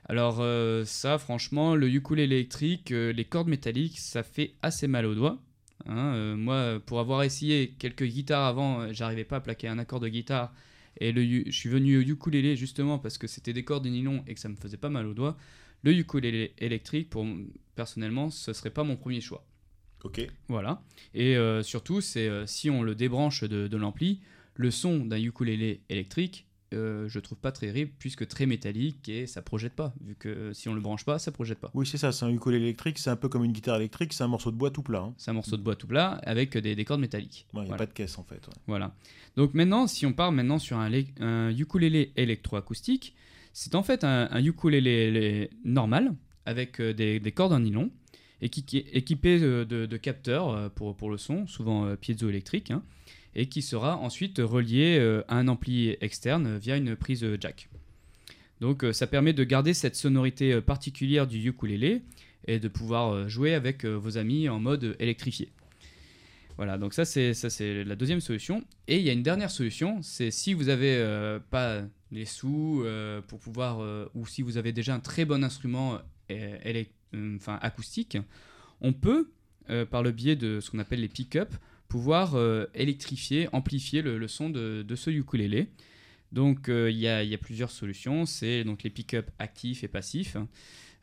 Alors 0.09 0.43
ça 0.86 1.18
franchement 1.18 1.77
le 1.77 1.89
ukulélé 1.89 2.36
électrique, 2.36 2.89
les 2.89 3.24
cordes 3.27 3.48
métalliques 3.48 3.98
ça 3.98 4.22
fait 4.22 4.55
assez 4.62 4.89
mal 4.89 5.05
aux 5.05 5.14
doigts 5.14 5.43
Hein, 5.86 6.15
euh, 6.15 6.36
moi, 6.36 6.81
pour 6.85 7.01
avoir 7.01 7.23
essayé 7.23 7.74
quelques 7.78 8.05
guitares 8.05 8.44
avant, 8.44 8.81
euh, 8.81 8.89
j'arrivais 8.93 9.24
pas 9.24 9.36
à 9.36 9.40
plaquer 9.40 9.69
un 9.69 9.78
accord 9.78 10.01
de 10.01 10.09
guitare. 10.09 10.52
Et 10.98 11.12
le, 11.12 11.44
je 11.47 11.51
suis 11.51 11.69
venu 11.69 11.98
au 11.98 12.01
ukulélé 12.01 12.57
justement 12.57 12.98
parce 12.98 13.16
que 13.16 13.27
c'était 13.27 13.52
des 13.52 13.65
cordes 13.65 13.85
de 13.85 13.90
nylon 13.90 14.23
et 14.27 14.35
que 14.35 14.40
ça 14.40 14.48
me 14.48 14.57
faisait 14.57 14.77
pas 14.77 14.90
mal 14.90 15.07
aux 15.07 15.15
doigts. 15.15 15.36
Le 15.82 15.93
ukulélé 15.93 16.52
électrique, 16.59 17.09
pour 17.09 17.27
personnellement, 17.74 18.31
ce 18.31 18.52
serait 18.52 18.70
pas 18.70 18.85
mon 18.85 18.97
premier 18.97 19.20
choix. 19.20 19.47
Ok. 20.05 20.27
Voilà. 20.48 20.82
Et 21.15 21.36
euh, 21.36 21.62
surtout, 21.62 22.01
c'est 22.01 22.28
si 22.47 22.69
on 22.69 22.82
le 22.82 22.94
débranche 22.94 23.44
de, 23.44 23.66
de 23.69 23.77
l'ampli, 23.77 24.20
le 24.55 24.70
son 24.70 24.98
d'un 25.07 25.19
ukulélé 25.19 25.81
électrique 25.89 26.47
euh, 26.72 27.09
je 27.09 27.18
trouve 27.18 27.38
pas 27.38 27.51
très 27.52 27.66
terrible 27.66 27.90
puisque 27.98 28.26
très 28.28 28.47
métallique 28.47 29.09
et 29.09 29.26
ça 29.26 29.42
projette 29.42 29.72
pas. 29.72 29.92
Vu 30.05 30.14
que 30.14 30.28
euh, 30.28 30.52
si 30.52 30.68
on 30.68 30.74
le 30.74 30.80
branche 30.80 31.05
pas 31.05 31.18
ça 31.18 31.32
projette 31.32 31.59
pas. 31.59 31.70
Oui 31.74 31.86
c'est 31.86 31.98
ça 31.98 32.12
c'est 32.12 32.24
un 32.24 32.30
ukulélé 32.30 32.62
électrique 32.64 32.98
c'est 32.98 33.10
un 33.10 33.16
peu 33.16 33.28
comme 33.28 33.44
une 33.44 33.52
guitare 33.52 33.76
électrique 33.76 34.12
c'est 34.12 34.22
un 34.22 34.28
morceau 34.28 34.51
de 34.51 34.56
bois 34.56 34.70
tout 34.70 34.82
plat 34.82 35.01
hein. 35.01 35.14
c'est 35.16 35.30
un 35.30 35.34
morceau 35.34 35.56
de 35.56 35.62
bois 35.62 35.74
tout 35.76 35.86
plat 35.88 36.20
avec 36.24 36.56
des, 36.56 36.84
cordes 36.84 37.01
métalliques. 37.01 37.47
Il 37.55 37.60
n'y 37.62 37.72
a 37.72 37.76
pas 37.76 37.86
de 37.86 37.92
caisse 37.92 38.18
en 38.18 38.22
fait 38.24 38.48
voilà. 38.66 38.94
Donc 39.36 39.55
maintenant 39.55 39.86
si 39.86 40.06
on 40.06 40.12
part 40.12 40.30
maintenant 40.32 40.59
sur 40.59 40.76
un, 40.78 40.90
un 41.20 41.51
ukulélé 41.56 42.12
électroacoustique 42.16 43.14
c'est 43.52 43.74
en 43.74 43.82
fait 43.82 44.05
un, 44.05 44.28
ukulélé 44.42 45.51
normal 45.64 46.14
avec 46.47 46.80
euh, 46.80 46.92
des, 46.94 47.32
cordes 47.32 47.52
en 47.52 47.60
nylon 47.60 47.90
équi- 48.42 48.86
équipé 48.92 49.40
de, 49.40 49.64
de- 49.68 49.86
de 49.86 49.97
capteurs 49.97 50.70
pour, 50.72 50.97
pour 50.97 51.10
le 51.10 51.18
son, 51.18 51.47
souvent 51.47 51.94
piézoélectriques, 51.97 52.70
hein, 52.70 52.82
et 53.35 53.47
qui 53.47 53.62
sera 53.62 53.97
ensuite 53.98 54.39
relié 54.39 54.98
euh, 54.98 55.23
à 55.28 55.36
un 55.36 55.48
ampli 55.48 55.97
externe 56.01 56.47
euh, 56.47 56.59
via 56.59 56.77
une 56.77 56.97
prise 56.97 57.23
euh, 57.24 57.36
jack. 57.40 57.69
Donc 58.61 58.85
ça 58.93 59.07
permet 59.07 59.32
de 59.32 59.43
garder 59.43 59.73
cette 59.73 59.97
sonorité 59.97 60.61
particulière 60.61 61.27
du 61.27 61.39
ukulélé 61.48 62.02
et 62.47 62.59
de 62.59 62.69
pouvoir 62.69 63.27
jouer 63.27 63.55
avec 63.55 63.86
vos 63.86 64.19
amis 64.19 64.51
en 64.51 64.61
mode 64.61 64.97
électrifié. 64.98 65.48
Voilà, 66.59 66.77
donc 66.77 66.93
ça 66.93 67.07
c'est 67.07 67.32
ça 67.32 67.48
c'est 67.48 67.85
la 67.85 67.97
deuxième 67.97 68.20
solution. 68.20 68.62
Et 68.86 68.98
il 68.98 69.02
y 69.02 69.09
a 69.09 69.15
une 69.15 69.23
dernière 69.23 69.51
solution, 69.51 70.02
c'est 70.02 70.31
si 70.31 70.52
vous 70.52 70.69
avez 70.69 71.39
pas 71.48 71.81
les 72.12 72.27
sous 72.27 72.85
pour 73.28 73.39
pouvoir 73.39 73.78
ou 74.15 74.27
si 74.27 74.43
vous 74.43 74.59
avez 74.59 74.73
déjà 74.73 74.94
un 74.94 75.01
très 75.01 75.24
bon 75.24 75.43
instrument 75.43 75.98
enfin 77.36 77.59
acoustique, 77.62 78.19
on 78.82 78.93
peut 78.93 79.31
par 79.90 80.02
le 80.02 80.11
biais 80.11 80.36
de 80.36 80.61
ce 80.61 80.70
qu'on 80.70 80.81
appelle 80.81 81.01
les 81.01 81.09
pick-up 81.09 81.55
pouvoir 81.90 82.36
euh, 82.36 82.64
électrifier, 82.74 83.48
amplifier 83.52 84.00
le, 84.00 84.16
le 84.16 84.28
son 84.28 84.48
de, 84.48 84.82
de 84.82 84.94
ce 84.96 85.10
ukulélé. 85.10 85.68
Donc 86.32 86.68
euh, 86.68 86.90
il 86.90 86.96
y, 86.96 87.08
a, 87.08 87.22
il 87.24 87.28
y 87.28 87.34
a 87.34 87.38
plusieurs 87.38 87.70
solutions, 87.72 88.24
c'est 88.24 88.64
donc 88.64 88.82
les 88.84 88.90
pick-up 88.90 89.30
actifs 89.38 89.82
et 89.84 89.88
passifs. 89.88 90.36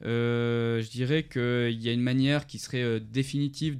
Euh, 0.05 0.81
je 0.81 0.89
dirais 0.89 1.23
qu'il 1.23 1.81
y 1.81 1.89
a 1.89 1.91
une 1.91 2.01
manière 2.01 2.45
qui 2.47 2.59
serait 2.59 2.83
euh, 2.83 2.99
définitive 2.99 3.77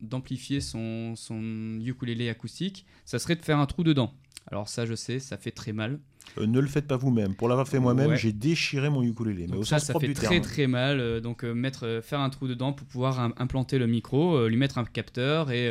d'amplifier 0.00 0.60
son, 0.60 1.14
son 1.16 1.80
ukulélé 1.84 2.28
acoustique, 2.28 2.86
ça 3.04 3.18
serait 3.18 3.36
de 3.36 3.42
faire 3.42 3.58
un 3.58 3.66
trou 3.66 3.82
dedans. 3.84 4.14
Alors 4.50 4.68
ça 4.68 4.86
je 4.86 4.94
sais, 4.94 5.18
ça 5.18 5.36
fait 5.36 5.50
très 5.50 5.72
mal. 5.72 5.98
Ne 6.40 6.60
le 6.60 6.66
faites 6.66 6.86
pas 6.86 6.96
vous-même. 6.96 7.34
Pour 7.34 7.48
l'avoir 7.48 7.68
fait 7.68 7.78
moi-même, 7.78 8.10
Ouais. 8.10 8.16
j'ai 8.16 8.32
déchiré 8.32 8.90
mon 8.90 9.02
ukulélé. 9.02 9.46
Mais 9.48 9.56
au 9.56 9.64
ça, 9.64 9.78
sens 9.78 9.88
ça 9.88 9.98
fait 10.00 10.12
très 10.12 10.28
terme. 10.28 10.42
très 10.42 10.66
mal. 10.66 11.20
donc 11.20 11.42
mettre, 11.44 12.00
faire 12.02 12.20
un 12.20 12.30
trou 12.30 12.46
dedans 12.48 12.72
pour 12.72 12.86
pouvoir 12.86 13.20
im- 13.20 13.34
implanter 13.36 13.78
le 13.78 13.86
micro, 13.86 14.48
lui 14.48 14.56
mettre 14.56 14.78
un 14.78 14.84
capteur 14.84 15.50
et, 15.50 15.68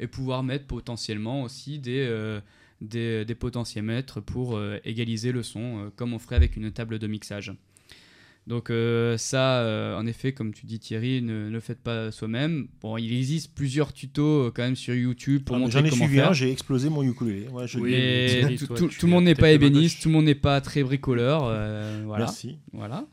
et 0.00 0.06
pouvoir 0.06 0.42
mettre 0.42 0.66
potentiellement 0.66 1.42
aussi 1.42 1.78
des, 1.78 2.06
euh, 2.08 2.40
des, 2.80 3.24
des 3.24 3.34
potentiomètres 3.34 4.20
pour 4.20 4.56
euh, 4.56 4.78
égaliser 4.84 5.32
le 5.32 5.42
son, 5.42 5.60
euh, 5.86 5.90
comme 5.96 6.12
on 6.14 6.18
ferait 6.18 6.36
avec 6.36 6.56
une 6.56 6.70
table 6.70 6.98
de 6.98 7.06
mixage. 7.06 7.52
Donc 8.46 8.70
euh, 8.70 9.18
ça, 9.18 9.58
euh, 9.62 9.98
en 9.98 10.06
effet, 10.06 10.32
comme 10.32 10.54
tu 10.54 10.66
dis 10.66 10.78
Thierry, 10.78 11.20
ne, 11.20 11.46
ne 11.46 11.50
le 11.50 11.58
faites 11.58 11.80
pas 11.80 12.12
soi-même. 12.12 12.68
Bon, 12.80 12.96
il 12.96 13.12
existe 13.12 13.52
plusieurs 13.56 13.92
tutos 13.92 14.22
euh, 14.46 14.52
quand 14.54 14.62
même 14.62 14.76
sur 14.76 14.94
YouTube 14.94 15.42
pour 15.42 15.56
Ah, 15.56 15.58
montrer 15.58 15.80
J'en 15.80 15.84
ai 15.86 15.90
comment 15.90 16.04
suivi 16.04 16.16
faire. 16.20 16.30
un, 16.30 16.32
j'ai 16.32 16.52
explosé 16.52 16.88
mon 16.88 17.02
ukulélé. 17.02 17.48
Ouais, 17.48 17.66
je- 17.66 17.80
Mais 17.80 18.26
Thierry, 18.28 18.56
tout, 18.56 18.66
toi, 18.68 18.76
tout- 18.76 18.86
tu 18.88 18.98
tout 18.98 19.06
le 19.06 19.12
monde 19.12 19.24
n'est 19.24 19.34
pas 19.34 19.50
ébéniste, 19.50 20.00
tout 20.00 20.08
le 20.10 20.14
monde 20.14 20.26
n'est 20.26 20.36
pas 20.36 20.60
très 20.60 20.84
bricoleur. 20.84 21.42
euh, 21.44 22.02
voilà. 22.06 22.26
Merci. 22.26 22.58
Voilà. 22.72 23.06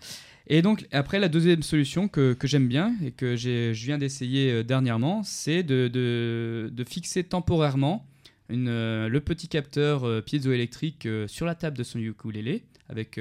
Et 0.48 0.62
donc, 0.62 0.88
après, 0.92 1.20
la 1.20 1.30
deuxième 1.30 1.64
solution 1.64 2.08
que, 2.08 2.36
j'aime 2.44 2.68
bien 2.68 2.96
et 3.04 3.12
que 3.12 3.36
je 3.36 3.72
viens 3.72 3.98
d'essayer 3.98 4.52
euh, 4.52 4.64
dernièrement, 4.64 5.24
c'est 5.24 5.64
de, 5.64 6.86
fixer 6.88 7.24
temporairement 7.24 8.06
euh, 8.52 9.08
le 9.08 9.22
petit 9.22 9.48
capteur 9.48 10.04
euh, 10.04 10.22
piézoélectrique 10.22 11.06
euh, 11.06 11.28
sur 11.28 11.46
la 11.46 11.56
table 11.56 11.78
de 11.78 11.84
son 11.84 12.00
ukulélé 12.00 12.64
avec 12.90 13.20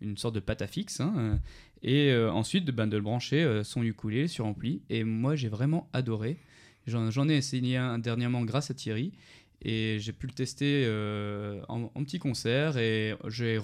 une 0.00 0.16
sorte 0.16 0.34
de 0.34 0.40
pâte 0.40 0.62
à 0.62 0.66
fixe. 0.66 1.00
hein, 1.00 1.38
et 1.82 2.12
ensuite, 2.14 2.66
ben, 2.66 2.86
de 2.86 2.96
le 2.96 3.02
brancher 3.02 3.60
son 3.62 3.82
ukulélé 3.82 4.26
sur 4.26 4.44
ampli. 4.44 4.82
Et 4.90 5.04
moi, 5.04 5.36
j'ai 5.36 5.48
vraiment 5.48 5.88
adoré. 5.92 6.36
J'en 6.86 7.28
ai 7.28 7.36
essayé 7.36 7.76
un 7.76 7.98
dernièrement 7.98 8.42
grâce 8.42 8.70
à 8.70 8.74
Thierry. 8.74 9.12
Et 9.62 9.98
j'ai 10.00 10.12
pu 10.12 10.26
le 10.26 10.32
tester 10.32 10.86
en, 11.68 11.88
petit 12.02 12.18
concert. 12.18 12.76
Et 12.76 13.14
j'ai 13.28 13.58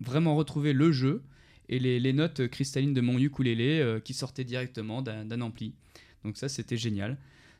vraiment 0.00 0.34
retrouvé 0.34 0.72
le 0.72 0.90
jeu 0.90 1.22
et 1.68 1.78
les, 1.78 2.12
notes 2.12 2.48
cristallines 2.48 2.94
de 2.94 3.00
mon 3.00 3.18
ukulélé 3.18 3.80
euh, 3.80 4.00
qui 4.00 4.14
sortaient 4.14 4.44
directement 4.44 5.02
d'un 5.02 5.40
ampli. 5.40 5.74
Donc 6.24 6.36
ça, 6.36 6.48
c'était 6.48 6.76
génial. 6.76 7.18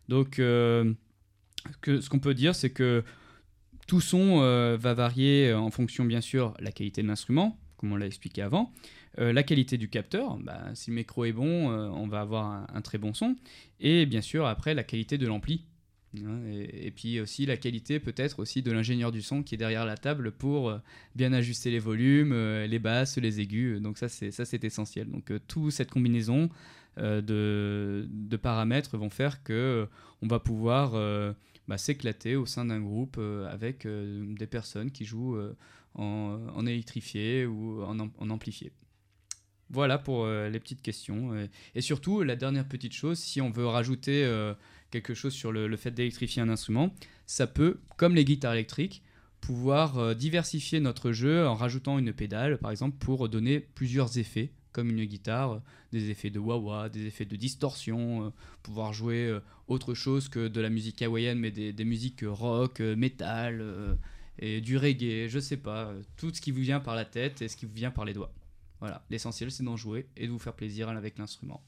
Donc, 0.09 0.39
euh, 0.39 0.93
ce 1.85 2.09
qu'on 2.09 2.19
peut 2.19 2.35
dire, 2.35 2.55
c'est 2.55 2.71
que 2.71 3.05
tout 3.87 4.01
son 4.01 4.41
euh, 4.41 4.77
va 4.79 4.95
varier 4.95 5.53
en 5.53 5.71
fonction, 5.71 6.05
bien 6.05 6.21
sûr, 6.21 6.55
la 6.61 6.73
qualité 6.73 7.03
de 7.03 7.09
l'instrument, 7.09 7.59
comme 7.77 7.93
on 7.93 7.97
l'a 7.97 8.07
expliqué 8.07 8.43
avant, 8.43 8.73
la 9.17 9.43
qualité 9.43 9.79
du 9.79 9.89
capteur, 9.89 10.37
bah, 10.37 10.63
si 10.75 10.91
le 10.91 10.97
micro 10.97 11.25
est 11.25 11.33
bon, 11.33 11.71
on 11.71 12.07
va 12.07 12.21
avoir 12.21 12.67
un 12.73 12.81
très 12.83 12.99
bon 12.99 13.15
son, 13.15 13.35
et 13.81 14.07
bien 14.07 14.21
sûr, 14.21 14.47
après, 14.47 14.75
la 14.75 14.85
qualité 14.85 15.19
de 15.19 15.27
l'ampli. 15.27 15.65
Hein, 16.17 16.41
et, 16.47 16.91
puis 16.91 17.21
aussi 17.21 17.47
la 17.47 17.57
qualité 17.57 18.01
peut-être 18.01 18.41
aussi 18.41 18.63
de 18.63 18.73
l'ingénieur 18.73 19.13
du 19.13 19.23
son 19.23 19.43
qui 19.43 19.55
est 19.55 19.59
derrière 19.59 19.85
la 19.85 19.97
table 19.97 20.33
pour 20.33 20.71
euh, 20.71 20.79
bien 21.15 21.33
ajuster 21.33 21.71
les 21.71 21.79
volumes, 21.79 22.33
euh, 22.33 22.67
les 22.67 22.79
basses, 22.79 23.19
les 23.19 23.41
aigus. 23.41 23.81
Donc 23.81 23.99
ça 23.99 24.09
c'est 24.09 24.31
ça 24.31 24.45
c'est 24.45 24.65
essentiel. 24.65 25.11
Donc 25.11 25.31
euh, 25.31 25.39
toute 25.47 25.73
cette 25.73 25.91
combinaison 25.91 26.49
de, 26.97 28.09
de 28.11 28.37
paramètres 28.37 28.99
vont 28.99 29.11
faire 29.11 29.45
que 29.45 29.87
on 30.21 30.27
va 30.27 30.41
pouvoir 30.41 30.95
bah, 31.69 31.79
s'éclater 31.79 32.35
au 32.35 32.45
sein 32.45 32.65
d'un 32.65 32.81
groupe 32.81 33.21
avec 33.49 33.87
des 33.87 34.47
personnes 34.49 34.91
qui 34.91 35.05
jouent 35.05 35.39
en, 35.95 36.41
en 36.53 36.67
électrifié 36.67 37.47
ou 37.47 37.85
en, 37.85 38.01
en 38.01 38.31
amplifié. 38.31 38.73
Voilà 39.71 39.97
pour 39.97 40.27
les 40.27 40.59
petites 40.59 40.83
questions. 40.83 41.49
Et, 41.77 41.81
surtout, 41.81 42.25
la 42.25 42.35
dernière 42.35 42.67
petite 42.67 42.95
chose, 42.95 43.21
si 43.21 43.41
on 43.41 43.51
veut 43.51 43.67
rajouter 43.67 44.25
quelque 44.91 45.15
chose 45.15 45.33
sur 45.33 45.53
le, 45.53 45.77
fait 45.77 45.91
d'électrifier 45.91 46.43
un 46.43 46.49
instrument, 46.49 46.95
ça 47.27 47.47
peut, 47.47 47.81
comme 47.97 48.15
les 48.15 48.25
guitares 48.25 48.55
électriques, 48.55 49.03
pouvoir 49.41 49.99
euh, 49.99 50.15
diversifier 50.15 50.81
notre 50.81 51.13
jeu 51.13 51.47
en 51.47 51.55
rajoutant 51.55 51.99
une 51.99 52.13
pédale, 52.13 52.59
par 52.59 52.71
exemple, 52.71 52.97
pour 52.99 53.29
donner 53.29 53.61
plusieurs 53.61 54.19
effets, 54.19 54.53
comme 54.73 54.91
une 54.91 55.05
guitare, 55.05 55.61
des 55.93 56.11
effets 56.11 56.31
de 56.31 56.39
wah-wah, 56.39 56.89
des 56.89 57.07
effets 57.07 57.25
de 57.25 57.37
distorsion, 57.37 58.27
euh, 58.27 58.31
pouvoir 58.63 58.93
jouer 58.93 59.27
euh, 59.27 59.41
autre 59.67 59.95
chose 59.95 60.29
que 60.29 60.49
de 60.49 60.61
la 60.61 60.71
musique 60.71 61.03
hawaïenne, 61.03 61.39
mais 61.39 61.51
des, 61.51 61.73
des 61.73 61.85
musiques 61.85 62.25
rock, 62.25 62.81
euh, 62.81 63.95
et 64.41 64.61
du 64.61 64.77
reggae, 64.77 65.27
je 65.29 65.41
sais 65.41 65.57
pas, 65.57 65.93
tout 66.17 66.33
ce 66.33 66.41
qui 66.41 66.53
vous 66.53 66.61
vient 66.61 66.79
par 66.79 66.95
la 66.95 67.05
tête 67.05 67.43
et 67.43 67.49
ce 67.49 67.57
qui 67.57 67.67
vous 67.67 67.75
vient 67.75 67.91
par 67.91 68.05
les 68.05 68.13
doigts. 68.13 68.33
Voilà, 68.79 69.05
l'essentiel 69.11 69.51
c'est 69.51 69.65
d'en 69.65 69.77
jouer 69.77 70.07
et 70.17 70.29
de 70.29 70.31
vous 70.31 70.39
faire 70.39 70.55
plaisir 70.55 70.89
avec 70.89 71.19
l'instrument. 71.19 71.61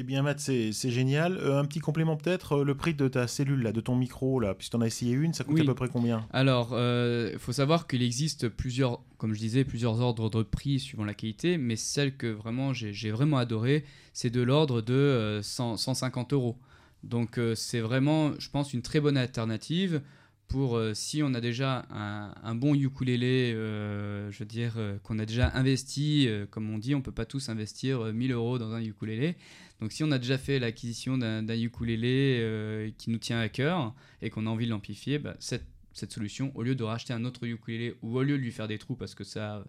Eh 0.00 0.04
bien, 0.04 0.22
Matt, 0.22 0.38
c'est 0.38 0.72
génial. 0.72 1.38
Euh, 1.38 1.58
un 1.58 1.64
petit 1.64 1.80
complément 1.80 2.16
peut-être, 2.16 2.58
euh, 2.58 2.64
le 2.64 2.76
prix 2.76 2.94
de 2.94 3.08
ta 3.08 3.26
cellule, 3.26 3.62
là, 3.64 3.72
de 3.72 3.80
ton 3.80 3.96
micro, 3.96 4.38
là, 4.38 4.54
puisque 4.54 4.70
tu 4.70 4.76
en 4.76 4.80
as 4.80 4.86
essayé 4.86 5.10
une, 5.12 5.34
ça 5.34 5.42
coûte 5.42 5.54
Oui. 5.56 5.62
à 5.62 5.64
peu 5.64 5.74
près 5.74 5.88
combien? 5.88 6.24
Alors, 6.32 6.68
il 6.72 7.36
faut 7.40 7.50
savoir 7.50 7.88
qu'il 7.88 8.04
existe 8.04 8.48
plusieurs, 8.48 9.00
comme 9.16 9.34
je 9.34 9.40
disais, 9.40 9.64
plusieurs 9.64 10.00
ordres 10.00 10.30
de 10.30 10.44
prix 10.44 10.78
suivant 10.78 11.04
la 11.04 11.14
qualité, 11.14 11.58
mais 11.58 11.74
celle 11.74 12.16
que 12.16 12.28
vraiment 12.28 12.72
j'ai 12.72 13.10
vraiment 13.10 13.38
adoré, 13.38 13.84
c'est 14.12 14.30
de 14.30 14.40
l'ordre 14.40 14.82
de 14.82 14.94
euh, 14.94 15.42
100 15.42 15.76
150 15.78 16.32
euros. 16.32 16.56
Donc 17.02 17.36
euh, 17.38 17.56
c'est 17.56 17.80
vraiment, 17.80 18.38
je 18.38 18.50
pense, 18.50 18.72
une 18.74 18.82
très 18.82 19.00
bonne 19.00 19.16
alternative 19.16 20.00
pour 20.46 20.76
euh, 20.78 20.94
si 20.94 21.22
on 21.22 21.34
a 21.34 21.40
déjà 21.40 21.84
un, 21.90 22.32
un 22.42 22.54
bon 22.54 22.74
ukulélé, 22.74 23.52
euh, 23.54 24.30
je 24.30 24.38
veux 24.38 24.46
dire, 24.46 24.74
euh, 24.78 24.96
qu'on 25.02 25.18
a 25.18 25.26
déjà 25.26 25.50
investi, 25.54 26.26
euh, 26.26 26.46
comme 26.50 26.70
on 26.70 26.78
dit, 26.78 26.94
on 26.94 27.02
peut 27.02 27.12
pas 27.12 27.26
tous 27.26 27.50
investir 27.50 28.00
euh, 28.00 28.12
1000 28.12 28.32
euros 28.32 28.58
dans 28.58 28.72
un 28.72 28.80
ukulélé. 28.82 29.36
Donc 29.80 29.92
si 29.92 30.02
on 30.02 30.10
a 30.10 30.18
déjà 30.18 30.38
fait 30.38 30.58
l'acquisition 30.58 31.18
d'un 31.18 31.46
ukulélé 31.48 32.38
euh, 32.40 32.90
qui 32.98 33.10
nous 33.10 33.18
tient 33.18 33.38
à 33.38 33.48
cœur 33.48 33.94
et 34.22 34.30
qu'on 34.30 34.46
a 34.46 34.50
envie 34.50 34.66
de 34.66 34.70
l'amplifier, 34.70 35.18
bah, 35.18 35.36
cette, 35.38 35.64
solution, 36.10 36.52
au 36.54 36.62
lieu 36.62 36.74
de 36.74 36.84
racheter 36.84 37.12
un 37.12 37.24
autre 37.24 37.44
ukulélé 37.44 37.96
ou 38.02 38.18
au 38.18 38.22
lieu 38.22 38.38
de 38.38 38.42
lui 38.42 38.52
faire 38.52 38.68
des 38.68 38.78
trous, 38.78 38.96
parce 38.96 39.14
que 39.14 39.24
ça, 39.24 39.64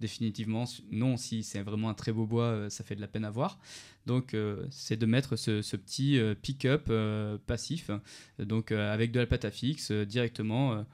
définitivement, 0.00 0.64
non, 0.90 1.16
si 1.16 1.42
c'est 1.42 1.62
vraiment 1.62 1.88
un 1.88 1.94
très 1.94 2.12
beau 2.12 2.26
bois, 2.26 2.44
euh, 2.44 2.70
ça 2.70 2.84
fait 2.84 2.94
de 2.94 3.00
la 3.00 3.08
peine 3.08 3.24
à 3.24 3.30
voir. 3.30 3.58
Donc 4.06 4.34
euh, 4.34 4.66
c'est 4.70 4.96
de 4.96 5.06
mettre 5.06 5.36
ce, 5.36 5.76
petit 5.76 6.20
pick-up 6.42 6.90
passif, 7.46 7.90
donc 8.38 8.70
avec 8.70 9.12
de 9.12 9.20
la 9.20 9.26
pâte 9.26 9.46
à 9.46 9.50
fixe, 9.50 9.92
directement 9.92 10.84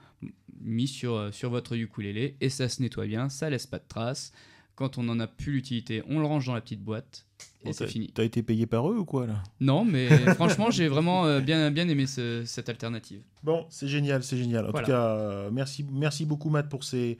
mis 0.60 0.86
sur, 0.86 1.32
sur 1.32 1.50
votre 1.50 1.74
ukulélé, 1.74 2.36
et 2.40 2.50
ça 2.50 2.68
se 2.68 2.82
nettoie 2.82 3.06
bien, 3.06 3.28
ça 3.28 3.50
laisse 3.50 3.66
pas 3.66 3.78
de 3.78 3.88
traces. 3.88 4.32
Quand 4.80 4.96
on 4.96 5.02
n'en 5.02 5.20
a 5.20 5.26
plus 5.26 5.52
l'utilité, 5.52 6.02
on 6.08 6.18
le 6.20 6.24
range 6.24 6.46
dans 6.46 6.54
la 6.54 6.62
petite 6.62 6.82
boîte, 6.82 7.26
et 7.62 7.68
Oh, 7.68 7.72
c'est 7.74 7.86
fini. 7.86 8.10
T'as 8.14 8.24
été 8.24 8.42
payé 8.42 8.64
par 8.64 8.90
eux 8.90 8.96
ou 8.96 9.04
quoi, 9.04 9.26
là? 9.26 9.42
Non, 9.60 9.84
mais 9.84 10.08
franchement, 10.36 10.70
j'ai 10.70 10.88
vraiment 10.88 11.26
euh, 11.26 11.40
bien, 11.40 11.70
bien 11.70 11.86
aimé 11.86 12.06
ce- 12.06 12.44
cette 12.46 12.70
alternative. 12.70 13.20
Bon, 13.42 13.66
c'est 13.68 13.88
génial, 13.88 14.22
c'est 14.24 14.38
génial. 14.38 14.64
En 14.66 14.70
Voilà. 14.70 14.86
tout 14.86 14.90
cas, 14.92 15.06
euh, 15.06 15.50
merci, 15.52 15.84
merci 15.92 16.24
beaucoup 16.24 16.48
Matt 16.48 16.70
pour 16.70 16.82
ces, 16.82 17.18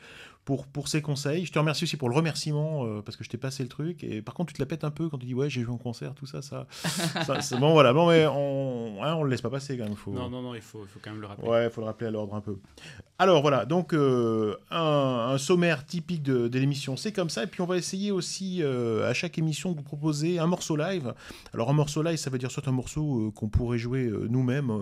pour, 0.50 0.66
pour 0.66 0.88
ces 0.88 1.00
conseils. 1.00 1.46
Je 1.46 1.52
te 1.52 1.60
remercie 1.60 1.84
aussi 1.84 1.96
pour 1.96 2.08
le 2.08 2.16
remerciement 2.16 2.84
euh, 2.84 3.02
parce 3.02 3.16
que 3.16 3.22
je 3.22 3.28
t'ai 3.28 3.36
passé 3.36 3.62
le 3.62 3.68
truc. 3.68 4.02
Et 4.02 4.20
par 4.20 4.34
contre, 4.34 4.48
tu 4.48 4.54
te 4.54 4.60
la 4.60 4.66
pètes 4.66 4.82
un 4.82 4.90
peu 4.90 5.08
quand 5.08 5.16
tu 5.16 5.26
dis 5.26 5.32
ouais, 5.32 5.48
j'ai 5.48 5.62
joué 5.62 5.72
en 5.72 5.78
concert, 5.78 6.12
tout 6.12 6.26
ça, 6.26 6.42
ça. 6.42 6.66
ça 7.24 7.40
c'est 7.40 7.56
bon, 7.56 7.72
voilà. 7.72 7.92
Bon, 7.92 8.08
mais 8.08 8.26
on, 8.26 8.98
hein, 9.00 9.14
on 9.14 9.22
le 9.22 9.30
laisse 9.30 9.42
pas 9.42 9.48
passer 9.48 9.78
quand 9.78 9.84
même. 9.84 9.94
Faut... 9.94 10.10
Non, 10.10 10.28
non, 10.28 10.42
non, 10.42 10.56
il 10.56 10.60
faut, 10.60 10.84
faut 10.92 10.98
quand 11.00 11.12
même 11.12 11.20
le 11.20 11.28
rappeler. 11.28 11.48
Ouais, 11.48 11.66
il 11.66 11.70
faut 11.70 11.82
le 11.82 11.86
rappeler 11.86 12.08
à 12.08 12.10
l'ordre 12.10 12.34
un 12.34 12.40
peu. 12.40 12.56
Alors 13.20 13.42
voilà, 13.42 13.64
donc 13.66 13.92
euh, 13.92 14.56
un, 14.72 15.28
un 15.34 15.38
sommaire 15.38 15.84
typique 15.86 16.22
de, 16.22 16.48
de 16.48 16.58
l'émission, 16.58 16.96
c'est 16.96 17.12
comme 17.12 17.30
ça. 17.30 17.44
Et 17.44 17.46
puis 17.46 17.60
on 17.60 17.66
va 17.66 17.76
essayer 17.76 18.10
aussi 18.10 18.60
euh, 18.62 19.08
à 19.08 19.12
chaque 19.12 19.38
émission 19.38 19.70
de 19.70 19.76
vous 19.76 19.82
proposer 19.84 20.40
un 20.40 20.46
morceau 20.46 20.74
live. 20.74 21.14
Alors 21.54 21.70
un 21.70 21.74
morceau 21.74 22.02
live, 22.02 22.16
ça 22.16 22.30
veut 22.30 22.38
dire 22.38 22.50
soit 22.50 22.66
un 22.66 22.72
morceau 22.72 23.30
qu'on 23.36 23.48
pourrait 23.48 23.78
jouer 23.78 24.10
nous-mêmes 24.28 24.72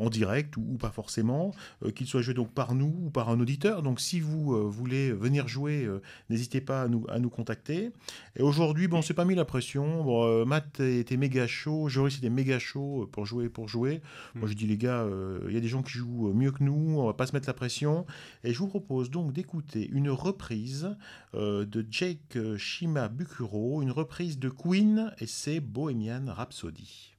en 0.00 0.10
direct 0.10 0.56
ou, 0.56 0.64
ou 0.72 0.76
pas 0.76 0.90
forcément, 0.90 1.52
qu'il 1.94 2.08
soit 2.08 2.22
joué 2.22 2.34
donc 2.34 2.50
par 2.52 2.74
nous 2.74 2.92
ou 3.04 3.10
par 3.10 3.28
un 3.28 3.38
auditeur. 3.38 3.82
Donc 3.82 4.00
si 4.00 4.18
vous 4.18 4.68
voulez 4.70 5.03
voulez 5.12 5.28
venir 5.28 5.48
jouer, 5.48 5.84
euh, 5.84 6.00
n'hésitez 6.30 6.60
pas 6.60 6.82
à 6.82 6.88
nous, 6.88 7.04
à 7.08 7.18
nous 7.18 7.30
contacter. 7.30 7.90
Et 8.36 8.42
aujourd'hui, 8.42 8.88
bon, 8.88 9.02
c'est 9.02 9.14
pas 9.14 9.24
mis 9.24 9.34
la 9.34 9.44
pression. 9.44 10.04
Bon, 10.04 10.24
euh, 10.24 10.44
Matt 10.44 10.80
était 10.80 11.16
méga 11.16 11.46
chaud, 11.46 11.88
Joris 11.88 12.18
était 12.18 12.30
méga 12.30 12.58
chaud 12.58 13.08
pour 13.12 13.26
jouer, 13.26 13.48
pour 13.48 13.68
jouer. 13.68 14.02
Moi, 14.34 14.48
je 14.48 14.54
dis 14.54 14.66
les 14.66 14.76
gars, 14.76 15.02
euh, 15.02 15.40
il 15.48 15.54
y 15.54 15.56
a 15.56 15.60
des 15.60 15.68
gens 15.68 15.82
qui 15.82 15.92
jouent 15.92 16.32
mieux 16.32 16.50
que 16.50 16.62
nous, 16.62 16.96
on 16.98 17.06
va 17.06 17.14
pas 17.14 17.26
se 17.26 17.32
mettre 17.32 17.48
la 17.48 17.54
pression. 17.54 18.06
Et 18.42 18.52
je 18.52 18.58
vous 18.58 18.68
propose 18.68 19.10
donc 19.10 19.32
d'écouter 19.32 19.88
une 19.92 20.10
reprise 20.10 20.96
euh, 21.34 21.64
de 21.64 21.86
Jake 21.88 22.38
Shima 22.56 23.08
Bukuro, 23.08 23.82
une 23.82 23.90
reprise 23.90 24.38
de 24.38 24.48
Queen 24.48 25.12
et 25.18 25.26
c'est 25.26 25.60
Bohemian 25.60 26.26
Rhapsody. 26.28 27.13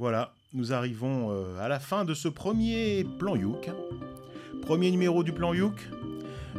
Voilà, 0.00 0.32
nous 0.54 0.72
arrivons 0.72 1.30
euh, 1.30 1.60
à 1.60 1.68
la 1.68 1.78
fin 1.78 2.06
de 2.06 2.14
ce 2.14 2.26
premier 2.26 3.04
plan 3.18 3.36
Youk. 3.36 3.68
Premier 4.62 4.90
numéro 4.90 5.22
du 5.22 5.30
plan 5.30 5.52
Youk. 5.52 5.74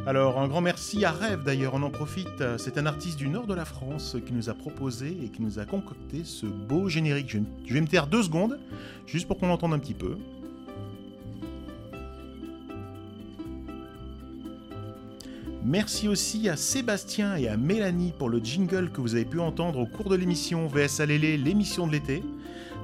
Alors 0.06 0.38
un 0.38 0.46
grand 0.46 0.60
merci 0.60 1.04
à 1.04 1.10
Rêve 1.10 1.42
d'ailleurs, 1.42 1.74
on 1.74 1.82
en 1.82 1.90
profite. 1.90 2.56
C'est 2.56 2.78
un 2.78 2.86
artiste 2.86 3.18
du 3.18 3.26
nord 3.26 3.48
de 3.48 3.54
la 3.54 3.64
France 3.64 4.16
qui 4.24 4.32
nous 4.32 4.48
a 4.48 4.54
proposé 4.54 5.16
et 5.24 5.28
qui 5.28 5.42
nous 5.42 5.58
a 5.58 5.64
concocté 5.64 6.22
ce 6.22 6.46
beau 6.46 6.88
générique. 6.88 7.30
Je, 7.66 7.74
vais 7.74 7.80
me 7.80 7.88
taire 7.88 8.06
deux 8.06 8.22
secondes, 8.22 8.60
juste 9.08 9.26
pour 9.26 9.38
qu'on 9.38 9.48
l'entende 9.48 9.74
un 9.74 9.80
petit 9.80 9.94
peu. 9.94 10.16
Merci 15.64 16.06
aussi 16.06 16.48
à 16.48 16.54
Sébastien 16.54 17.34
et 17.34 17.48
à 17.48 17.56
Mélanie 17.56 18.12
pour 18.16 18.28
le 18.28 18.38
jingle 18.38 18.90
que 18.92 19.00
vous 19.00 19.16
avez 19.16 19.24
pu 19.24 19.40
entendre 19.40 19.80
au 19.80 19.86
cours 19.86 20.10
de 20.10 20.14
l'émission 20.14 20.68
VS 20.68 21.00
Alélé, 21.00 21.36
l'émission 21.36 21.88
de 21.88 21.92
l'été. 21.92 22.22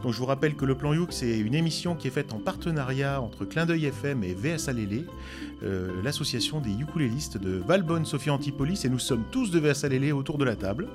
Donc 0.02 0.12
je 0.12 0.18
vous 0.18 0.26
rappelle 0.26 0.54
que 0.54 0.64
le 0.64 0.76
Plan 0.76 0.94
Youk, 0.94 1.12
c'est 1.12 1.38
une 1.38 1.54
émission 1.54 1.96
qui 1.96 2.06
est 2.06 2.12
faite 2.12 2.32
en 2.32 2.38
partenariat 2.38 3.20
entre 3.20 3.44
Clin 3.44 3.66
d'œil 3.66 3.86
FM 3.86 4.22
et 4.22 4.32
VS 4.32 4.68
Alélé, 4.68 5.04
euh, 5.64 5.90
l'association 6.04 6.60
des 6.60 6.70
ukulélistes 6.70 7.36
de 7.36 7.56
Valbonne, 7.56 8.04
Sophie 8.04 8.30
Antipolis, 8.30 8.84
et 8.84 8.88
nous 8.88 9.00
sommes 9.00 9.24
tous 9.32 9.50
de 9.50 9.58
VS 9.58 9.84
Alélé 9.84 10.12
autour 10.12 10.38
de 10.38 10.44
la 10.44 10.54
table. 10.54 10.88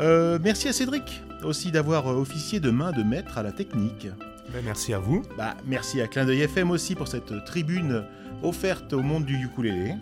Euh, 0.00 0.38
merci 0.42 0.68
à 0.68 0.72
Cédric 0.72 1.22
aussi 1.42 1.72
d'avoir 1.72 2.08
euh, 2.08 2.16
officié 2.16 2.60
de 2.60 2.70
main 2.70 2.92
de 2.92 3.02
maître 3.02 3.38
à 3.38 3.42
la 3.42 3.52
technique. 3.52 4.06
Ben, 4.52 4.62
merci 4.64 4.92
à 4.92 4.98
vous. 4.98 5.22
Bah, 5.36 5.56
merci 5.66 6.00
à 6.00 6.08
Clin 6.08 6.26
d'œil 6.26 6.42
FM 6.42 6.70
aussi 6.70 6.94
pour 6.94 7.08
cette 7.08 7.44
tribune 7.46 8.04
offerte 8.42 8.92
au 8.92 9.02
monde 9.02 9.24
du 9.24 9.34
ukulélé. 9.42 9.94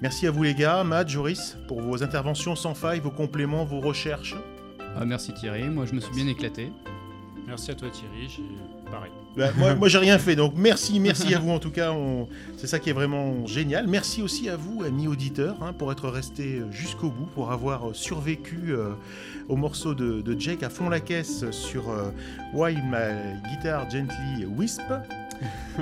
Merci 0.00 0.26
à 0.26 0.30
vous 0.30 0.42
les 0.42 0.54
gars, 0.54 0.84
Matt, 0.84 1.08
Joris, 1.08 1.56
pour 1.66 1.80
vos 1.80 2.02
interventions 2.02 2.56
sans 2.56 2.74
faille, 2.74 3.00
vos 3.00 3.10
compléments, 3.10 3.64
vos 3.64 3.80
recherches. 3.80 4.36
Ah, 4.96 5.04
merci 5.04 5.32
Thierry, 5.32 5.68
moi 5.68 5.86
je 5.86 5.94
me 5.94 6.00
suis 6.00 6.14
bien 6.14 6.28
éclaté. 6.28 6.70
Merci 7.46 7.70
à 7.70 7.74
toi 7.74 7.88
Thierry, 7.90 8.28
j'ai 8.28 8.90
pareil. 8.90 9.10
Bah, 9.36 9.50
moi, 9.56 9.74
moi 9.76 9.88
j'ai 9.88 9.98
rien 9.98 10.18
fait, 10.18 10.34
donc 10.36 10.54
merci, 10.56 10.98
merci 11.00 11.34
à 11.34 11.38
vous 11.38 11.50
en 11.50 11.58
tout 11.58 11.70
cas. 11.70 11.92
on- 11.92 12.26
C'est 12.56 12.66
ça 12.66 12.78
qui 12.78 12.88
est 12.90 12.94
vraiment 12.94 13.46
génial. 13.46 13.86
Merci 13.86 14.22
aussi 14.22 14.48
à 14.48 14.56
vous, 14.56 14.82
amis 14.82 15.06
auditeurs, 15.08 15.56
hein, 15.62 15.72
pour 15.72 15.92
être 15.92 16.08
restés 16.08 16.62
jusqu'au 16.70 17.10
bout, 17.10 17.26
pour 17.34 17.52
avoir 17.52 17.94
survécu 17.94 18.58
euh, 18.70 18.90
au 19.48 19.56
morceau 19.56 19.94
de, 19.94 20.22
de 20.22 20.40
Jake 20.40 20.62
à 20.62 20.70
fond 20.70 20.88
la 20.88 21.00
caisse 21.00 21.44
sur 21.50 21.90
euh, 21.90 22.10
Why 22.54 22.76
My 22.76 23.40
Guitar 23.50 23.88
Gently 23.90 24.46
Wisp. 24.56 24.80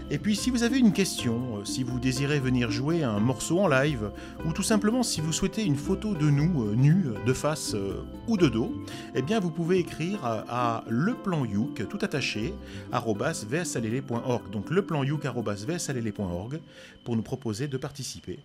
Et 0.09 0.17
puis 0.17 0.35
si 0.35 0.49
vous 0.49 0.63
avez 0.63 0.79
une 0.79 0.93
question, 0.93 1.57
euh, 1.57 1.65
si 1.65 1.84
vous 1.84 1.99
désirez 1.99 2.39
venir 2.39 2.71
jouer 2.71 3.03
un 3.03 3.19
morceau 3.19 3.59
en 3.59 3.67
live, 3.67 4.09
ou 4.45 4.53
tout 4.53 4.63
simplement 4.63 5.03
si 5.03 5.21
vous 5.21 5.34
souhaitez 5.34 5.63
une 5.63 5.75
photo 5.75 6.13
de 6.13 6.29
nous, 6.29 6.65
euh, 6.65 6.75
nus, 6.75 7.05
de 7.25 7.34
face 7.34 7.73
euh, 7.75 8.03
ou 8.27 8.38
de 8.38 8.47
dos, 8.47 8.73
eh 9.15 9.21
bien 9.21 9.39
vous 9.39 9.51
pouvez 9.51 9.79
écrire 9.79 9.97
à, 10.24 10.45
à 10.49 10.84
leplanyouk, 10.90 11.88
tout 11.90 11.99
attaché, 12.02 12.53
vsalele.org. 12.91 14.49
Donc 14.52 14.69
leplanyouk, 14.69 15.26
vsalele.org, 15.26 16.60
pour 17.03 17.15
nous 17.15 17.22
proposer 17.22 17.68
de 17.68 17.78
participer. 17.78 18.40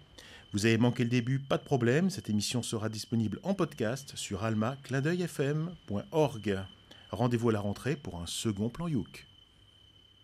Vous 0.52 0.66
avez 0.66 0.76
manqué 0.78 1.02
le 1.04 1.10
début, 1.10 1.38
pas 1.38 1.56
de 1.56 1.62
problème, 1.62 2.10
cette 2.10 2.28
émission 2.28 2.62
sera 2.62 2.88
disponible 2.88 3.38
en 3.42 3.54
podcast 3.54 4.12
sur 4.16 4.44
alma-fm.org. 4.44 5.78
Rendez-vous 7.10 7.48
à 7.48 7.52
la 7.52 7.60
rentrée 7.60 7.96
pour 7.96 8.20
un 8.20 8.26
second 8.26 8.68
plan 8.68 8.88
Youk. 8.88 9.26